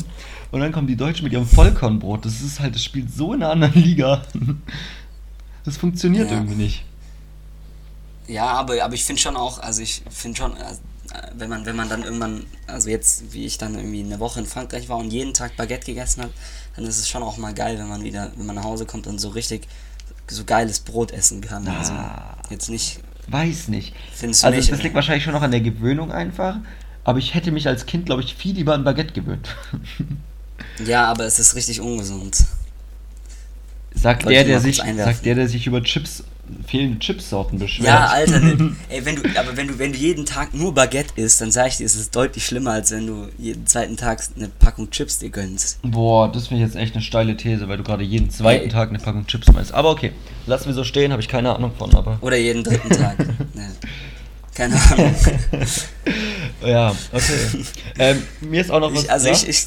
Und 0.50 0.60
dann 0.60 0.72
kommen 0.72 0.86
die 0.86 0.96
Deutschen 0.96 1.24
mit 1.24 1.32
ihrem 1.32 1.46
Vollkornbrot. 1.46 2.24
Das 2.26 2.40
ist 2.42 2.60
halt, 2.60 2.74
das 2.74 2.82
spielt 2.84 3.10
so 3.14 3.32
in 3.32 3.42
einer 3.42 3.52
anderen 3.52 3.82
Liga. 3.82 4.22
Das 5.64 5.76
funktioniert 5.76 6.30
Ja. 6.30 6.38
irgendwie 6.38 6.54
nicht. 6.54 6.84
Ja, 8.26 8.46
aber, 8.46 8.82
aber 8.82 8.94
ich 8.94 9.04
finde 9.04 9.20
schon 9.20 9.36
auch, 9.36 9.58
also 9.58 9.82
ich 9.82 10.02
finde 10.08 10.38
schon, 10.38 10.52
äh, 10.56 10.76
wenn 11.36 11.48
man, 11.48 11.66
wenn 11.66 11.76
man 11.76 11.88
dann 11.88 12.02
irgendwann, 12.04 12.44
also 12.66 12.88
jetzt, 12.88 13.32
wie 13.32 13.44
ich 13.46 13.58
dann 13.58 13.74
irgendwie 13.74 14.00
eine 14.02 14.20
Woche 14.20 14.40
in 14.40 14.46
Frankreich 14.46 14.88
war 14.88 14.98
und 14.98 15.10
jeden 15.12 15.34
Tag 15.34 15.56
Baguette 15.56 15.86
gegessen 15.86 16.22
hat, 16.22 16.30
dann 16.76 16.84
ist 16.84 16.98
es 16.98 17.08
schon 17.08 17.22
auch 17.22 17.36
mal 17.36 17.52
geil, 17.54 17.78
wenn 17.78 17.88
man 17.88 18.02
wieder, 18.04 18.32
wenn 18.36 18.46
man 18.46 18.56
nach 18.56 18.64
Hause 18.64 18.86
kommt 18.86 19.06
und 19.06 19.18
so 19.18 19.30
richtig 19.30 19.66
so 20.28 20.44
geiles 20.44 20.78
Brot 20.80 21.10
essen 21.10 21.40
kann. 21.40 21.66
Also 21.66 21.92
Ah. 21.92 22.36
jetzt 22.50 22.70
nicht, 22.70 23.00
Weiß 23.26 23.68
nicht. 23.68 23.94
findest 24.14 24.42
du 24.42 24.46
Also 24.46 24.56
nicht? 24.58 24.70
das 24.72 24.82
liegt 24.82 24.94
wahrscheinlich 24.94 25.24
schon 25.24 25.32
noch 25.32 25.42
an 25.42 25.50
der 25.50 25.60
Gewöhnung 25.60 26.12
einfach. 26.12 26.56
Aber 27.02 27.18
ich 27.18 27.34
hätte 27.34 27.50
mich 27.50 27.66
als 27.66 27.86
Kind, 27.86 28.06
glaube 28.06 28.22
ich, 28.22 28.34
viel 28.36 28.54
lieber 28.54 28.74
an 28.74 28.84
Baguette 28.84 29.12
gewöhnt. 29.12 29.56
ja, 30.86 31.06
aber 31.06 31.24
es 31.24 31.38
ist 31.38 31.54
richtig 31.56 31.80
ungesund. 31.80 32.44
Sagt 33.94 34.24
Wollte 34.24 34.36
der, 34.36 34.44
der 34.44 34.60
sich, 34.60 34.76
sagt 34.76 35.24
der, 35.26 35.34
der 35.34 35.48
sich 35.48 35.66
über 35.66 35.82
Chips, 35.82 36.22
fehlende 36.66 36.98
Chipsorten 36.98 37.58
beschwert. 37.58 37.88
Ja, 37.88 38.06
Alter, 38.10 38.40
ne, 38.40 38.76
ey, 38.88 39.04
wenn 39.04 39.16
du, 39.16 39.22
aber 39.38 39.56
wenn 39.56 39.68
du, 39.68 39.78
wenn 39.78 39.92
du 39.92 39.98
jeden 39.98 40.26
Tag 40.26 40.54
nur 40.54 40.74
Baguette 40.74 41.12
isst, 41.16 41.40
dann 41.40 41.50
sag 41.50 41.68
ich 41.68 41.76
dir, 41.78 41.84
ist 41.84 41.96
es 41.96 42.10
deutlich 42.10 42.46
schlimmer, 42.46 42.72
als 42.72 42.90
wenn 42.90 43.06
du 43.06 43.28
jeden 43.38 43.66
zweiten 43.66 43.96
Tag 43.96 44.22
eine 44.36 44.48
Packung 44.48 44.90
Chips 44.90 45.18
dir 45.18 45.30
gönnst. 45.30 45.78
Boah, 45.82 46.30
das 46.30 46.48
finde 46.48 46.64
ich 46.64 46.68
jetzt 46.68 46.80
echt 46.80 46.94
eine 46.94 47.02
steile 47.02 47.36
These, 47.36 47.68
weil 47.68 47.76
du 47.76 47.82
gerade 47.82 48.04
jeden 48.04 48.30
zweiten 48.30 48.64
Ey. 48.64 48.70
Tag 48.70 48.90
eine 48.90 48.98
Packung 48.98 49.26
Chips 49.26 49.50
meinst. 49.52 49.72
Aber 49.72 49.90
okay, 49.90 50.12
lassen 50.46 50.66
wir 50.66 50.74
so 50.74 50.84
stehen, 50.84 51.12
habe 51.12 51.22
ich 51.22 51.28
keine 51.28 51.54
Ahnung 51.54 51.72
von, 51.76 51.94
aber. 51.94 52.18
Oder 52.20 52.36
jeden 52.36 52.64
dritten 52.64 52.90
Tag. 52.90 53.18
Ne. 53.54 53.70
Keine 54.54 54.74
Ahnung. 54.74 55.14
Ja, 56.64 56.94
okay. 57.12 57.64
ähm, 57.98 58.22
mir 58.40 58.60
ist 58.60 58.70
auch 58.70 58.80
noch 58.80 58.92
was. 58.92 59.04
Ich, 59.04 59.10
also 59.10 59.28
ja? 59.28 59.32
ich, 59.34 59.48
ich, 59.48 59.66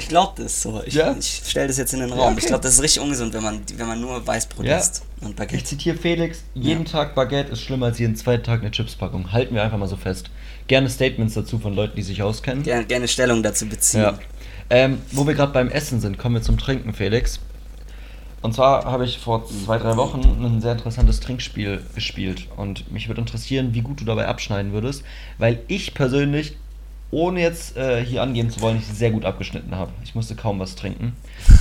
ich 0.00 0.08
glaube 0.08 0.42
das 0.42 0.60
so. 0.62 0.82
Ich, 0.84 0.94
Ja? 0.94 1.14
ich 1.18 1.42
stelle 1.46 1.68
das 1.68 1.76
jetzt 1.78 1.92
in 1.94 2.00
den 2.00 2.08
Ja, 2.08 2.14
Raum. 2.16 2.32
okay. 2.32 2.40
Ich 2.40 2.46
glaube, 2.46 2.62
das 2.62 2.74
ist 2.74 2.82
richtig 2.82 3.02
ungesund, 3.02 3.32
wenn 3.34 3.42
man, 3.42 3.60
wenn 3.76 3.86
man 3.86 4.00
nur 4.00 4.26
Weißbrot 4.26 4.64
Ja. 4.66 4.78
isst 4.78 5.02
und 5.20 5.30
Ich 5.30 5.36
Baguette. 5.36 5.64
zitiere 5.64 5.96
Felix, 5.96 6.42
jeden 6.54 6.84
Tag 6.84 7.14
Baguette 7.14 7.52
ist 7.52 7.60
schlimmer 7.62 7.86
als 7.86 7.98
jeden 7.98 8.16
zweiten 8.16 8.42
Tag 8.42 8.60
eine 8.60 8.70
Chipspackung. 8.70 9.32
Halten 9.32 9.54
wir 9.54 9.62
einfach 9.62 9.78
mal 9.78 9.88
so 9.88 9.96
fest. 9.96 10.30
Gerne 10.66 10.88
Statements 10.90 11.34
dazu 11.34 11.58
von 11.58 11.74
Leuten, 11.74 11.96
die 11.96 12.02
sich 12.02 12.22
auskennen. 12.22 12.62
Gerne, 12.62 12.84
gerne 12.86 13.08
Stellung 13.08 13.42
dazu 13.42 13.66
beziehen. 13.66 14.02
Ja. 14.02 14.18
Ähm, 14.70 14.98
wo 15.12 15.26
wir 15.26 15.34
gerade 15.34 15.52
beim 15.52 15.68
Essen 15.68 16.00
sind, 16.00 16.18
kommen 16.18 16.36
wir 16.36 16.42
zum 16.42 16.56
Trinken, 16.58 16.92
Felix. 16.94 17.40
Und 18.42 18.54
zwar 18.54 18.84
habe 18.86 19.04
ich 19.04 19.18
vor 19.18 19.46
zwei, 19.48 19.76
drei 19.78 19.96
Wochen 19.96 20.20
ein 20.42 20.62
sehr 20.62 20.72
interessantes 20.72 21.20
Trinkspiel 21.20 21.82
gespielt. 21.94 22.46
Und 22.56 22.90
mich 22.90 23.06
würde 23.08 23.20
interessieren, 23.20 23.74
wie 23.74 23.82
gut 23.82 24.00
du 24.00 24.04
dabei 24.06 24.28
abschneiden 24.28 24.72
würdest. 24.72 25.02
Weil 25.36 25.60
ich 25.68 25.92
persönlich, 25.92 26.56
ohne 27.10 27.40
jetzt 27.40 27.76
äh, 27.76 28.04
hier 28.04 28.22
angeben 28.22 28.50
zu 28.50 28.60
wollen, 28.60 28.78
ich 28.78 28.86
sehr 28.86 29.10
gut 29.10 29.24
abgeschnitten 29.24 29.74
habe. 29.74 29.90
Ich 30.04 30.14
musste 30.14 30.34
kaum 30.36 30.58
was 30.60 30.76
trinken. 30.76 31.16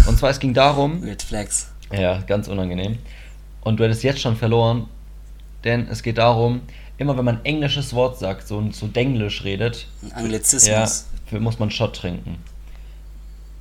Und 0.07 0.17
zwar, 0.17 0.29
es 0.29 0.39
ging 0.39 0.53
darum, 0.53 1.01
Weird 1.03 1.23
Flex. 1.23 1.69
ja, 1.91 2.19
ganz 2.27 2.47
unangenehm. 2.47 2.97
Und 3.62 3.79
du 3.79 3.83
hättest 3.83 4.03
jetzt 4.03 4.21
schon 4.21 4.35
verloren, 4.35 4.88
denn 5.63 5.88
es 5.89 6.03
geht 6.03 6.17
darum, 6.17 6.62
immer 6.97 7.17
wenn 7.17 7.25
man 7.25 7.38
ein 7.38 7.45
englisches 7.45 7.93
Wort 7.93 8.19
sagt, 8.19 8.47
so, 8.47 8.63
so 8.71 8.88
Denglisch 8.88 9.43
redet, 9.43 9.88
Ein 10.03 10.09
ja, 10.09 10.15
Anglizismus. 10.17 11.07
für, 11.25 11.39
muss 11.39 11.59
man 11.59 11.71
Shot 11.71 11.95
trinken. 11.95 12.38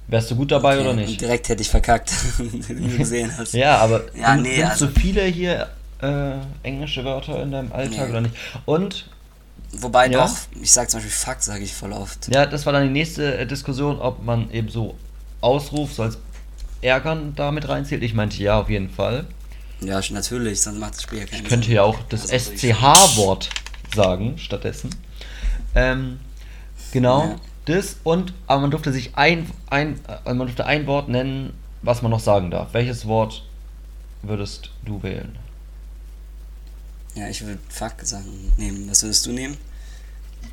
Wärst 0.09 0.31
du 0.31 0.37
gut 0.37 0.51
dabei 0.53 0.74
Okay, 0.74 0.81
oder 0.81 0.90
Und 0.90 0.96
nicht? 0.96 1.20
direkt 1.20 1.48
hätte 1.48 1.61
ich 1.62 1.68
verkackt, 1.68 2.11
wie 2.38 2.88
du 2.88 2.96
gesehen 2.98 3.31
hast. 3.37 3.53
Ja, 3.53 3.79
aber 3.79 4.03
Ja, 4.16 4.37
nee, 4.37 4.57
benutzt 4.57 4.70
also- 4.83 4.87
du 4.87 5.01
viele 5.01 5.22
hier 5.24 5.68
äh, 6.01 6.33
englische 6.62 7.05
Wörter 7.05 7.42
in 7.42 7.51
deinem 7.51 7.72
Alltag 7.72 8.05
Nee. 8.07 8.11
oder 8.11 8.20
nicht? 8.22 8.35
Und, 8.64 9.09
Wobei 9.72 10.09
Ja? 10.11 10.26
doch, 10.26 10.35
ich 10.62 10.70
sag 10.72 10.88
zum 10.90 10.98
Beispiel 11.00 11.12
Fuck, 11.12 11.42
sage 11.42 11.62
ich 11.64 11.74
voll 11.74 11.92
oft. 11.92 12.28
ja, 12.33 12.46
das 12.46 12.64
war 12.66 12.72
dann 12.72 12.85
die 12.85 12.90
nächste 12.92 13.37
äh, 13.38 13.46
Diskussion, 13.46 13.98
ob 14.00 14.22
man 14.24 14.50
eben 14.50 14.68
so 14.68 14.94
Ausruf, 15.40 15.92
so 15.92 16.02
als 16.04 16.18
Ärgern 16.81 17.35
damit 17.37 17.68
reinzählt. 17.68 18.02
Ich 18.02 18.14
meinte 18.14 18.42
ja, 18.42 18.61
auf 18.61 18.70
jeden 18.70 18.88
Fall. 18.90 19.26
Ja, 19.81 20.00
natürlich, 20.11 20.61
sonst 20.61 20.78
macht 20.78 20.94
das 20.94 21.02
Spiel 21.02 21.18
ja 21.20 21.24
keinen 21.26 21.42
Ich 21.42 21.48
könnte 21.48 21.66
Sinn. 21.66 21.76
ja 21.76 21.83
auch 21.83 21.98
das 22.09 22.31
Also, 22.31 22.50
SCH-Wort 22.52 23.50
sagen 23.94 24.38
stattdessen. 24.38 24.90
Ähm, 25.74 26.18
genau, 26.92 27.22
Ja. 27.24 27.37
das 27.66 27.96
und, 28.04 28.33
aber 28.46 28.62
man 28.62 28.70
durfte 28.70 28.92
sich 28.92 29.14
ein, 29.16 29.48
ein, 29.70 30.00
äh, 30.24 30.35
man 30.35 30.46
durfte 30.46 30.66
ein 30.66 30.87
Wort 30.87 31.09
nennen, 31.09 31.52
was 31.83 32.02
man 32.02 32.11
noch 32.11 32.20
sagen 32.20 32.50
darf. 32.50 32.68
Welches 32.72 33.07
Wort 33.07 33.44
würdest 34.22 34.70
du 34.85 35.02
wählen? 35.02 35.37
Ja, 37.18 37.28
ich 37.28 37.44
würde 37.44 37.59
Fuck 37.68 37.94
sagen, 38.02 38.52
nehmen. 38.57 38.88
Was 38.90 39.02
würdest 39.02 39.26
du 39.26 39.33
nehmen? 39.33 39.57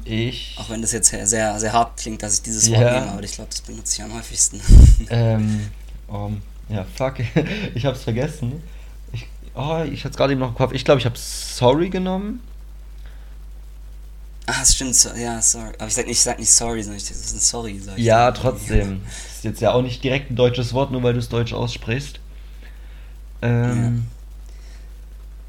Ich, 0.04 0.56
Auch 0.58 0.70
wenn 0.70 0.82
das 0.82 0.92
jetzt 0.92 1.10
sehr, 1.10 1.26
sehr, 1.28 1.60
sehr 1.60 1.74
hart 1.74 1.98
klingt, 1.98 2.22
dass 2.24 2.36
ich 2.36 2.42
dieses 2.44 2.68
Ja. 2.68 2.80
Wort 2.80 2.92
nehme, 2.92 3.12
aber 3.12 3.24
ich 3.24 3.34
glaube, 3.34 3.50
das 3.52 3.62
benutze 3.62 3.96
ich 3.98 4.04
am 4.04 4.14
häufigsten. 4.14 4.62
ähm, 5.10 5.70
um, 6.08 6.42
ja, 6.70 6.86
fuck, 6.96 7.16
ich 7.76 7.86
hab's 7.86 8.04
vergessen. 8.04 8.64
Ich, 9.12 9.28
oh, 9.56 9.84
ich 9.84 10.00
hatte 10.02 10.12
es 10.12 10.18
gerade 10.18 10.34
eben 10.34 10.42
noch 10.42 10.50
im 10.50 10.56
Kopf. 10.56 10.74
Ich 10.74 10.86
glaube, 10.86 11.00
ich 11.00 11.06
habe 11.06 11.18
sorry 11.18 11.90
genommen. 11.90 12.42
ah, 14.48 14.62
es 14.62 14.76
stimmt, 14.76 14.96
so, 14.96 15.10
ja, 15.16 15.42
sorry. 15.42 15.74
Aber 15.78 15.88
ich 15.88 15.94
sag 15.96 16.06
nicht, 16.08 16.18
ich 16.18 16.22
sag 16.24 16.40
nicht 16.40 16.52
sorry, 16.52 16.84
sondern 16.84 16.98
ich, 16.98 17.08
das 17.08 17.18
ist 17.18 17.34
ein 17.34 17.40
Sorry, 17.40 17.80
sag 17.80 17.98
ich. 17.98 18.06
Ja, 18.06 18.32
trotzdem. 18.32 19.02
Ist 19.36 19.44
jetzt 19.44 19.62
ja 19.62 19.72
auch 19.74 19.82
nicht 19.82 20.04
direkt 20.04 20.32
ein 20.32 20.36
deutsches 20.36 20.74
Wort, 20.74 20.92
nur 20.92 21.04
weil 21.04 21.14
du 21.14 21.20
es 21.20 21.30
deutsch 21.30 21.54
aussprichst. 21.54 22.20
Ähm, 23.42 24.08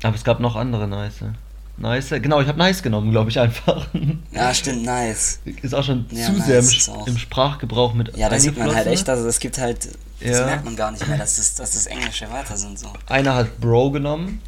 Aber 0.07 0.15
es 0.17 0.25
gab 0.25 0.41
noch 0.41 0.57
andere 0.57 0.87
nice. 0.87 1.15
Nice, 1.79 2.09
genau, 2.09 2.41
ich 2.41 2.49
habe 2.49 2.59
nice 2.59 2.83
genommen, 2.83 3.11
glaube 3.11 3.29
ich 3.29 3.39
einfach. 3.39 3.87
Ja, 4.33 4.55
stimmt, 4.55 4.85
nice. 4.85 5.41
Ist 5.63 5.75
auch 5.75 5.85
schon 5.85 6.07
Ja, 6.11 6.27
zu 6.27 6.33
nice 6.33 6.47
sehr 6.47 6.95
im, 6.95 7.07
im 7.07 7.19
Sprachgebrauch 7.19 7.93
mit 7.93 8.17
Ja, 8.17 8.29
da 8.31 8.39
sieht 8.39 8.57
man 8.57 8.75
halt 8.75 8.87
echt, 8.87 9.09
also 9.11 9.27
es 9.29 9.39
gibt 9.41 9.59
halt, 9.59 9.87
das 10.21 10.39
Ja. 10.39 10.47
merkt 10.47 10.65
man 10.65 10.75
gar 10.77 10.91
nicht 10.91 11.07
mehr, 11.07 11.19
dass 11.19 11.37
das, 11.37 11.55
dass 11.57 11.73
das 11.73 11.87
englische 11.87 12.31
Wörter 12.31 12.57
sind 12.57 12.79
so. 12.79 12.87
Einer 13.09 13.35
hat 13.35 13.61
Bro 13.61 13.91
genommen. 13.91 14.41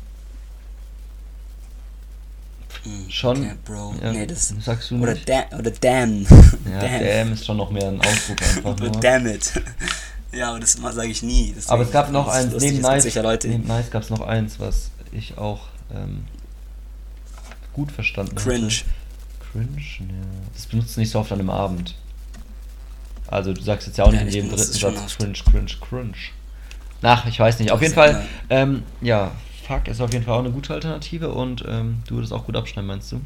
Hm, 2.85 3.11
Schon. 3.11 3.37
Okay, 3.39 3.55
Bro. 3.65 3.95
Ja, 4.03 4.13
Nee, 4.13 4.27
das. 4.27 4.55
sagst 4.61 4.91
du 4.91 5.03
Oder, 5.03 5.13
nicht. 5.15 5.29
da, 5.29 5.45
oder 5.59 5.71
damn. 5.73 6.23
Ja, 6.23 6.29
damn. 6.81 7.01
damn 7.05 7.33
ist 7.33 7.45
schon 7.45 7.57
noch 7.57 7.71
mehr 7.71 7.89
ein 7.89 8.01
Ausdruck 8.01 8.41
einfach 8.43 8.65
Oder 8.73 8.91
damn 9.01 9.27
it. 9.27 9.53
ja, 10.33 10.51
aber 10.51 10.61
das 10.61 10.75
sage 10.75 11.09
ich 11.09 11.23
nie. 11.23 11.53
Deswegen 11.55 11.73
Aber 11.73 11.83
es 11.83 11.91
gab 11.91 12.11
noch 12.13 12.29
eins, 12.29 12.55
neben 12.61 12.81
Nice, 12.81 13.05
neben 13.45 13.67
nice 13.67 13.91
gab 13.91 14.03
es 14.03 14.11
noch 14.11 14.21
eins, 14.21 14.59
was 14.61 14.91
ich 15.13 15.39
auch 15.39 15.67
ähm, 15.95 16.25
gut 17.73 17.93
verstanden 17.93 18.35
Cringe. 18.37 18.67
hatte. 18.67 18.85
Cringe, 19.53 19.81
ja. 20.01 20.05
Das 20.53 20.67
benutzt 20.67 20.97
du 20.97 21.01
nicht 21.01 21.11
so 21.11 21.21
oft 21.21 21.33
an 21.33 21.41
einem 21.41 21.51
Abend. 21.51 21.95
Also 23.27 23.53
du 23.53 23.61
sagst 23.61 23.87
jetzt 23.87 23.99
ja 23.99 24.05
auch 24.05 24.11
nicht 24.11 24.21
Ja, 24.21 24.23
in 24.23 24.29
ich 24.29 24.35
jedem 24.35 24.51
dritten 24.51 24.73
Satz 24.73 25.17
cringe, 25.17 25.35
cringe, 25.35 25.71
cringe. 25.81 26.15
Nach, 27.03 27.27
ich 27.27 27.39
weiß 27.39 27.59
nicht. 27.61 27.71
Auf 27.71 27.81
jeden 27.83 27.95
Fall, 27.95 28.27
ähm, 28.51 28.83
ja, 29.01 29.33
fuck 29.67 29.87
ist 29.87 30.01
auf 30.01 30.13
jeden 30.13 30.25
Fall 30.25 30.35
auch 30.35 30.41
eine 30.41 30.51
gute 30.51 30.75
Alternative 30.75 31.31
und 31.31 31.65
ähm, 31.69 32.03
du 32.07 32.17
würdest 32.17 32.33
auch 32.33 32.45
gut 32.47 32.57
abschneiden, 32.57 32.87
meinst 32.89 33.13
du? 33.13 33.21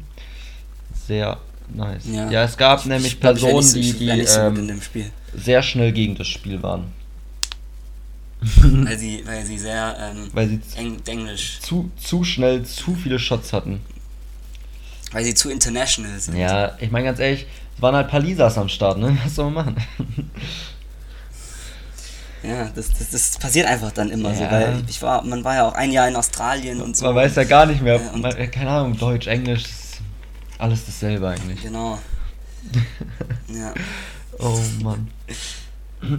Sehr 1.07 1.37
nice. 1.73 2.03
Ja, 2.05 2.29
ja 2.29 2.43
es 2.43 2.57
gab 2.57 2.79
ich, 2.81 2.85
nämlich 2.85 3.13
ich, 3.13 3.19
Personen, 3.19 3.61
so, 3.61 3.79
die, 3.79 3.93
die 3.93 4.25
so 4.25 4.39
ähm, 4.39 4.81
sehr 5.33 5.63
schnell 5.63 5.91
gegen 5.93 6.15
das 6.15 6.27
Spiel 6.27 6.61
waren. 6.61 6.91
weil, 8.85 8.97
sie, 8.97 9.23
weil 9.25 9.45
sie 9.45 9.57
sehr 9.57 9.95
ähm, 9.99 10.29
weil 10.33 10.47
sie 10.49 10.61
eng, 10.75 10.97
Englisch. 11.05 11.59
Zu, 11.61 11.91
zu 11.97 12.23
schnell 12.23 12.63
zu 12.63 12.95
viele 12.95 13.19
Shots 13.19 13.53
hatten. 13.53 13.81
Weil 15.11 15.23
sie 15.23 15.33
zu 15.33 15.49
international 15.49 16.19
sind. 16.19 16.37
Ja, 16.37 16.75
ich 16.79 16.91
meine 16.91 17.05
ganz 17.05 17.19
ehrlich, 17.19 17.45
es 17.75 17.81
waren 17.81 17.95
halt 17.95 18.09
Palisas 18.09 18.57
am 18.57 18.69
Start, 18.69 18.97
ne? 18.97 19.17
Was 19.23 19.35
soll 19.35 19.51
man 19.51 19.65
machen? 19.65 19.75
Ja, 22.43 22.69
das, 22.75 22.89
das, 22.91 23.09
das 23.11 23.37
passiert 23.37 23.67
einfach 23.67 23.91
dann 23.91 24.09
immer 24.09 24.31
ja. 24.31 24.35
so, 24.35 24.43
weil 24.43 24.83
ich 24.89 25.01
war, 25.01 25.23
man 25.23 25.45
war 25.45 25.55
ja 25.55 25.67
auch 25.67 25.73
ein 25.75 25.91
Jahr 25.93 26.09
in 26.09 26.15
Australien 26.15 26.81
und 26.81 26.97
so. 26.97 27.05
Man 27.05 27.15
weiß 27.15 27.35
ja 27.35 27.45
gar 27.45 27.65
nicht 27.65 27.81
mehr, 27.81 27.95
ja, 27.95 28.17
man, 28.17 28.51
keine 28.51 28.69
Ahnung, 28.69 28.97
Deutsch, 28.97 29.27
Englisch, 29.27 29.63
alles 30.57 30.85
dasselbe 30.85 31.29
eigentlich. 31.29 31.61
Genau. 31.61 31.99
ja. 33.47 33.73
Oh 34.39 34.59
Mann. 34.81 35.07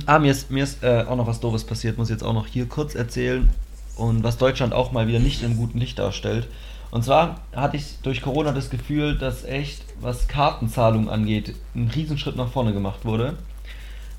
Ah, 0.07 0.19
mir 0.19 0.31
ist, 0.31 0.51
mir 0.51 0.65
ist 0.65 0.83
äh, 0.83 1.05
auch 1.09 1.17
noch 1.17 1.27
was 1.27 1.41
Doofes 1.41 1.65
passiert, 1.65 1.99
muss 1.99 2.09
ich 2.09 2.15
jetzt 2.15 2.25
auch 2.25 2.33
noch 2.33 2.47
hier 2.47 2.67
kurz 2.67 2.95
erzählen. 2.95 3.51
Und 3.97 4.25
was 4.25 4.39
Deutschland 4.39 4.73
auch 4.73 4.93
mal 4.93 5.07
wieder 5.07 5.21
nicht 5.21 5.43
im 5.43 5.57
guten 5.57 5.79
Licht 5.79 5.99
darstellt. 5.99 6.49
Und 6.91 7.05
zwar 7.05 7.41
hatte 7.55 7.77
ich 7.77 7.99
durch 8.03 8.23
Corona 8.23 8.53
das 8.53 8.71
Gefühl, 8.71 9.17
dass 9.17 9.45
echt, 9.45 9.83
was 10.01 10.29
Kartenzahlung 10.29 11.09
angeht, 11.09 11.55
ein 11.75 11.91
Riesenschritt 11.95 12.37
nach 12.37 12.49
vorne 12.49 12.73
gemacht 12.73 13.05
wurde 13.05 13.35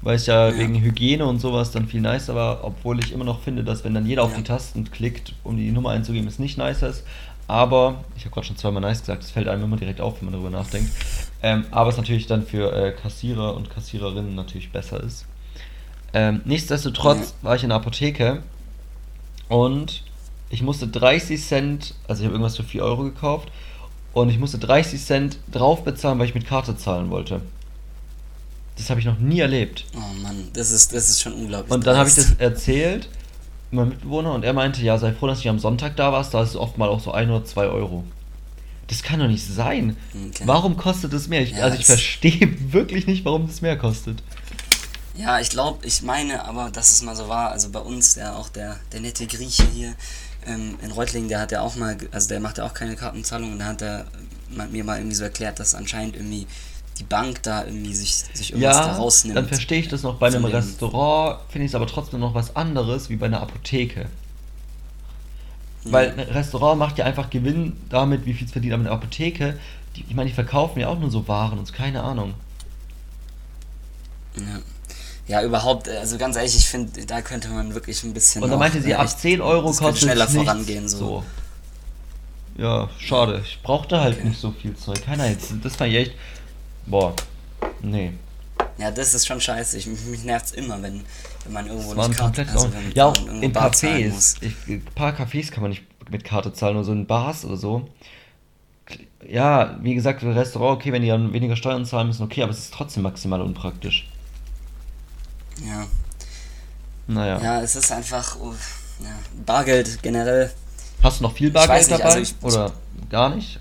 weil 0.05 0.17
es 0.17 0.27
ja, 0.27 0.49
ja, 0.49 0.57
wegen 0.57 0.79
Hygiene 0.81 1.25
und 1.25 1.39
sowas 1.39 1.71
dann 1.71 1.87
viel 1.87 1.99
nicer 1.99 2.35
war, 2.35 2.63
obwohl 2.63 2.99
ich 2.99 3.11
immer 3.11 3.25
noch 3.25 3.41
finde, 3.41 3.63
dass 3.63 3.83
wenn 3.83 3.95
dann 3.95 4.05
jeder 4.05 4.21
ja. 4.21 4.27
auf 4.27 4.35
die 4.35 4.43
Tasten 4.43 4.89
klickt, 4.91 5.33
um 5.43 5.57
die 5.57 5.71
Nummer 5.71 5.89
einzugeben, 5.89 6.27
es 6.27 6.37
nicht 6.39 6.57
nicer 6.57 6.89
ist. 6.89 7.03
Aber, 7.47 8.05
ich 8.15 8.23
habe 8.23 8.33
gerade 8.33 8.47
schon 8.47 8.57
zweimal 8.57 8.81
nice 8.81 9.01
gesagt, 9.01 9.23
es 9.23 9.31
fällt 9.31 9.47
einem 9.47 9.63
immer 9.63 9.77
direkt 9.77 10.01
auf, 10.01 10.19
wenn 10.19 10.25
man 10.25 10.33
darüber 10.33 10.49
nachdenkt. 10.49 10.91
Ähm, 11.43 11.65
aber 11.71 11.89
es 11.89 11.97
natürlich 11.97 12.27
dann 12.27 12.45
für 12.45 12.71
äh, 12.71 12.91
Kassierer 12.91 13.55
und 13.55 13.69
Kassiererinnen 13.69 14.35
natürlich 14.35 14.71
besser 14.71 15.03
ist. 15.03 15.25
Ähm, 16.15 16.41
nichtsdestotrotz 16.45 17.33
war 17.41 17.57
ich 17.57 17.63
in 17.63 17.69
der 17.69 17.75
Apotheke 17.75 18.41
und 19.49 20.01
ich 20.49 20.61
musste 20.61 20.87
30 20.87 21.43
Cent, 21.43 21.93
also 22.07 22.21
ich 22.21 22.25
habe 22.25 22.35
irgendwas 22.35 22.55
für 22.55 22.63
4 22.63 22.83
Euro 22.85 23.03
gekauft 23.03 23.51
und 24.13 24.29
ich 24.29 24.39
musste 24.39 24.57
30 24.57 25.03
Cent 25.03 25.37
drauf 25.51 25.83
bezahlen, 25.83 26.17
weil 26.17 26.27
ich 26.27 26.33
mit 26.33 26.47
Karte 26.47 26.77
zahlen 26.77 27.09
wollte. 27.09 27.41
Das 28.77 28.89
habe 28.89 29.01
ich 29.01 29.05
noch 29.05 29.19
nie 29.19 29.41
erlebt. 29.41 29.83
Oh 29.93 30.21
Mann, 30.23 30.47
das 30.53 30.71
ist, 30.71 30.93
das 30.93 31.09
ist 31.09 31.21
schon 31.21 31.33
unglaublich. 31.33 31.73
Und 31.73 31.85
dann 31.85 31.97
habe 31.97 32.07
ich 32.07 32.15
das 32.15 32.31
erzählt, 32.35 33.09
meinem 33.71 33.89
Mitbewohner, 33.89 34.33
und 34.33 34.45
er 34.45 34.53
meinte, 34.53 34.81
ja, 34.83 34.97
sei 34.97 35.11
froh, 35.11 35.27
dass 35.27 35.41
du 35.41 35.49
am 35.49 35.59
Sonntag 35.59 35.97
da 35.97 36.13
warst, 36.13 36.33
da 36.33 36.41
ist 36.41 36.51
es 36.51 36.55
oft 36.55 36.77
mal 36.77 36.87
auch 36.87 37.01
so 37.01 37.11
ein 37.11 37.29
oder 37.29 37.43
zwei 37.43 37.65
Euro. 37.65 38.05
Das 38.87 39.03
kann 39.03 39.19
doch 39.19 39.27
nicht 39.27 39.45
sein. 39.45 39.97
Okay. 40.29 40.43
Warum 40.45 40.77
kostet 40.77 41.11
es 41.11 41.27
mehr? 41.27 41.41
Ich, 41.41 41.51
ja, 41.51 41.63
also 41.63 41.77
ich 41.77 41.85
verstehe 41.85 42.55
wirklich 42.71 43.05
nicht, 43.05 43.25
warum 43.25 43.47
das 43.47 43.61
mehr 43.61 43.77
kostet. 43.77 44.23
Ja, 45.15 45.39
ich 45.39 45.49
glaube, 45.49 45.85
ich 45.85 46.01
meine 46.01 46.45
aber, 46.45 46.69
dass 46.71 46.91
es 46.91 47.01
mal 47.01 47.15
so 47.15 47.29
war, 47.29 47.51
also 47.51 47.69
bei 47.69 47.79
uns, 47.79 48.15
ja 48.15 48.35
auch 48.35 48.49
der, 48.49 48.77
der 48.91 48.99
nette 48.99 49.27
Grieche 49.27 49.63
hier 49.73 49.93
ähm, 50.45 50.77
in 50.81 50.91
Reutlingen, 50.91 51.29
der 51.29 51.39
hat 51.39 51.51
ja 51.51 51.61
auch 51.61 51.75
mal, 51.75 51.97
also 52.11 52.27
der 52.27 52.39
macht 52.39 52.57
ja 52.57 52.65
auch 52.65 52.73
keine 52.73 52.95
Kartenzahlung 52.95 53.53
und 53.53 53.59
da 53.59 53.65
hat 53.65 53.81
er 53.81 54.05
mir 54.71 54.83
mal 54.83 54.97
irgendwie 54.97 55.15
so 55.15 55.23
erklärt, 55.23 55.59
dass 55.59 55.73
anscheinend 55.73 56.15
irgendwie 56.15 56.47
die 56.99 57.03
Bank 57.03 57.43
da 57.43 57.65
irgendwie 57.65 57.93
sich, 57.93 58.13
sich 58.33 58.51
irgendwas 58.51 58.75
ja, 58.77 58.87
da 58.87 58.95
rausnimmt. 58.95 59.37
Dann 59.37 59.47
verstehe 59.47 59.79
ich 59.79 59.87
das 59.87 60.03
noch. 60.03 60.17
Bei 60.17 60.27
einem 60.27 60.45
Restaurant 60.45 61.39
finde 61.49 61.65
ich 61.65 61.71
es 61.71 61.75
aber 61.75 61.87
trotzdem 61.87 62.19
noch 62.21 62.33
was 62.33 62.55
anderes 62.55 63.09
wie 63.09 63.17
bei 63.17 63.25
einer 63.25 63.41
Apotheke. 63.41 64.07
Ja. 65.83 65.91
Weil 65.91 66.11
ein 66.11 66.19
Restaurant 66.19 66.79
macht 66.79 66.97
ja 66.97 67.05
einfach 67.05 67.29
Gewinn 67.29 67.75
damit, 67.89 68.25
wie 68.25 68.33
viel 68.33 68.45
es 68.47 68.53
verdient. 68.53 68.73
Aber 68.73 68.81
eine 68.81 68.91
Apotheke, 68.91 69.59
die, 69.95 70.05
ich 70.07 70.15
meine, 70.15 70.29
die 70.29 70.35
verkaufen 70.35 70.79
ja 70.79 70.87
auch 70.87 70.97
nur 70.97 71.11
so 71.11 71.27
Waren 71.27 71.59
und 71.59 71.71
keine 71.73 72.01
Ahnung. 72.01 72.33
Ja. 74.37 74.59
Ja, 75.27 75.41
überhaupt, 75.41 75.89
also 75.89 76.17
ganz 76.17 76.35
ehrlich, 76.35 76.55
ich 76.55 76.67
finde, 76.67 77.05
da 77.05 77.21
könnte 77.21 77.47
man 77.49 77.73
wirklich 77.73 78.03
ein 78.03 78.13
bisschen. 78.13 78.43
Und 78.43 78.49
dann 78.51 78.59
meinte 78.59 78.81
sie, 78.81 78.93
ab 78.93 79.09
10 79.09 79.41
Euro 79.41 79.71
kostet 79.71 79.97
schneller 79.97 80.27
vorangehen. 80.27 80.87
So. 80.87 80.97
so. 80.97 81.23
Ja, 82.57 82.89
schade. 82.99 83.41
Ich 83.43 83.61
brauchte 83.61 83.99
halt 83.99 84.17
okay. 84.17 84.29
nicht 84.29 84.39
so 84.39 84.51
viel 84.51 84.75
Zeug. 84.75 85.03
Keiner 85.03 85.29
jetzt. 85.29 85.51
Das 85.63 85.79
war 85.79 85.87
echt. 85.87 86.13
Boah, 86.85 87.13
nee. 87.81 88.13
Ja, 88.77 88.91
das 88.91 89.13
ist 89.13 89.25
schon 89.25 89.41
scheiße. 89.41 89.77
Ich, 89.77 89.87
mich 89.87 90.23
nervt 90.23 90.45
es 90.45 90.51
immer, 90.51 90.81
wenn, 90.81 91.01
wenn 91.43 91.53
man 91.53 91.67
irgendwo 91.67 91.95
das 91.95 92.07
nicht 92.09 92.19
Karte, 92.19 92.45
also 92.47 92.69
Ja, 92.93 93.07
auch 93.07 93.27
in 93.27 93.51
Cafés. 93.53 94.37
Ich, 94.41 94.53
ein 94.67 94.85
paar 94.93 95.13
Cafés 95.13 95.51
kann 95.51 95.63
man 95.63 95.71
nicht 95.71 95.83
mit 96.09 96.23
Karte 96.23 96.53
zahlen, 96.53 96.75
nur 96.75 96.83
so 96.83 96.91
in 96.91 97.07
Bars 97.07 97.45
oder 97.45 97.57
so. 97.57 97.89
Ja, 99.27 99.77
wie 99.81 99.95
gesagt, 99.95 100.23
Restaurant, 100.23 100.79
okay, 100.79 100.91
wenn 100.91 101.01
die 101.01 101.07
dann 101.07 101.33
weniger 101.33 101.55
Steuern 101.55 101.85
zahlen 101.85 102.07
müssen, 102.07 102.23
okay, 102.23 102.43
aber 102.43 102.51
es 102.51 102.59
ist 102.59 102.73
trotzdem 102.73 103.03
maximal 103.03 103.41
unpraktisch. 103.41 104.07
Ja. 105.63 105.85
Naja. 107.07 107.41
Ja, 107.41 107.61
es 107.61 107.75
ist 107.75 107.91
einfach. 107.91 108.37
Oh, 108.39 108.53
ja, 109.01 109.09
Bargeld 109.45 110.01
generell. 110.01 110.51
Hast 111.03 111.19
du 111.19 111.23
noch 111.23 111.33
viel 111.33 111.51
Bargeld 111.51 111.79
nicht, 111.79 111.91
dabei? 111.91 112.03
Also 112.03 112.19
ich, 112.19 112.35
oder 112.41 112.71
gar 113.09 113.35
nicht? 113.35 113.59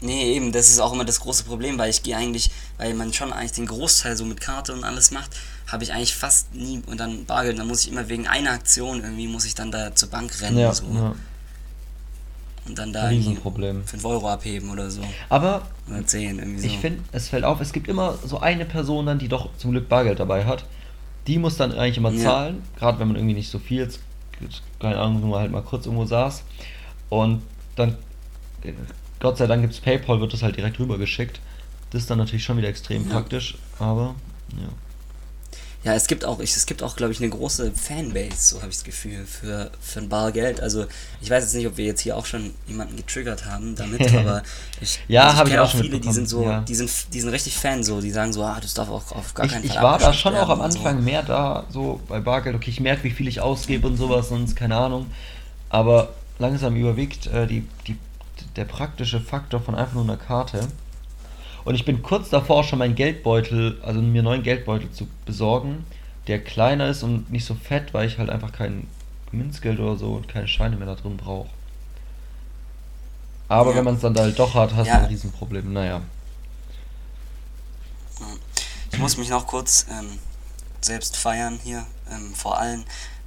Nee, 0.00 0.34
eben, 0.34 0.52
das 0.52 0.68
ist 0.68 0.80
auch 0.80 0.92
immer 0.92 1.06
das 1.06 1.20
große 1.20 1.44
Problem, 1.44 1.78
weil 1.78 1.88
ich 1.88 2.02
gehe 2.02 2.14
eigentlich, 2.14 2.50
weil 2.76 2.92
man 2.92 3.12
schon 3.14 3.32
eigentlich 3.32 3.52
den 3.52 3.64
Großteil 3.64 4.16
so 4.16 4.26
mit 4.26 4.38
Karte 4.38 4.74
und 4.74 4.84
alles 4.84 5.10
macht, 5.12 5.30
habe 5.66 5.82
ich 5.82 5.94
eigentlich 5.94 6.14
fast 6.14 6.54
nie 6.54 6.82
und 6.86 7.00
dann 7.00 7.24
Bargeld, 7.24 7.58
dann 7.58 7.68
muss 7.68 7.82
ich 7.82 7.90
immer 7.90 8.06
wegen 8.10 8.26
einer 8.26 8.50
Aktion 8.50 9.02
irgendwie, 9.02 9.28
muss 9.28 9.46
ich 9.46 9.54
dann 9.54 9.70
da 9.72 9.94
zur 9.94 10.10
Bank 10.10 10.30
rennen 10.42 10.58
ja, 10.58 10.74
so. 10.74 10.84
Ja. 10.92 11.14
Und 12.66 12.78
dann 12.78 12.92
da 12.92 13.10
irgendwie 13.10 13.34
Problem. 13.34 13.86
5 13.86 14.04
Euro 14.04 14.28
abheben 14.28 14.70
oder 14.70 14.90
so. 14.90 15.02
Aber 15.30 15.62
oder 15.88 16.06
10, 16.06 16.38
irgendwie 16.38 16.60
so. 16.60 16.66
ich 16.66 16.78
finde, 16.78 17.02
es 17.12 17.28
fällt 17.28 17.44
auf, 17.44 17.60
es 17.60 17.72
gibt 17.72 17.88
immer 17.88 18.18
so 18.24 18.40
eine 18.40 18.66
Person 18.66 19.06
dann, 19.06 19.18
die 19.18 19.28
doch 19.28 19.56
zum 19.56 19.70
Glück 19.70 19.88
Bargeld 19.88 20.20
dabei 20.20 20.44
hat. 20.44 20.64
Die 21.26 21.38
muss 21.38 21.56
dann 21.56 21.72
eigentlich 21.72 21.98
immer 21.98 22.12
ja. 22.12 22.22
zahlen, 22.22 22.62
gerade 22.76 22.98
wenn 22.98 23.08
man 23.08 23.16
irgendwie 23.16 23.34
nicht 23.34 23.50
so 23.50 23.58
viel, 23.58 23.80
jetzt, 23.80 24.00
keine 24.78 24.98
Ahnung, 24.98 25.20
nur 25.20 25.38
halt 25.38 25.50
mal 25.50 25.62
kurz 25.62 25.86
irgendwo 25.86 26.04
saß. 26.04 26.44
Und 27.08 27.42
dann 27.76 27.96
Gott 29.20 29.38
sei 29.38 29.46
Dank 29.46 29.62
gibt 29.62 29.74
es 29.74 29.80
PayPal, 29.80 30.20
wird 30.20 30.32
das 30.32 30.42
halt 30.42 30.56
direkt 30.56 30.78
rübergeschickt. 30.78 31.40
Das 31.90 32.02
ist 32.02 32.10
dann 32.10 32.18
natürlich 32.18 32.44
schon 32.44 32.56
wieder 32.56 32.68
extrem 32.68 33.06
ja. 33.06 33.14
praktisch, 33.14 33.56
aber 33.78 34.14
ja. 34.52 34.68
Ja, 35.84 35.92
es 35.94 36.06
gibt 36.06 36.24
auch, 36.24 36.40
ich, 36.40 36.56
es 36.56 36.64
gibt 36.64 36.82
auch, 36.82 36.96
glaube 36.96 37.12
ich, 37.12 37.20
eine 37.20 37.28
große 37.28 37.72
Fanbase, 37.72 38.36
so 38.36 38.56
habe 38.62 38.70
ich 38.70 38.76
das 38.76 38.84
Gefühl, 38.84 39.26
für, 39.26 39.70
für 39.80 40.00
ein 40.00 40.08
Bargeld. 40.08 40.60
Also 40.60 40.86
ich 41.20 41.28
weiß 41.28 41.44
jetzt 41.44 41.54
nicht, 41.54 41.66
ob 41.66 41.76
wir 41.76 41.84
jetzt 41.84 42.00
hier 42.00 42.16
auch 42.16 42.24
schon 42.24 42.54
jemanden 42.66 42.96
getriggert 42.96 43.44
haben 43.44 43.76
damit, 43.76 44.14
aber 44.16 44.42
ich, 44.80 45.00
ja, 45.08 45.24
also 45.24 45.36
habe 45.36 45.50
ich 45.50 45.58
auch 45.58 45.64
auch 45.74 45.80
viele, 45.80 46.00
die 46.00 46.12
sind 46.12 46.28
so, 46.28 46.44
ja. 46.44 46.60
die 46.60 46.74
sind, 46.74 46.90
die 47.12 47.20
sind 47.20 47.28
richtig 47.30 47.56
Fan, 47.56 47.84
so, 47.84 48.00
die 48.00 48.10
sagen 48.10 48.32
so, 48.32 48.42
ah, 48.42 48.58
das 48.60 48.72
darf 48.72 48.88
auch 48.88 49.12
auf 49.12 49.34
gar 49.34 49.46
keinen 49.46 49.64
ich, 49.64 49.72
Fall. 49.72 49.76
Ich 49.76 49.82
war 49.82 49.98
da 49.98 50.12
schon 50.12 50.34
auch 50.34 50.48
am 50.48 50.62
Anfang 50.62 50.96
so. 50.96 51.02
mehr 51.02 51.22
da, 51.22 51.64
so 51.70 52.00
bei 52.08 52.20
Bargeld, 52.20 52.56
okay, 52.56 52.70
ich 52.70 52.80
merke, 52.80 53.04
wie 53.04 53.10
viel 53.10 53.28
ich 53.28 53.40
ausgebe 53.40 53.86
und 53.86 53.96
sowas, 53.96 54.30
sonst 54.30 54.56
keine 54.56 54.76
Ahnung. 54.76 55.10
Aber 55.68 56.14
langsam 56.38 56.76
überwiegt 56.76 57.26
äh, 57.26 57.46
die, 57.46 57.66
die 57.86 57.98
der 58.56 58.64
praktische 58.64 59.20
Faktor 59.20 59.60
von 59.60 59.74
einfach 59.74 59.94
nur 59.94 60.04
einer 60.04 60.16
Karte. 60.16 60.68
Und 61.64 61.74
ich 61.74 61.84
bin 61.84 62.02
kurz 62.02 62.28
davor, 62.28 62.64
schon 62.64 62.78
meinen 62.78 62.94
Geldbeutel, 62.94 63.80
also 63.82 64.00
mir 64.00 64.18
einen 64.18 64.24
neuen 64.24 64.42
Geldbeutel 64.42 64.90
zu 64.90 65.06
besorgen, 65.24 65.86
der 66.26 66.42
kleiner 66.42 66.88
ist 66.88 67.02
und 67.02 67.30
nicht 67.30 67.44
so 67.44 67.54
fett, 67.54 67.94
weil 67.94 68.06
ich 68.06 68.18
halt 68.18 68.30
einfach 68.30 68.52
kein 68.52 68.86
Münzgeld 69.32 69.80
oder 69.80 69.96
so 69.96 70.12
und 70.12 70.28
keine 70.28 70.48
Scheine 70.48 70.76
mehr 70.76 70.86
da 70.86 70.94
drin 70.94 71.16
brauche. 71.16 71.48
Aber 73.48 73.70
ja. 73.70 73.76
wenn 73.76 73.84
man 73.84 73.94
es 73.96 74.00
dann 74.00 74.16
halt 74.16 74.38
doch 74.38 74.54
hat, 74.54 74.74
hast 74.74 74.86
ja. 74.86 74.98
du 74.98 75.04
ein 75.04 75.08
Riesenproblem. 75.08 75.72
Naja. 75.72 76.02
Ich 78.92 78.98
muss 78.98 79.16
mich 79.16 79.28
noch 79.28 79.46
kurz 79.46 79.86
ähm, 79.90 80.18
selbst 80.80 81.16
feiern 81.16 81.58
hier, 81.62 81.84
ähm, 82.10 82.34
vor 82.34 82.58
allem. 82.58 82.84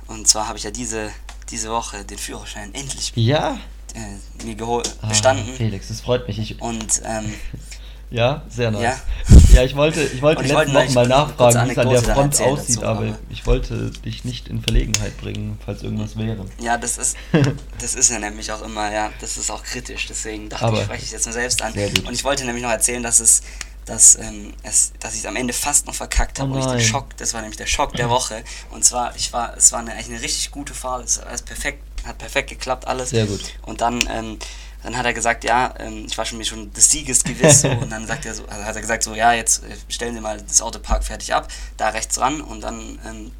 Und 0.07 0.27
zwar 0.27 0.47
habe 0.47 0.57
ich 0.57 0.63
ja 0.63 0.71
diese, 0.71 1.11
diese 1.51 1.69
Woche 1.69 2.05
den 2.05 2.17
Führerschein 2.17 2.73
endlich 2.73 3.11
ja 3.15 3.59
äh, 3.93 4.45
mir 4.45 4.55
geholt, 4.55 4.95
ah, 5.01 5.07
bestanden. 5.07 5.53
Felix, 5.55 5.89
das 5.89 6.01
freut 6.01 6.27
mich. 6.27 6.39
Ich, 6.39 6.61
und 6.61 7.01
ähm, 7.03 7.33
ja, 8.09 8.43
sehr 8.49 8.71
nice. 8.71 8.81
Ja, 8.81 9.37
ja 9.53 9.63
ich 9.63 9.75
wollte, 9.75 10.01
ich 10.01 10.21
wollte 10.21 10.41
letzten 10.41 10.55
wollte 10.55 10.73
Wochen 10.73 10.93
mal 10.93 11.07
nachfragen, 11.07 11.67
wie 11.67 11.71
es 11.71 11.77
an 11.77 11.89
der 11.89 12.01
Front 12.01 12.41
aussieht, 12.41 12.77
dazu, 12.77 12.85
aber, 12.85 13.17
ich 13.29 13.45
wollte 13.45 13.91
dich 14.05 14.23
nicht 14.23 14.47
in 14.47 14.61
Verlegenheit 14.61 15.17
bringen, 15.17 15.59
falls 15.65 15.83
irgendwas 15.83 16.17
wäre. 16.17 16.45
Ja, 16.61 16.77
das 16.77 16.97
ist, 16.97 17.17
das 17.81 17.95
ist 17.95 18.09
ja 18.09 18.19
nämlich 18.19 18.51
auch 18.51 18.61
immer, 18.61 18.91
ja, 18.91 19.11
das 19.19 19.37
ist 19.37 19.51
auch 19.51 19.63
kritisch, 19.63 20.07
deswegen 20.07 20.49
dachte 20.49 20.65
aber 20.65 20.77
ich, 20.77 20.83
spreche 20.83 21.03
ich 21.03 21.11
jetzt 21.11 21.25
mal 21.25 21.33
selbst 21.33 21.61
an. 21.61 21.73
Und 21.73 22.13
ich 22.13 22.23
wollte 22.23 22.45
nämlich 22.45 22.63
noch 22.63 22.71
erzählen, 22.71 23.03
dass 23.03 23.19
es 23.19 23.41
dass, 23.85 24.15
ähm, 24.15 24.53
es, 24.63 24.91
dass 24.99 25.13
ich 25.13 25.21
es 25.21 25.25
am 25.25 25.37
Ende 25.37 25.53
fast 25.53 25.87
noch 25.87 25.95
verkackt 25.95 26.41
habe. 26.41 26.51
Oh 26.51 26.55
und 26.55 26.59
ich 26.59 26.65
den 26.65 26.81
Schock, 26.81 27.15
das 27.15 27.33
war 27.33 27.39
nämlich 27.39 27.55
der 27.55 27.67
Schock 27.67 27.93
der 27.93 28.09
Woche. 28.09 28.43
Und 28.69 28.83
zwar, 28.83 29.15
ich 29.15 29.31
war, 29.31 29.55
es 29.55 29.71
war 29.71 29.79
eine, 29.79 29.93
eigentlich 29.93 30.09
eine 30.09 30.21
richtig 30.21 30.51
gute 30.51 30.73
Fahrt, 30.73 31.05
es 31.05 31.19
war 31.19 31.27
alles 31.27 31.41
perfekt 31.41 31.81
hat 32.07 32.17
perfekt 32.17 32.49
geklappt, 32.49 32.87
alles. 32.87 33.09
Sehr 33.09 33.25
gut. 33.25 33.41
Und 33.63 33.81
dann, 33.81 33.99
ähm, 34.09 34.39
dann 34.87 34.97
hat 34.97 35.05
er 35.05 35.13
gesagt, 35.13 35.43
ja, 35.43 35.73
ähm, 35.79 36.05
ich 36.07 36.17
war 36.17 36.23
schon 36.23 36.37
mir 36.37 36.45
schon 36.45 36.71
des 36.71 36.89
Sieges 36.89 37.23
gewiss. 37.23 37.61
So, 37.61 37.69
und 37.81 37.91
dann 37.91 38.07
sagt 38.07 38.25
er 38.25 38.33
so, 38.33 38.45
also 38.45 38.63
hat 38.63 38.73
er 38.73 38.81
gesagt, 38.81 39.03
so, 39.03 39.13
ja, 39.13 39.33
jetzt 39.33 39.63
äh, 39.65 39.75
stellen 39.89 40.15
Sie 40.15 40.21
mal 40.21 40.41
das 40.41 40.61
Auto 40.61 40.79
park 40.79 41.03
fertig 41.03 41.33
ab, 41.33 41.49
da 41.75 41.89
rechts 41.89 42.17
ran 42.19 42.39
und 42.39 42.61
dann 42.61 42.97
ähm, 43.05 43.31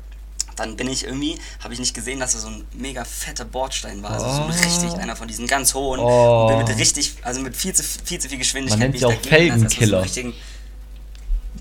dann 0.58 0.76
bin 0.76 0.90
ich 0.90 1.06
irgendwie, 1.06 1.38
habe 1.64 1.74
ich 1.74 1.80
nicht 1.80 1.94
gesehen, 1.94 2.20
dass 2.20 2.34
da 2.34 2.40
so 2.40 2.48
ein 2.48 2.66
mega 2.74 3.06
fetter 3.06 3.46
Bordstein 3.46 4.02
war. 4.02 4.12
Also 4.12 4.28
so 4.28 4.42
ein 4.42 4.50
richtig, 4.50 5.00
einer 5.00 5.16
von 5.16 5.28
diesen 5.28 5.46
ganz 5.46 5.76
hohen. 5.76 6.00
Oh. 6.00 6.42
Und 6.42 6.48
bin 6.48 6.58
mit 6.58 6.78
richtig, 6.80 7.14
also 7.22 7.42
mit 7.42 7.56
viel 7.56 7.74
zu 7.74 7.84
viel, 7.84 8.20
zu 8.20 8.28
viel 8.28 8.40
Geschwindigkeit. 8.40 8.80
Man 8.80 8.88
nennt 8.90 8.96
ich 8.96 9.06
auch 9.06 9.14
dagegen, 9.14 9.52
also 9.52 9.70
Felgenkiller. 9.70 10.08
So 10.08 10.34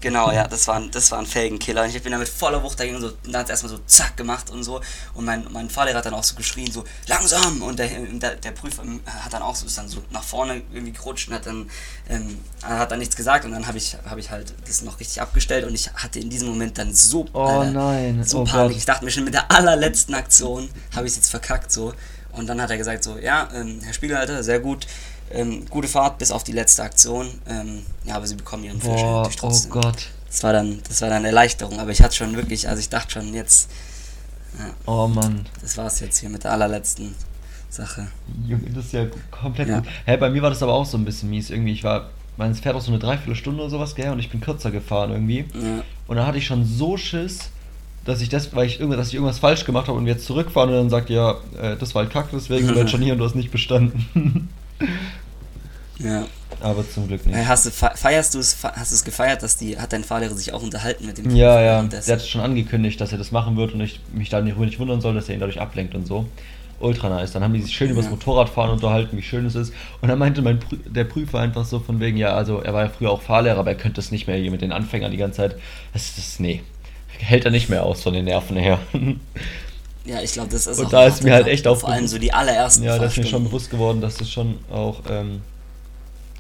Genau, 0.07 0.31
ja, 0.31 0.47
das 0.47 0.69
war, 0.69 0.77
ein- 0.77 0.91
das 0.93 1.11
war 1.11 1.19
ein 1.19 1.27
Felgenkiller. 1.27 1.83
Und 1.83 1.95
ich 1.95 2.01
bin 2.03 2.13
da 2.13 2.19
mit 2.19 2.29
voller 2.29 2.63
Wucht 2.63 2.79
dagegen 2.79 3.01
so, 3.01 3.09
und 3.09 3.17
dann 3.25 3.37
hat 3.41 3.47
es 3.47 3.51
erstmal 3.51 3.73
so 3.73 3.79
zack 3.87 4.17
gemacht 4.17 4.51
und 4.51 4.63
so. 4.63 4.81
Und 5.15 5.25
mein, 5.25 5.45
mein 5.51 5.69
Fahrlehrer 5.69 5.99
hat 5.99 6.07
dann 6.07 6.15
auch 6.15 6.23
so 6.23 6.37
geschrien, 6.37 6.71
so 6.71 6.85
langsam. 7.09 7.61
Und 7.63 7.79
der, 7.79 7.89
der, 7.89 8.37
der 8.37 8.51
Prüfer 8.53 8.83
ähm, 8.85 9.01
hat 9.07 9.33
dann 9.33 9.43
auch 9.43 9.57
so, 9.57 9.67
ist 9.67 9.77
dann 9.79 9.89
so 9.89 10.03
nach 10.11 10.23
vorne 10.23 10.63
irgendwie 10.73 10.93
gerutscht 10.93 11.29
und 11.29 11.35
hat 11.35 11.47
dann, 11.47 11.69
ähm, 12.09 12.39
hat 12.63 12.91
dann 12.93 13.01
nichts 13.01 13.17
gesagt. 13.17 13.45
Und 13.45 13.51
dann 13.53 13.67
habe 13.67 13.79
ich, 13.79 13.97
hab 14.09 14.17
ich 14.19 14.31
halt 14.31 14.55
das 14.67 14.83
noch 14.83 15.01
richtig 15.01 15.21
abgestellt. 15.21 15.65
Und 15.67 15.75
ich 15.75 15.93
hatte 15.95 16.21
in 16.21 16.31
diesem 16.31 16.49
Moment 16.49 16.79
dann 16.79 16.95
so, 16.95 17.27
Oh 17.33 17.65
nein, 17.65 18.23
so 18.25 18.43
oh 18.43 18.45
Panik. 18.45 18.69
Gott. 18.69 18.77
Ich 18.79 18.85
dachte 18.85 19.05
mir 19.05 19.11
schon 19.11 19.25
mit 19.25 19.35
der 19.35 19.51
allerletzten 19.51 20.15
Aktion 20.15 20.69
habe 20.95 21.07
ich 21.07 21.13
es 21.13 21.17
jetzt 21.17 21.31
verkackt 21.31 21.73
so. 21.73 21.93
Und 22.33 22.47
dann 22.49 22.61
hat 22.61 22.71
er 22.71 22.77
gesagt 22.77 23.03
so, 23.03 23.19
ja, 23.19 23.49
ähm, 23.55 23.81
Herr 23.83 23.95
Spiegelhalter, 23.95 24.45
sehr 24.45 24.61
gut. 24.61 24.87
Ähm, 25.31 25.67
gute 25.69 25.89
Fahrt 25.89 26.19
bis 26.19 26.31
auf 26.31 26.45
die 26.45 26.53
letzte 26.53 26.83
Aktion. 26.83 27.27
Ähm, 27.49 27.83
ja, 28.05 28.15
aber 28.17 28.27
Sie 28.27 28.37
bekommen 28.37 28.65
Ihren 28.65 28.81
Führerschein 28.81 29.13
natürlich 29.13 29.37
oh 29.39 29.47
trotzdem. 29.49 29.71
Gott. 29.73 30.09
Das 30.29 30.43
war 30.43 30.53
dann, 30.53 30.81
das 30.89 31.01
war 31.03 31.09
dann 31.09 31.19
eine 31.19 31.29
Erleichterung, 31.29 31.79
aber 31.81 31.91
ich 31.91 32.03
hatte 32.03 32.15
schon 32.15 32.37
wirklich, 32.37 32.69
also 32.69 32.81
ich 32.81 32.89
dachte 32.89 33.13
schon 33.13 33.33
jetzt, 33.35 33.71
Oh 34.87 35.07
Mann. 35.07 35.47
das 35.61 35.77
war's 35.77 36.01
jetzt 36.01 36.19
hier 36.19 36.29
mit 36.31 36.45
der 36.45 36.53
allerletzten 36.53 37.15
Sache. 37.69 38.09
Junge, 38.47 38.71
das 38.71 38.87
ist 38.87 38.93
ja 38.93 39.07
komplett 39.31 39.69
Ja. 39.69 39.81
gut. 39.81 39.89
Hä, 40.07 40.17
bei 40.17 40.31
mir 40.31 40.41
war 40.43 40.51
das 40.51 40.63
aber 40.63 40.73
auch 40.73 40.87
so 40.87 40.97
ein 40.97 41.05
bisschen 41.05 41.29
mies. 41.29 41.51
Irgendwie, 41.51 41.73
ich 41.73 41.85
war, 41.85 42.11
meins 42.37 42.61
fährt 42.61 42.75
auch 42.75 42.81
so 42.81 42.91
eine 42.91 42.99
Dreiviertelstunde 42.99 43.61
oder 43.61 43.71
sowas, 43.71 43.95
gell? 43.95 44.11
Und 44.13 44.19
ich 44.19 44.31
bin 44.31 44.41
kürzer 44.41 44.71
gefahren 44.71 45.11
irgendwie. 45.11 45.45
Ja, 45.55 45.83
Und 46.07 46.17
dann 46.17 46.27
hatte 46.27 46.39
ich 46.39 46.47
schon 46.47 46.65
so 46.65 46.97
Schiss, 46.97 47.51
dass 48.05 48.21
ich 48.23 48.29
das, 48.29 48.55
weil 48.55 48.67
ich 48.67 48.79
irgendwas, 48.81 48.99
dass 49.01 49.09
ich 49.09 49.15
irgendwas 49.15 49.41
falsch 49.41 49.65
gemacht 49.65 49.89
habe 49.89 49.99
und 49.99 50.07
wir 50.07 50.15
jetzt 50.15 50.25
zurückfahren 50.27 50.71
und 50.71 50.77
dann 50.77 50.91
sagt, 50.91 51.11
ja, 51.11 51.33
äh, 51.61 51.77
das 51.77 51.95
war 51.95 52.03
halt 52.05 52.13
kacke, 52.13 52.31
deswegen 52.33 52.69
jetzt 52.77 52.91
schon 52.91 53.03
hier 53.03 53.13
und 53.13 53.19
du 53.19 53.25
hast 53.27 53.35
nicht 53.35 53.51
bestanden. 53.51 54.49
ja. 55.99 56.27
aber 56.61 56.89
zum 56.89 57.09
Glück 57.09 57.25
Äh, 57.27 57.31
nicht. 57.31 57.49
Hast 57.49 57.67
du, 57.67 57.71
fe- 57.71 57.93
feierst 57.95 58.35
du 58.35 58.39
es, 58.39 58.57
hast 58.63 58.91
du 58.91 58.95
es 58.95 59.05
gefeiert, 59.05 59.43
dass 59.43 59.57
die, 59.57 59.79
hat 59.79 59.93
dein 59.93 60.05
Fahrlehrer 60.05 60.35
sich 60.35 60.53
auch 60.53 60.63
unterhalten 60.63 61.07
mit 61.07 61.19
dem 61.19 61.25
Ja, 61.35 61.49
Prüfer 61.49 61.61
ja, 61.61 61.73
währenddessen? 61.77 62.07
der 62.09 62.17
hat 62.19 62.27
schon 62.27 62.41
angekündigt, 62.43 63.01
dass 63.01 63.13
er 63.13 63.19
das 63.19 63.33
machen 63.33 63.57
wird 63.57 63.73
und 63.73 63.81
ich 63.81 64.01
mich 64.13 64.29
da 64.29 64.41
nicht, 64.41 64.59
nicht 64.59 64.79
wundern 64.79 65.01
soll, 65.01 65.15
dass 65.15 65.29
er 65.29 65.35
ihn 65.35 65.41
dadurch 65.41 65.61
ablenkt 65.61 65.95
und 65.95 66.07
so. 66.07 66.27
Ultra 66.79 67.09
nice. 67.09 67.33
Dann 67.33 67.43
haben 67.43 67.55
die 67.55 67.63
sich 67.63 67.75
schön 67.75 67.89
über 67.89 68.01
das 68.01 68.07
Ja. 68.07 68.11
Motorradfahren 68.11 68.71
unterhalten, 68.71 69.17
wie 69.17 69.23
schön 69.23 69.47
es 69.47 69.55
ist. 69.55 69.73
Und 70.03 70.09
dann 70.11 70.19
meinte 70.19 70.43
mein 70.43 70.61
Prü 70.61 70.77
der 70.85 71.05
Prüfer 71.05 71.39
einfach 71.41 71.65
so 71.65 71.81
von 71.81 72.01
wegen, 72.01 72.19
ja, 72.19 72.35
also 72.35 72.59
er 72.61 72.75
war 72.75 72.83
ja 72.85 72.91
früher 72.91 73.11
auch 73.11 73.23
Fahrlehrer, 73.23 73.59
aber 73.59 73.71
er 73.71 73.77
könnte 73.79 73.99
es 74.01 74.11
nicht 74.13 74.27
mehr 74.27 74.37
hier 74.37 74.51
mit 74.51 74.61
den 74.61 74.73
Anfängern 74.73 75.11
die 75.11 75.17
ganze 75.17 75.39
Zeit. 75.39 75.57
Das 75.95 76.19
ist, 76.19 76.39
nee, 76.39 76.63
hält 77.19 77.47
er 77.47 77.51
nicht 77.51 77.71
mehr 77.71 77.83
aus 77.83 78.03
von 78.03 78.13
den 78.13 78.27
Nerven 78.27 78.59
her. 78.59 78.79
Ja, 80.07 80.21
ich 80.23 80.33
glaube, 80.33 80.49
das 80.51 80.67
ist 80.67 80.79
Und 80.79 80.87
auch 80.87 80.91
da 80.91 81.07
ist 81.07 81.23
mir 81.25 81.33
halt 81.35 81.47
echt 81.49 81.65
Vor 81.65 81.73
aufgefallen- 81.73 81.95
allem 81.99 82.07
so 82.09 82.19
die 82.19 82.33
allerersten 82.33 82.85
ja, 82.85 82.97
das 82.99 83.13
ist 83.13 83.19
mir 83.19 83.27
schon 83.27 83.45
bewusst 83.45 83.71
geworden, 83.71 84.01
dass 84.01 84.17
das 84.17 84.31
schon 84.31 84.59
auch 84.71 85.03
ähm, 85.11 85.41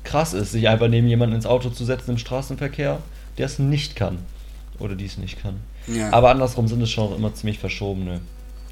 krass 0.04 0.32
ist, 0.34 0.52
sich 0.52 0.68
einfach 0.68 0.88
neben 0.88 1.08
jemanden 1.08 1.34
ins 1.34 1.46
Auto 1.46 1.70
zu 1.70 1.84
setzen 1.84 2.12
im 2.12 2.18
Straßenverkehr, 2.18 2.98
der 3.38 3.46
es 3.46 3.58
nicht 3.58 3.96
kann. 3.96 4.18
Oder 4.78 4.94
die 4.94 5.06
es 5.06 5.16
nicht 5.18 5.42
kann. 5.42 5.56
Ja. 5.86 6.12
Aber 6.12 6.30
andersrum 6.30 6.68
sind 6.68 6.80
es 6.82 6.90
schon 6.90 7.12
auch 7.12 7.16
immer 7.16 7.34
ziemlich 7.34 7.58
verschobene. 7.58 8.20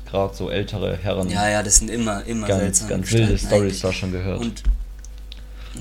Gerade 0.08 0.34
so 0.34 0.50
ältere 0.50 0.96
Herren. 0.96 1.28
Ja, 1.30 1.48
ja, 1.48 1.62
das 1.62 1.76
sind 1.76 1.90
immer, 1.90 2.22
immer 2.24 2.46
ganz, 2.46 2.86
ganz 2.86 3.10
wilde 3.10 3.36
Stories 3.38 3.80
da 3.80 3.92
schon 3.92 4.12
gehört. 4.12 4.38
Und 4.40 4.62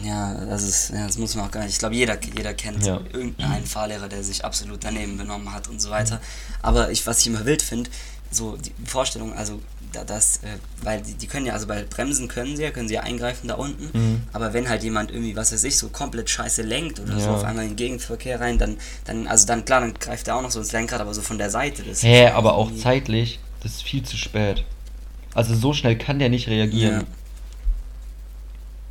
ja, 0.03 0.33
das 0.45 0.63
ist, 0.63 0.89
ja, 0.89 1.05
das 1.05 1.17
muss 1.19 1.35
man 1.35 1.45
auch 1.45 1.51
gar 1.51 1.61
nicht. 1.63 1.73
Ich 1.73 1.79
glaube, 1.79 1.93
jeder, 1.93 2.17
jeder 2.35 2.53
kennt 2.55 2.83
Ja. 2.85 2.99
irgendeinen 3.11 3.65
Fahrlehrer, 3.65 4.07
der 4.09 4.23
sich 4.23 4.43
absolut 4.43 4.83
daneben 4.83 5.17
benommen 5.17 5.53
hat 5.53 5.67
und 5.67 5.79
so 5.79 5.91
weiter. 5.91 6.19
Aber 6.63 6.89
ich, 6.89 7.05
was 7.05 7.19
ich 7.19 7.27
immer 7.27 7.45
wild 7.45 7.61
finde, 7.61 7.91
so 8.33 8.57
die 8.57 8.71
Vorstellung, 8.85 9.33
also 9.33 9.59
da, 9.91 10.03
das, 10.03 10.37
äh, 10.37 10.57
weil 10.81 11.01
die, 11.01 11.13
die 11.13 11.27
können 11.27 11.45
ja, 11.45 11.53
also 11.53 11.67
bei 11.67 11.83
Bremsen 11.83 12.27
können 12.27 12.55
sie 12.57 12.63
ja, 12.63 12.71
können 12.71 12.87
sie 12.87 12.95
ja 12.95 13.01
eingreifen 13.01 13.47
da 13.47 13.55
unten, 13.55 13.89
Mhm. 13.97 14.23
aber 14.33 14.53
wenn 14.53 14.67
halt 14.67 14.83
jemand 14.83 15.11
irgendwie, 15.11 15.35
was 15.35 15.51
weiß 15.53 15.63
ich, 15.65 15.77
so 15.77 15.89
komplett 15.89 16.29
scheiße 16.29 16.63
lenkt 16.63 16.99
oder 16.99 17.19
so 17.19 17.27
Ja. 17.29 17.35
auf 17.35 17.43
einmal 17.43 17.63
in 17.65 17.71
den 17.71 17.75
Gegenverkehr 17.77 18.39
rein, 18.41 18.57
dann, 18.57 18.77
dann, 19.05 19.27
also 19.27 19.45
dann 19.45 19.65
klar, 19.65 19.81
dann 19.81 19.93
greift 19.93 20.27
er 20.27 20.35
auch 20.35 20.41
noch 20.41 20.51
so 20.51 20.59
ins 20.59 20.71
Lenkrad, 20.71 20.99
aber 21.01 21.13
so 21.13 21.21
von 21.21 21.37
der 21.37 21.49
Seite. 21.51 21.83
Das 21.83 21.97
ist 21.97 22.03
Hä, 22.03 22.27
aber 22.27 22.55
auch 22.55 22.71
zeitlich, 22.75 23.39
das 23.61 23.73
ist 23.73 23.83
viel 23.83 24.03
zu 24.03 24.17
spät. 24.17 24.63
Also 25.35 25.55
so 25.55 25.73
schnell 25.73 25.97
kann 25.97 26.19
der 26.19 26.29
nicht 26.29 26.47
reagieren. 26.47 26.97
Ja. 27.01 27.03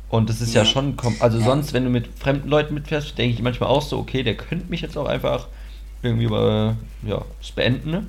Und 0.09 0.29
das 0.29 0.41
ist 0.41 0.53
ja, 0.53 0.61
Ja. 0.61 0.65
schon, 0.69 0.95
also 1.19 1.39
Ja. 1.39 1.43
sonst, 1.45 1.73
wenn 1.73 1.83
du 1.85 1.89
mit 1.89 2.07
fremden 2.19 2.47
Leuten 2.47 2.73
mitfährst, 2.75 3.17
denke 3.17 3.35
ich 3.35 3.41
manchmal 3.41 3.69
auch 3.69 3.81
so, 3.81 3.97
okay, 3.97 4.23
der 4.23 4.35
könnte 4.35 4.67
mich 4.69 4.81
jetzt 4.81 4.97
auch 4.97 5.07
einfach 5.07 5.47
irgendwie 6.01 6.25
über, 6.25 6.75
ja, 7.01 7.23
beenden, 7.55 7.89
ne? 7.91 8.07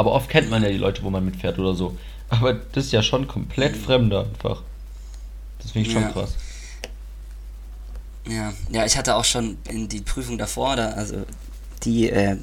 Aber 0.00 0.12
oft 0.12 0.30
kennt 0.30 0.48
man 0.48 0.62
ja 0.62 0.70
die 0.70 0.78
Leute, 0.78 1.02
wo 1.02 1.10
man 1.10 1.22
mitfährt 1.22 1.58
oder 1.58 1.74
so. 1.74 1.94
Aber 2.30 2.54
das 2.54 2.86
ist 2.86 2.92
ja 2.92 3.02
schon 3.02 3.28
komplett 3.28 3.76
Fremder 3.76 4.20
einfach. 4.24 4.62
Das 5.60 5.72
finde 5.72 5.88
ich 5.88 5.92
schon 5.92 6.04
Mhm. 6.04 6.08
Ja. 6.08 6.12
krass. 6.14 6.34
Ja, 8.26 8.52
ja, 8.70 8.86
ich 8.86 8.96
hatte 8.96 9.14
auch 9.14 9.26
schon 9.26 9.58
in 9.68 9.90
die 9.90 10.00
Prüfung 10.00 10.38
davor, 10.38 10.74
da, 10.76 10.92
also 10.92 11.26
die, 11.82 12.08
äh, 12.08 12.38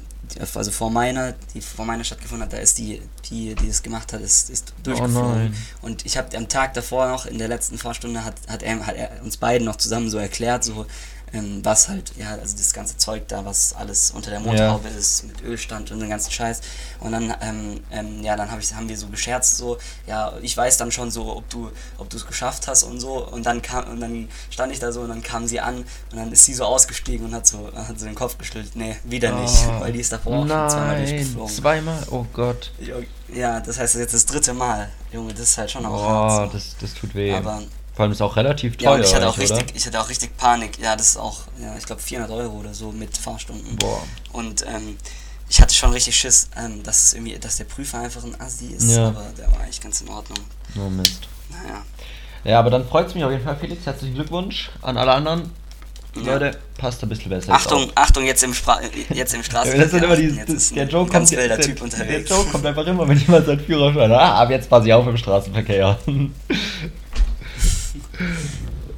also 0.54 0.70
vor 0.70 0.88
meiner, 0.88 1.34
die 1.52 1.60
vor 1.60 1.84
meiner 1.84 2.04
stattgefunden 2.04 2.46
hat, 2.46 2.52
da 2.52 2.58
ist 2.58 2.78
die, 2.78 3.02
die, 3.28 3.56
die 3.56 3.66
es 3.66 3.82
gemacht 3.82 4.12
hat, 4.12 4.20
ist, 4.20 4.50
ist 4.50 4.72
durchgeflogen. 4.84 5.52
Oh. 5.82 5.86
Und 5.86 6.06
ich 6.06 6.16
habe 6.16 6.36
am 6.36 6.48
Tag 6.48 6.74
davor 6.74 7.08
noch, 7.08 7.26
in 7.26 7.38
der 7.38 7.48
letzten 7.48 7.76
Fahrstunde, 7.76 8.24
hat, 8.24 8.36
hat, 8.46 8.62
er, 8.62 8.86
hat 8.86 8.94
er 8.94 9.20
uns 9.24 9.36
beiden 9.36 9.64
noch 9.64 9.76
zusammen 9.76 10.10
so 10.10 10.18
erklärt, 10.18 10.62
so, 10.62 10.86
ähm, 11.32 11.60
was 11.64 11.88
halt, 11.88 12.12
ja, 12.16 12.30
also 12.32 12.56
das 12.56 12.72
ganze 12.72 12.96
Zeug 12.96 13.28
da, 13.28 13.44
was 13.44 13.74
alles 13.74 14.10
unter 14.12 14.30
der 14.30 14.40
Motorhaube 14.40 14.88
ist, 14.88 15.24
mit 15.24 15.42
Ölstand 15.42 15.90
und 15.90 16.00
den 16.00 16.08
ganzen 16.10 16.30
Scheiß. 16.30 16.60
Und 17.00 17.12
dann, 17.12 17.34
ähm, 17.40 17.80
ähm, 17.90 18.22
ja, 18.22 18.36
dann 18.36 18.50
hab 18.50 18.58
ich, 18.60 18.72
haben 18.74 18.88
wir 18.88 18.96
so 18.96 19.08
gescherzt, 19.08 19.56
so, 19.56 19.78
ja, 20.06 20.32
ich 20.42 20.56
weiß 20.56 20.76
dann 20.78 20.90
schon 20.90 21.10
so, 21.10 21.36
ob 21.36 21.48
du, 21.50 21.70
ob 21.98 22.08
du 22.10 22.16
es 22.16 22.26
geschafft 22.26 22.66
hast 22.68 22.82
und 22.82 23.00
so. 23.00 23.26
Und 23.28 23.46
dann 23.46 23.62
kam, 23.62 23.88
und 23.88 24.00
dann 24.00 24.28
stand 24.50 24.72
ich 24.72 24.78
da 24.78 24.92
so 24.92 25.00
und 25.02 25.08
dann 25.10 25.22
kam 25.22 25.46
sie 25.46 25.60
an 25.60 25.78
und 25.78 26.16
dann 26.16 26.32
ist 26.32 26.44
sie 26.44 26.54
so 26.54 26.64
ausgestiegen 26.64 27.26
und 27.26 27.34
hat 27.34 27.46
so, 27.46 27.70
hat 27.74 27.98
so 27.98 28.06
den 28.06 28.14
Kopf 28.14 28.38
geschüttelt. 28.38 28.74
Nee, 28.76 28.96
wieder 29.04 29.32
nicht, 29.32 29.54
Oh, 29.68 29.80
weil 29.80 29.92
die 29.92 30.00
ist 30.00 30.12
davor 30.12 30.32
auch 30.38 30.40
schon 30.40 30.48
zweimal 30.48 30.96
Nein, 30.96 31.08
durchgeflogen. 31.08 31.54
zweimal? 31.54 32.02
Oh 32.10 32.24
Gott. 32.32 32.72
Ja, 33.34 33.60
das 33.60 33.78
heißt 33.78 33.96
jetzt 33.96 34.14
das 34.14 34.24
dritte 34.24 34.54
Mal. 34.54 34.88
Junge, 35.12 35.32
das 35.32 35.42
ist 35.50 35.58
halt 35.58 35.70
schon 35.70 35.84
auch 35.84 35.90
Boah, 35.90 36.08
hart. 36.30 36.52
So. 36.52 36.58
das, 36.58 36.76
das 36.80 36.94
tut 36.94 37.14
weh. 37.14 37.32
Aber 37.34 37.62
Vor 37.98 38.04
allem 38.04 38.12
ist 38.12 38.22
auch 38.22 38.36
relativ 38.36 38.80
ja, 38.80 38.90
teuer, 38.90 38.98
und 39.00 39.04
ich 39.04 39.12
hatte 39.12 39.28
auch 39.28 39.36
eigentlich, 39.36 39.50
oder? 39.50 39.58
richtig, 39.58 39.76
ich 39.76 39.84
hatte 39.84 40.00
auch 40.00 40.08
richtig 40.08 40.36
Panik. 40.36 40.78
Ja, 40.80 40.94
das 40.94 41.08
ist 41.08 41.16
auch, 41.16 41.40
ja, 41.60 41.74
ich 41.76 41.84
glaube 41.84 42.00
400 42.00 42.30
Euro 42.30 42.58
oder 42.58 42.72
so 42.72 42.92
mit 42.92 43.18
Fahrstunden. 43.18 43.74
Boah. 43.74 44.00
Und 44.32 44.64
ähm, 44.68 44.96
ich 45.48 45.60
hatte 45.60 45.74
schon 45.74 45.90
richtig 45.90 46.14
Schiss, 46.14 46.48
ähm, 46.56 46.80
dass 46.84 47.06
es 47.06 47.14
irgendwie, 47.14 47.36
dass 47.40 47.56
der 47.56 47.64
Prüfer 47.64 47.98
einfach 47.98 48.22
ein 48.22 48.40
Assi 48.40 48.66
ist, 48.66 48.88
Ja. 48.94 49.08
aber 49.08 49.24
der 49.36 49.50
war 49.50 49.62
eigentlich 49.62 49.80
ganz 49.80 50.00
in 50.00 50.10
Ordnung. 50.10 50.38
Oh 50.76 50.88
Mist. 50.88 51.26
Naja. 51.50 51.82
Ja, 52.44 52.60
aber 52.60 52.70
dann 52.70 52.86
freut 52.86 53.08
es 53.08 53.16
mich 53.16 53.24
auf 53.24 53.32
jeden 53.32 53.42
Fall, 53.42 53.56
Felix. 53.56 53.84
Herzlichen 53.84 54.14
Glückwunsch 54.14 54.70
an 54.80 54.96
alle 54.96 55.10
anderen. 55.10 55.50
Ja. 56.14 56.34
Leute, 56.34 56.56
passt 56.78 57.02
ein 57.02 57.08
bisschen 57.08 57.30
besser. 57.30 57.52
Achtung, 57.52 57.80
jetzt 57.80 57.98
Achtung, 57.98 58.24
jetzt 58.26 58.44
im, 58.44 58.54
Spra 58.54 58.80
jetzt 59.12 59.34
im. 59.34 59.42
Straßenverkehr. 59.42 59.82
das 59.82 59.90
sind 59.90 60.04
immer 60.04 60.14
die, 60.14 60.28
Jetzt 60.36 60.50
ist 60.50 60.76
der 60.76 60.84
ein 60.84 60.88
Joke 60.88 61.10
ganz 61.10 61.30
kommt, 61.30 61.42
wilder 61.42 61.56
der, 61.56 61.66
Typ 61.66 61.74
der 61.74 61.84
unterwegs. 61.84 62.30
Joke 62.30 62.48
kommt 62.48 62.64
einfach 62.64 62.86
immer, 62.86 63.08
wenn 63.08 63.18
jemand 63.18 63.44
seinen 63.46 63.58
Führerschein 63.58 64.12
hat. 64.12 64.20
Ah, 64.20 64.42
ab 64.42 64.50
jetzt 64.50 64.70
passe 64.70 64.86
ich 64.86 64.92
auf 64.94 65.04
im 65.04 65.16
Straßenverkehr. 65.16 65.98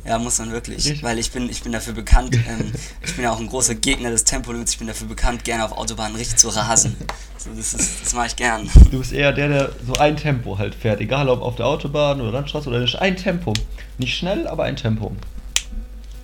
Ja, 0.05 0.19
muss 0.19 0.39
man 0.39 0.51
wirklich, 0.51 0.79
Richtig. 0.79 1.03
weil 1.03 1.19
ich 1.19 1.31
bin, 1.31 1.49
ich 1.51 1.63
bin 1.63 1.73
dafür 1.73 1.93
bekannt, 1.93 2.35
ähm, 2.35 2.73
ich 3.05 3.15
bin 3.15 3.25
ja 3.25 3.33
auch 3.33 3.39
ein 3.39 3.47
großer 3.47 3.75
Gegner 3.75 4.11
des 4.11 4.25
Tempolimits, 4.25 4.73
ich 4.73 4.79
bin 4.79 4.89
dafür 4.89 5.07
bekannt, 5.07 5.45
gerne 5.45 5.65
auf 5.65 5.73
Autobahnen 5.73 6.17
richtig 6.17 6.37
zu 6.39 6.49
rasen. 6.49 6.97
So, 7.37 7.51
das 7.55 7.75
ist, 7.75 8.03
das 8.03 8.15
mache 8.15 8.29
ich 8.29 8.37
gern. 8.37 8.69
Du 8.91 8.99
bist 8.99 9.13
eher 9.13 9.33
der, 9.33 9.49
der 9.49 9.71
so 9.87 9.95
ein 9.95 10.17
Tempo 10.17 10.59
halt 10.59 10.75
fährt. 10.75 11.01
Egal 11.01 11.29
ob 11.29 11.43
auf 11.43 11.57
der 11.57 11.67
Autobahn 11.67 12.21
oder 12.21 12.33
Landstraße 12.33 12.69
oder 12.69 12.81
nicht. 12.81 12.97
Ein 12.99 13.17
Tempo. 13.17 13.53
Nicht 13.99 14.17
schnell, 14.17 14.47
aber 14.47 14.65
ein 14.65 14.77
Tempo. 14.77 15.13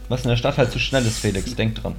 Was 0.08 0.22
in 0.22 0.28
der 0.28 0.36
Stadt 0.36 0.58
halt 0.58 0.72
zu 0.72 0.78
schnell 0.78 1.06
ist, 1.06 1.18
Felix. 1.18 1.54
Denk 1.54 1.76
dran. 1.76 1.94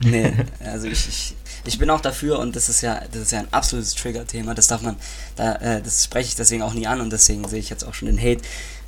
Nee, 0.00 0.32
also 0.64 0.86
ich, 0.86 1.08
ich, 1.08 1.34
ich 1.68 1.78
bin 1.78 1.90
auch 1.90 2.00
dafür 2.00 2.38
und 2.38 2.56
das 2.56 2.68
ist 2.68 2.80
ja, 2.80 3.00
das 3.12 3.22
ist 3.22 3.32
ja 3.32 3.40
ein 3.40 3.48
absolutes 3.52 3.94
Trigger-Thema, 3.94 4.54
das 4.54 4.66
darf 4.66 4.80
man, 4.82 4.96
da, 5.36 5.54
äh, 5.56 5.82
das 5.82 6.04
spreche 6.04 6.28
ich 6.28 6.34
deswegen 6.34 6.62
auch 6.62 6.72
nie 6.74 6.86
an 6.86 7.00
und 7.00 7.10
deswegen 7.12 7.46
sehe 7.46 7.60
ich 7.60 7.68
jetzt 7.70 7.84
auch 7.84 7.94
schon 7.94 8.06
den 8.06 8.18
Hate. 8.18 8.40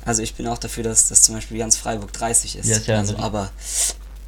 Also 0.03 0.23
ich 0.23 0.33
bin 0.33 0.47
auch 0.47 0.57
dafür, 0.57 0.83
dass 0.83 1.07
das 1.09 1.21
zum 1.21 1.35
Beispiel 1.35 1.59
ganz 1.59 1.77
Freiburg 1.77 2.11
30 2.11 2.57
ist. 2.57 2.67
Ja, 2.67 2.77
ist 2.77 2.87
ja 2.87 2.97
also, 2.97 3.17
aber 3.19 3.51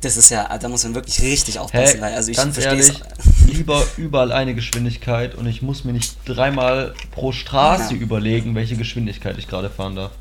das 0.02 0.18
ist 0.18 0.30
ja, 0.30 0.56
da 0.58 0.70
muss 0.70 0.84
man 0.84 0.94
wirklich 0.94 1.22
richtig 1.22 1.58
aufpassen, 1.60 2.00
weil 2.00 2.14
also 2.14 2.30
ich 2.30 2.38
ganz 2.38 2.58
ehrlich, 2.58 2.94
lieber 3.48 3.84
überall 3.98 4.32
eine 4.32 4.54
Geschwindigkeit 4.54 5.34
und 5.34 5.48
ich 5.48 5.62
muss 5.62 5.84
mir 5.84 5.94
nicht 5.94 6.16
dreimal 6.26 6.94
pro 7.12 7.32
Straße 7.32 7.96
Ja. 7.96 8.00
überlegen, 8.00 8.54
welche 8.54 8.76
Geschwindigkeit 8.76 9.38
ich 9.38 9.48
gerade 9.48 9.70
fahren 9.70 9.96
darf. 9.96 10.12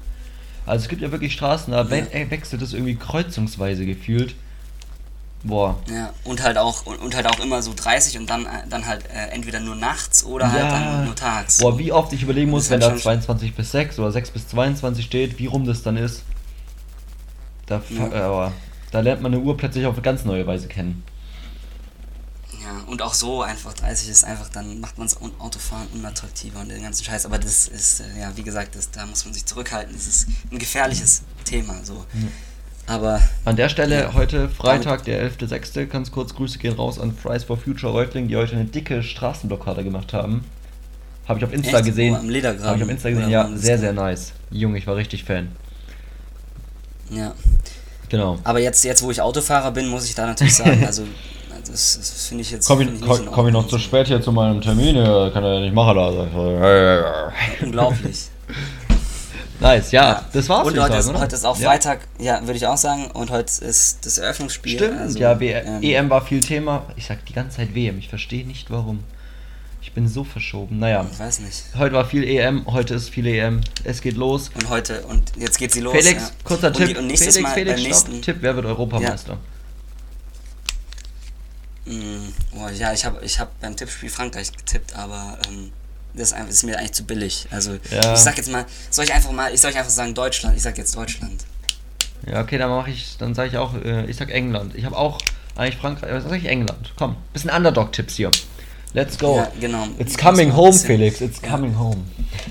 Also 0.64 0.84
es 0.84 0.88
gibt 0.88 1.02
ja 1.02 1.10
wirklich 1.10 1.32
Straßen, 1.32 1.72
da 1.72 1.90
we 1.90 2.06
ey, 2.12 2.30
wechselt 2.30 2.62
es 2.62 2.72
irgendwie 2.72 2.94
kreuzungsweise 2.94 3.84
gefühlt. 3.84 4.34
Boah. 5.44 5.78
Ja, 5.90 6.12
und 6.24 6.40
halt 6.42 6.56
auch 6.56 6.86
und, 6.86 7.14
halt 7.16 7.26
auch 7.26 7.40
immer 7.40 7.62
so 7.62 7.72
30 7.74 8.16
und 8.18 8.30
dann, 8.30 8.46
dann 8.68 8.86
halt 8.86 9.04
äh, 9.06 9.28
entweder 9.32 9.58
nur 9.58 9.74
nachts 9.74 10.22
oder 10.24 10.50
halt 10.52 10.70
dann 10.70 11.04
nur 11.04 11.16
tags. 11.16 11.58
Boah, 11.58 11.76
wie 11.78 11.90
oft 11.90 12.12
ich 12.12 12.22
überlegen 12.22 12.50
muss, 12.50 12.70
wenn 12.70 12.78
da 12.80 12.86
halt 12.90 12.96
schon- 13.00 13.02
22 13.02 13.54
bis 13.54 13.72
6 13.72 13.98
oder 13.98 14.12
6 14.12 14.30
bis 14.30 14.46
22 14.48 15.04
steht, 15.04 15.38
wie 15.40 15.46
rum 15.46 15.64
das 15.66 15.82
dann 15.82 15.96
ist. 15.96 16.22
Da, 17.66 17.82
Ja. 17.88 18.46
äh, 18.48 18.50
da 18.92 19.00
lernt 19.00 19.22
man 19.22 19.34
eine 19.34 19.42
Uhr 19.42 19.56
plötzlich 19.56 19.86
auf 19.86 19.94
eine 19.94 20.02
ganz 20.02 20.24
neue 20.24 20.46
Weise 20.46 20.68
kennen. 20.68 21.02
Ja, 22.62 22.84
und 22.86 23.02
auch 23.02 23.14
so 23.14 23.42
einfach 23.42 23.72
30 23.74 24.08
ist 24.08 24.22
einfach, 24.24 24.48
dann 24.48 24.78
macht 24.78 24.96
man 24.96 25.08
es 25.08 25.16
Autofahren 25.40 25.88
unattraktiver 25.94 26.60
und 26.60 26.68
den 26.68 26.82
ganzen 26.82 27.02
Scheiß. 27.04 27.26
Aber 27.26 27.38
das 27.38 27.66
ist, 27.66 28.00
äh, 28.00 28.20
ja, 28.20 28.36
wie 28.36 28.44
gesagt, 28.44 28.76
das, 28.76 28.92
da 28.92 29.04
muss 29.06 29.24
man 29.24 29.34
sich 29.34 29.44
zurückhalten. 29.44 29.92
Das 29.92 30.06
ist 30.06 30.28
ein 30.52 30.58
gefährliches 30.60 31.22
Thema. 31.44 31.74
So. 31.82 32.04
Aber. 32.86 33.20
An 33.44 33.56
der 33.56 33.68
Stelle 33.68 34.02
ja, 34.02 34.14
heute 34.14 34.48
Freitag, 34.48 35.04
der 35.04 35.30
11.06. 35.30 35.86
Ganz 35.86 36.10
kurz 36.10 36.34
Grüße 36.34 36.58
gehen 36.58 36.74
raus 36.74 36.98
an 36.98 37.14
Fridays 37.14 37.44
for 37.44 37.56
Future 37.56 37.92
Reutling, 37.92 38.28
die 38.28 38.36
heute 38.36 38.56
eine 38.56 38.64
dicke 38.64 39.02
Straßenblockade 39.02 39.84
gemacht 39.84 40.12
haben. 40.12 40.44
Habe 41.28 41.38
ich 41.38 41.44
auf 41.44 41.52
Insta 41.52 41.78
Echt? 41.78 41.86
gesehen. 41.86 42.14
Oh, 42.14 42.18
am 42.18 42.28
Ledergraben. 42.28 42.66
Habe 42.66 42.78
ich 42.78 42.84
auf 42.84 42.90
Insta 42.90 43.10
gesehen, 43.10 43.30
ja, 43.30 43.48
sehr, 43.54 43.78
sehr 43.78 43.92
nice. 43.92 44.32
Junge, 44.50 44.78
ich 44.78 44.86
war 44.86 44.96
richtig 44.96 45.24
Fan. 45.24 45.52
Ja. 47.10 47.32
Genau. 48.08 48.38
Aber 48.44 48.58
jetzt, 48.58 48.84
jetzt, 48.84 49.02
wo 49.02 49.10
ich 49.10 49.20
Autofahrer 49.20 49.70
bin, 49.70 49.88
muss 49.88 50.08
ich 50.08 50.14
da 50.14 50.26
natürlich 50.26 50.54
sagen, 50.54 50.84
also 50.86 51.04
das, 51.66 51.98
das 51.98 52.26
finde 52.26 52.42
ich 52.42 52.50
jetzt. 52.50 52.66
Komme 52.66 52.84
ich, 52.84 53.00
komm, 53.00 53.26
komm 53.26 53.46
ich 53.46 53.52
noch 53.52 53.68
zu 53.68 53.78
spät 53.78 54.08
hier 54.08 54.20
zu 54.20 54.32
meinem 54.32 54.60
Termin? 54.60 54.96
Kann 54.96 55.44
er 55.44 55.54
ja 55.54 55.60
nicht 55.60 55.74
machen 55.74 55.96
lassen. 55.96 56.28
Unglaublich. 57.62 58.26
nice, 59.62 59.92
ja, 59.92 60.02
ja. 60.02 60.24
das 60.32 60.48
war's. 60.48 60.66
Und 60.66 60.78
heute, 60.78 61.02
sagen, 61.02 61.16
ist, 61.16 61.22
heute 61.22 61.36
ist 61.36 61.44
auch 61.44 61.58
ja. 61.58 61.70
Freitag, 61.70 62.00
ja, 62.18 62.40
würde 62.42 62.54
ich 62.54 62.66
auch 62.66 62.76
sagen. 62.76 63.10
Und 63.12 63.30
heute 63.30 63.64
ist 63.64 64.04
das 64.04 64.18
Eröffnungsspiel. 64.18 64.76
Stimmt, 64.76 65.00
also, 65.00 65.18
ja, 65.18 65.40
ähm, 65.40 65.82
EM 65.82 66.10
war 66.10 66.24
viel 66.24 66.40
Thema. 66.40 66.86
Ich 66.96 67.06
sag 67.06 67.24
die 67.26 67.32
ganze 67.32 67.56
Zeit 67.58 67.74
WM, 67.74 67.98
ich 67.98 68.08
verstehe 68.08 68.46
nicht 68.46 68.70
warum. 68.70 69.04
Ich 69.82 69.92
bin 69.92 70.06
so 70.06 70.22
verschoben. 70.22 70.78
Naja. 70.78 71.04
Ich 71.10 71.18
weiß 71.18 71.40
nicht. 71.40 71.64
Heute 71.76 71.94
war 71.94 72.04
viel 72.04 72.22
EM, 72.22 72.66
heute 72.66 72.94
ist 72.94 73.10
viel 73.10 73.26
EM. 73.26 73.60
Es 73.82 74.00
geht 74.00 74.16
los. 74.16 74.50
Und 74.54 74.68
heute, 74.68 75.02
und 75.06 75.32
jetzt 75.36 75.58
geht 75.58 75.72
sie 75.72 75.80
los. 75.80 75.92
Felix, 75.92 76.22
ja. 76.22 76.30
kurzer 76.44 76.68
und 76.68 76.76
Tipp. 76.76 76.88
Die, 76.88 76.96
und 76.96 77.08
nächstes 77.08 77.34
Felix, 77.34 77.50
Mal 77.50 77.54
Felix, 77.54 77.74
beim 77.74 77.82
nächsten 77.82 78.22
Tipp, 78.22 78.36
wer 78.40 78.54
wird 78.54 78.66
Europameister? 78.66 79.38
Ja, 81.84 81.92
mm, 81.92 82.32
oh, 82.56 82.68
ja 82.68 82.92
ich 82.92 83.04
habe 83.04 83.24
ich 83.24 83.40
hab 83.40 83.60
beim 83.60 83.76
Tippspiel 83.76 84.08
Frankreich 84.08 84.52
getippt, 84.52 84.94
aber 84.94 85.36
ähm, 85.48 85.72
das, 86.14 86.32
ist, 86.32 86.62
mir 86.64 86.78
eigentlich 86.78 86.92
zu 86.92 87.04
billig. 87.04 87.46
Also 87.50 87.72
ja. 87.90 88.14
ich 88.14 88.20
sag 88.20 88.36
jetzt 88.36 88.50
mal, 88.50 88.66
soll 88.90 89.04
ich 89.04 89.12
einfach 89.12 89.32
mal, 89.32 89.52
ich 89.52 89.60
soll 89.60 89.74
einfach 89.74 89.90
sagen 89.90 90.14
Deutschland, 90.14 90.56
ich 90.56 90.62
sag 90.62 90.76
jetzt 90.78 90.94
Deutschland. 90.96 91.44
Ja, 92.30 92.40
okay, 92.40 92.58
dann 92.58 92.70
mache 92.70 92.90
ich, 92.90 93.16
dann 93.18 93.34
sage 93.34 93.48
ich 93.48 93.56
auch, 93.56 93.74
äh, 93.74 94.06
ich 94.06 94.16
sag 94.16 94.30
England. 94.30 94.74
Ich 94.76 94.84
habe 94.84 94.96
auch 94.96 95.18
eigentlich 95.56 95.76
Frankreich, 95.76 96.10
aber 96.10 96.20
sag 96.20 96.38
ich 96.38 96.46
England. 96.46 96.92
Komm, 96.96 97.16
bisschen 97.32 97.50
Underdog-Tipps 97.50 98.14
hier. 98.14 98.30
Let's 98.94 99.18
go. 99.18 99.36
Ja, 99.36 99.50
genau. 99.58 99.86
It's 99.98 100.18
coming 100.18 100.54
home, 100.54 100.72
Felix. 100.74 101.20
It's 101.20 101.40
ja. 101.42 101.48
coming 101.48 101.78
home. 101.78 102.02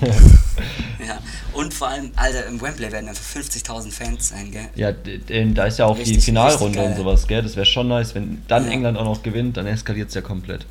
ja, 1.06 1.18
und 1.52 1.72
vor 1.72 1.88
allem, 1.88 2.10
Alter, 2.16 2.46
im 2.46 2.60
Wembley 2.60 2.90
werden 2.90 3.08
einfach 3.08 3.22
50.000 3.22 3.92
Fans 3.92 4.28
sein, 4.30 4.50
gell? 4.50 4.68
Ja, 4.74 4.92
da 4.92 5.66
ist 5.66 5.78
ja 5.78 5.86
auch 5.86 5.96
richtig, 5.96 6.16
die 6.16 6.20
Finalrunde 6.20 6.82
und 6.82 6.96
sowas, 6.96 7.28
gell? 7.28 7.42
Das 7.42 7.54
wäre 7.54 7.66
schon 7.66 7.88
nice, 7.88 8.14
wenn 8.16 8.42
dann 8.48 8.66
ja. 8.66 8.72
England 8.72 8.98
auch 8.98 9.04
noch 9.04 9.22
gewinnt, 9.22 9.56
dann 9.56 9.66
eskaliert 9.66 10.08
es 10.08 10.14
ja 10.14 10.20
komplett. 10.20 10.66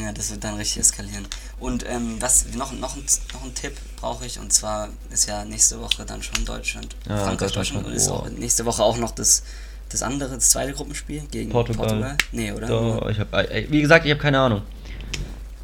Ja, 0.00 0.12
das 0.12 0.30
wird 0.30 0.44
dann 0.44 0.54
richtig 0.54 0.78
eskalieren. 0.78 1.26
Und 1.58 1.84
ähm, 1.88 2.16
was 2.20 2.46
noch, 2.54 2.72
noch, 2.72 2.96
ein, 2.96 3.04
noch 3.32 3.44
ein 3.44 3.54
Tipp 3.54 3.72
brauche 3.96 4.26
ich, 4.26 4.38
und 4.38 4.52
zwar 4.52 4.88
ist 5.10 5.26
ja 5.28 5.44
nächste 5.44 5.80
Woche 5.80 6.04
dann 6.04 6.22
schon 6.22 6.44
Deutschland, 6.44 6.96
ja, 7.08 7.16
Frankreich, 7.16 7.52
Deutschland, 7.52 7.86
und 7.86 7.92
ist 7.92 8.08
auch 8.08 8.28
nächste 8.28 8.64
Woche 8.64 8.82
auch 8.82 8.98
noch 8.98 9.12
das 9.12 9.42
das 9.88 10.02
andere, 10.02 10.34
das 10.34 10.50
zweite 10.50 10.72
Gruppenspiel 10.72 11.22
gegen 11.30 11.50
Portugal? 11.50 11.86
Portugal? 11.86 12.16
Nee, 12.32 12.52
oder? 12.52 12.66
Doch, 12.66 13.08
ich 13.08 13.20
hab, 13.20 13.32
wie 13.32 13.80
gesagt, 13.80 14.04
ich 14.04 14.10
habe 14.10 14.20
keine 14.20 14.38
Ahnung. 14.40 14.62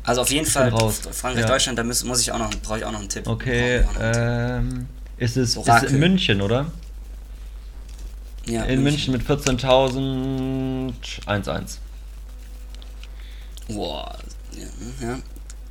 Also 0.05 0.22
auf 0.22 0.30
jeden 0.30 0.47
Fall 0.47 0.70
Frankreich, 0.70 1.43
ja. 1.43 1.47
Deutschland, 1.47 1.78
da 1.78 1.85
muss, 1.85 2.05
muss 2.05 2.20
ich 2.20 2.33
auch 2.33 2.39
noch, 2.39 2.51
brauche 2.62 2.78
ich 2.78 2.85
auch 2.85 2.93
noch 2.93 3.01
einen 3.01 3.09
Tipp. 3.09 3.26
Okay, 3.26 3.85
ähm, 4.01 4.87
ist 5.16 5.37
es, 5.37 5.57
ist 5.57 5.83
in 5.85 5.99
München, 5.99 6.43
oder? 6.43 6.66
Ja. 8.47 8.64
In 8.64 8.83
München, 8.83 9.12
München 9.12 9.37
mit 9.37 9.61
14.000 9.61 10.93
1-1. 11.26 11.78
Boah, 13.69 14.19
ja, 14.57 15.09
ja. 15.09 15.19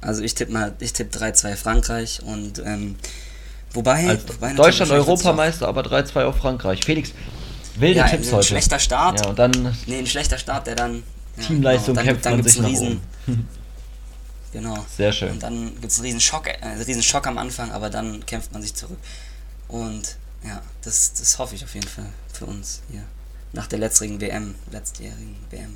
Also 0.01 0.23
ich 0.23 0.33
tippe 0.33 0.51
mal, 0.51 0.73
ich 0.79 0.93
tippe 0.93 1.17
3-2 1.17 1.55
Frankreich 1.55 2.21
und 2.23 2.59
ähm, 2.59 2.95
wobei, 3.73 4.07
Als 4.07 4.27
wobei 4.27 4.53
Deutschland 4.53 4.91
Europameister, 4.91 5.67
aber 5.67 5.81
3-2 5.81 6.23
auf 6.23 6.37
Frankreich. 6.37 6.83
Felix, 6.83 7.11
Wilde 7.75 7.99
ja, 7.99 8.07
Tipps 8.07 8.29
ein 8.29 8.33
heute. 8.35 8.47
schlechter 8.47 8.79
Start. 8.79 9.21
Ja, 9.21 9.27
und 9.27 9.39
dann. 9.39 9.75
Nee, 9.85 9.99
ein 9.99 10.07
schlechter 10.07 10.37
Start, 10.37 10.67
der 10.67 10.75
dann. 10.75 11.03
Teamleistung 11.47 11.95
ja, 11.95 12.01
genau, 12.01 12.19
dann, 12.19 12.21
kämpft 12.21 12.25
dann 12.25 12.33
man 12.33 12.43
sich 12.43 12.63
riesen, 12.63 13.01
Genau. 14.51 14.85
Sehr 14.95 15.13
schön. 15.13 15.31
Und 15.31 15.43
dann 15.43 15.71
gibt 15.79 15.91
es 15.91 15.97
einen 15.97 16.07
riesen 16.07 16.19
Schock, 16.19 16.47
äh, 16.47 16.67
riesen 16.85 17.03
Schock 17.03 17.25
am 17.27 17.37
Anfang, 17.37 17.71
aber 17.71 17.89
dann 17.89 18.25
kämpft 18.25 18.51
man 18.51 18.61
sich 18.61 18.73
zurück. 18.73 18.97
Und 19.67 20.17
ja, 20.43 20.61
das, 20.83 21.13
das 21.13 21.39
hoffe 21.39 21.55
ich 21.55 21.63
auf 21.63 21.73
jeden 21.73 21.87
Fall 21.87 22.09
für 22.33 22.45
uns 22.45 22.81
hier. 22.91 23.03
Nach 23.53 23.67
der 23.67 23.79
letztjährigen 23.79 24.19
WM, 24.19 24.55
letztjährigen 24.71 25.35
WM. 25.49 25.75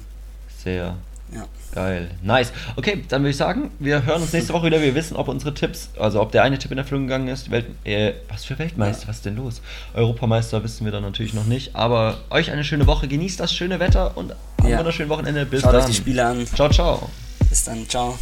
Sehr, 0.64 0.98
ja. 1.34 1.46
Geil. 1.74 2.10
Nice. 2.22 2.54
Okay, 2.78 3.04
dann 3.10 3.22
würde 3.22 3.32
ich 3.32 3.38
sagen, 3.38 3.72
wir 3.80 4.06
hören 4.06 4.22
uns 4.22 4.32
nächste 4.32 4.54
Woche 4.54 4.68
wieder. 4.68 4.82
Wir 4.82 4.96
wissen, 4.96 5.18
ob 5.18 5.28
unsere 5.28 5.54
Tipps, 5.54 5.90
also 6.00 6.22
ob 6.22 6.32
der 6.32 6.44
eine 6.44 6.58
Tipp 6.58 6.72
in 6.72 6.78
Erfüllung 6.78 7.04
gegangen 7.08 7.28
ist. 7.28 7.52
Welt, 7.52 7.66
äh, 7.84 8.14
was 8.30 8.46
für 8.46 8.58
Weltmeister? 8.58 9.04
Ja. 9.04 9.10
Was 9.10 9.18
ist 9.18 9.26
denn 9.26 9.36
los? 9.36 9.62
Europameister 9.94 10.64
wissen 10.64 10.86
wir 10.86 10.92
dann 10.92 11.04
natürlich 11.04 11.34
noch 11.34 11.46
nicht. 11.46 11.76
Aber 11.76 12.20
euch 12.30 12.52
eine 12.52 12.64
schöne 12.64 12.88
Woche. 12.88 13.08
Genießt 13.08 13.40
das 13.40 13.54
schöne 13.54 13.80
Wetter 13.80 14.16
und 14.16 14.34
ein 14.64 14.70
ja. 14.70 14.78
wunderschönes 14.78 15.10
Wochenende. 15.10 15.46
Bis 15.46 15.62
Schaut 15.62 15.74
dann. 15.74 15.82
euch 15.82 15.88
die 15.88 15.94
Spiele 15.94 16.26
an. 16.26 16.48
Ciao, 16.48 16.70
ciao. 16.70 17.10
Bis 17.50 17.66
dann. 17.66 17.88
Ciao. 17.90 18.18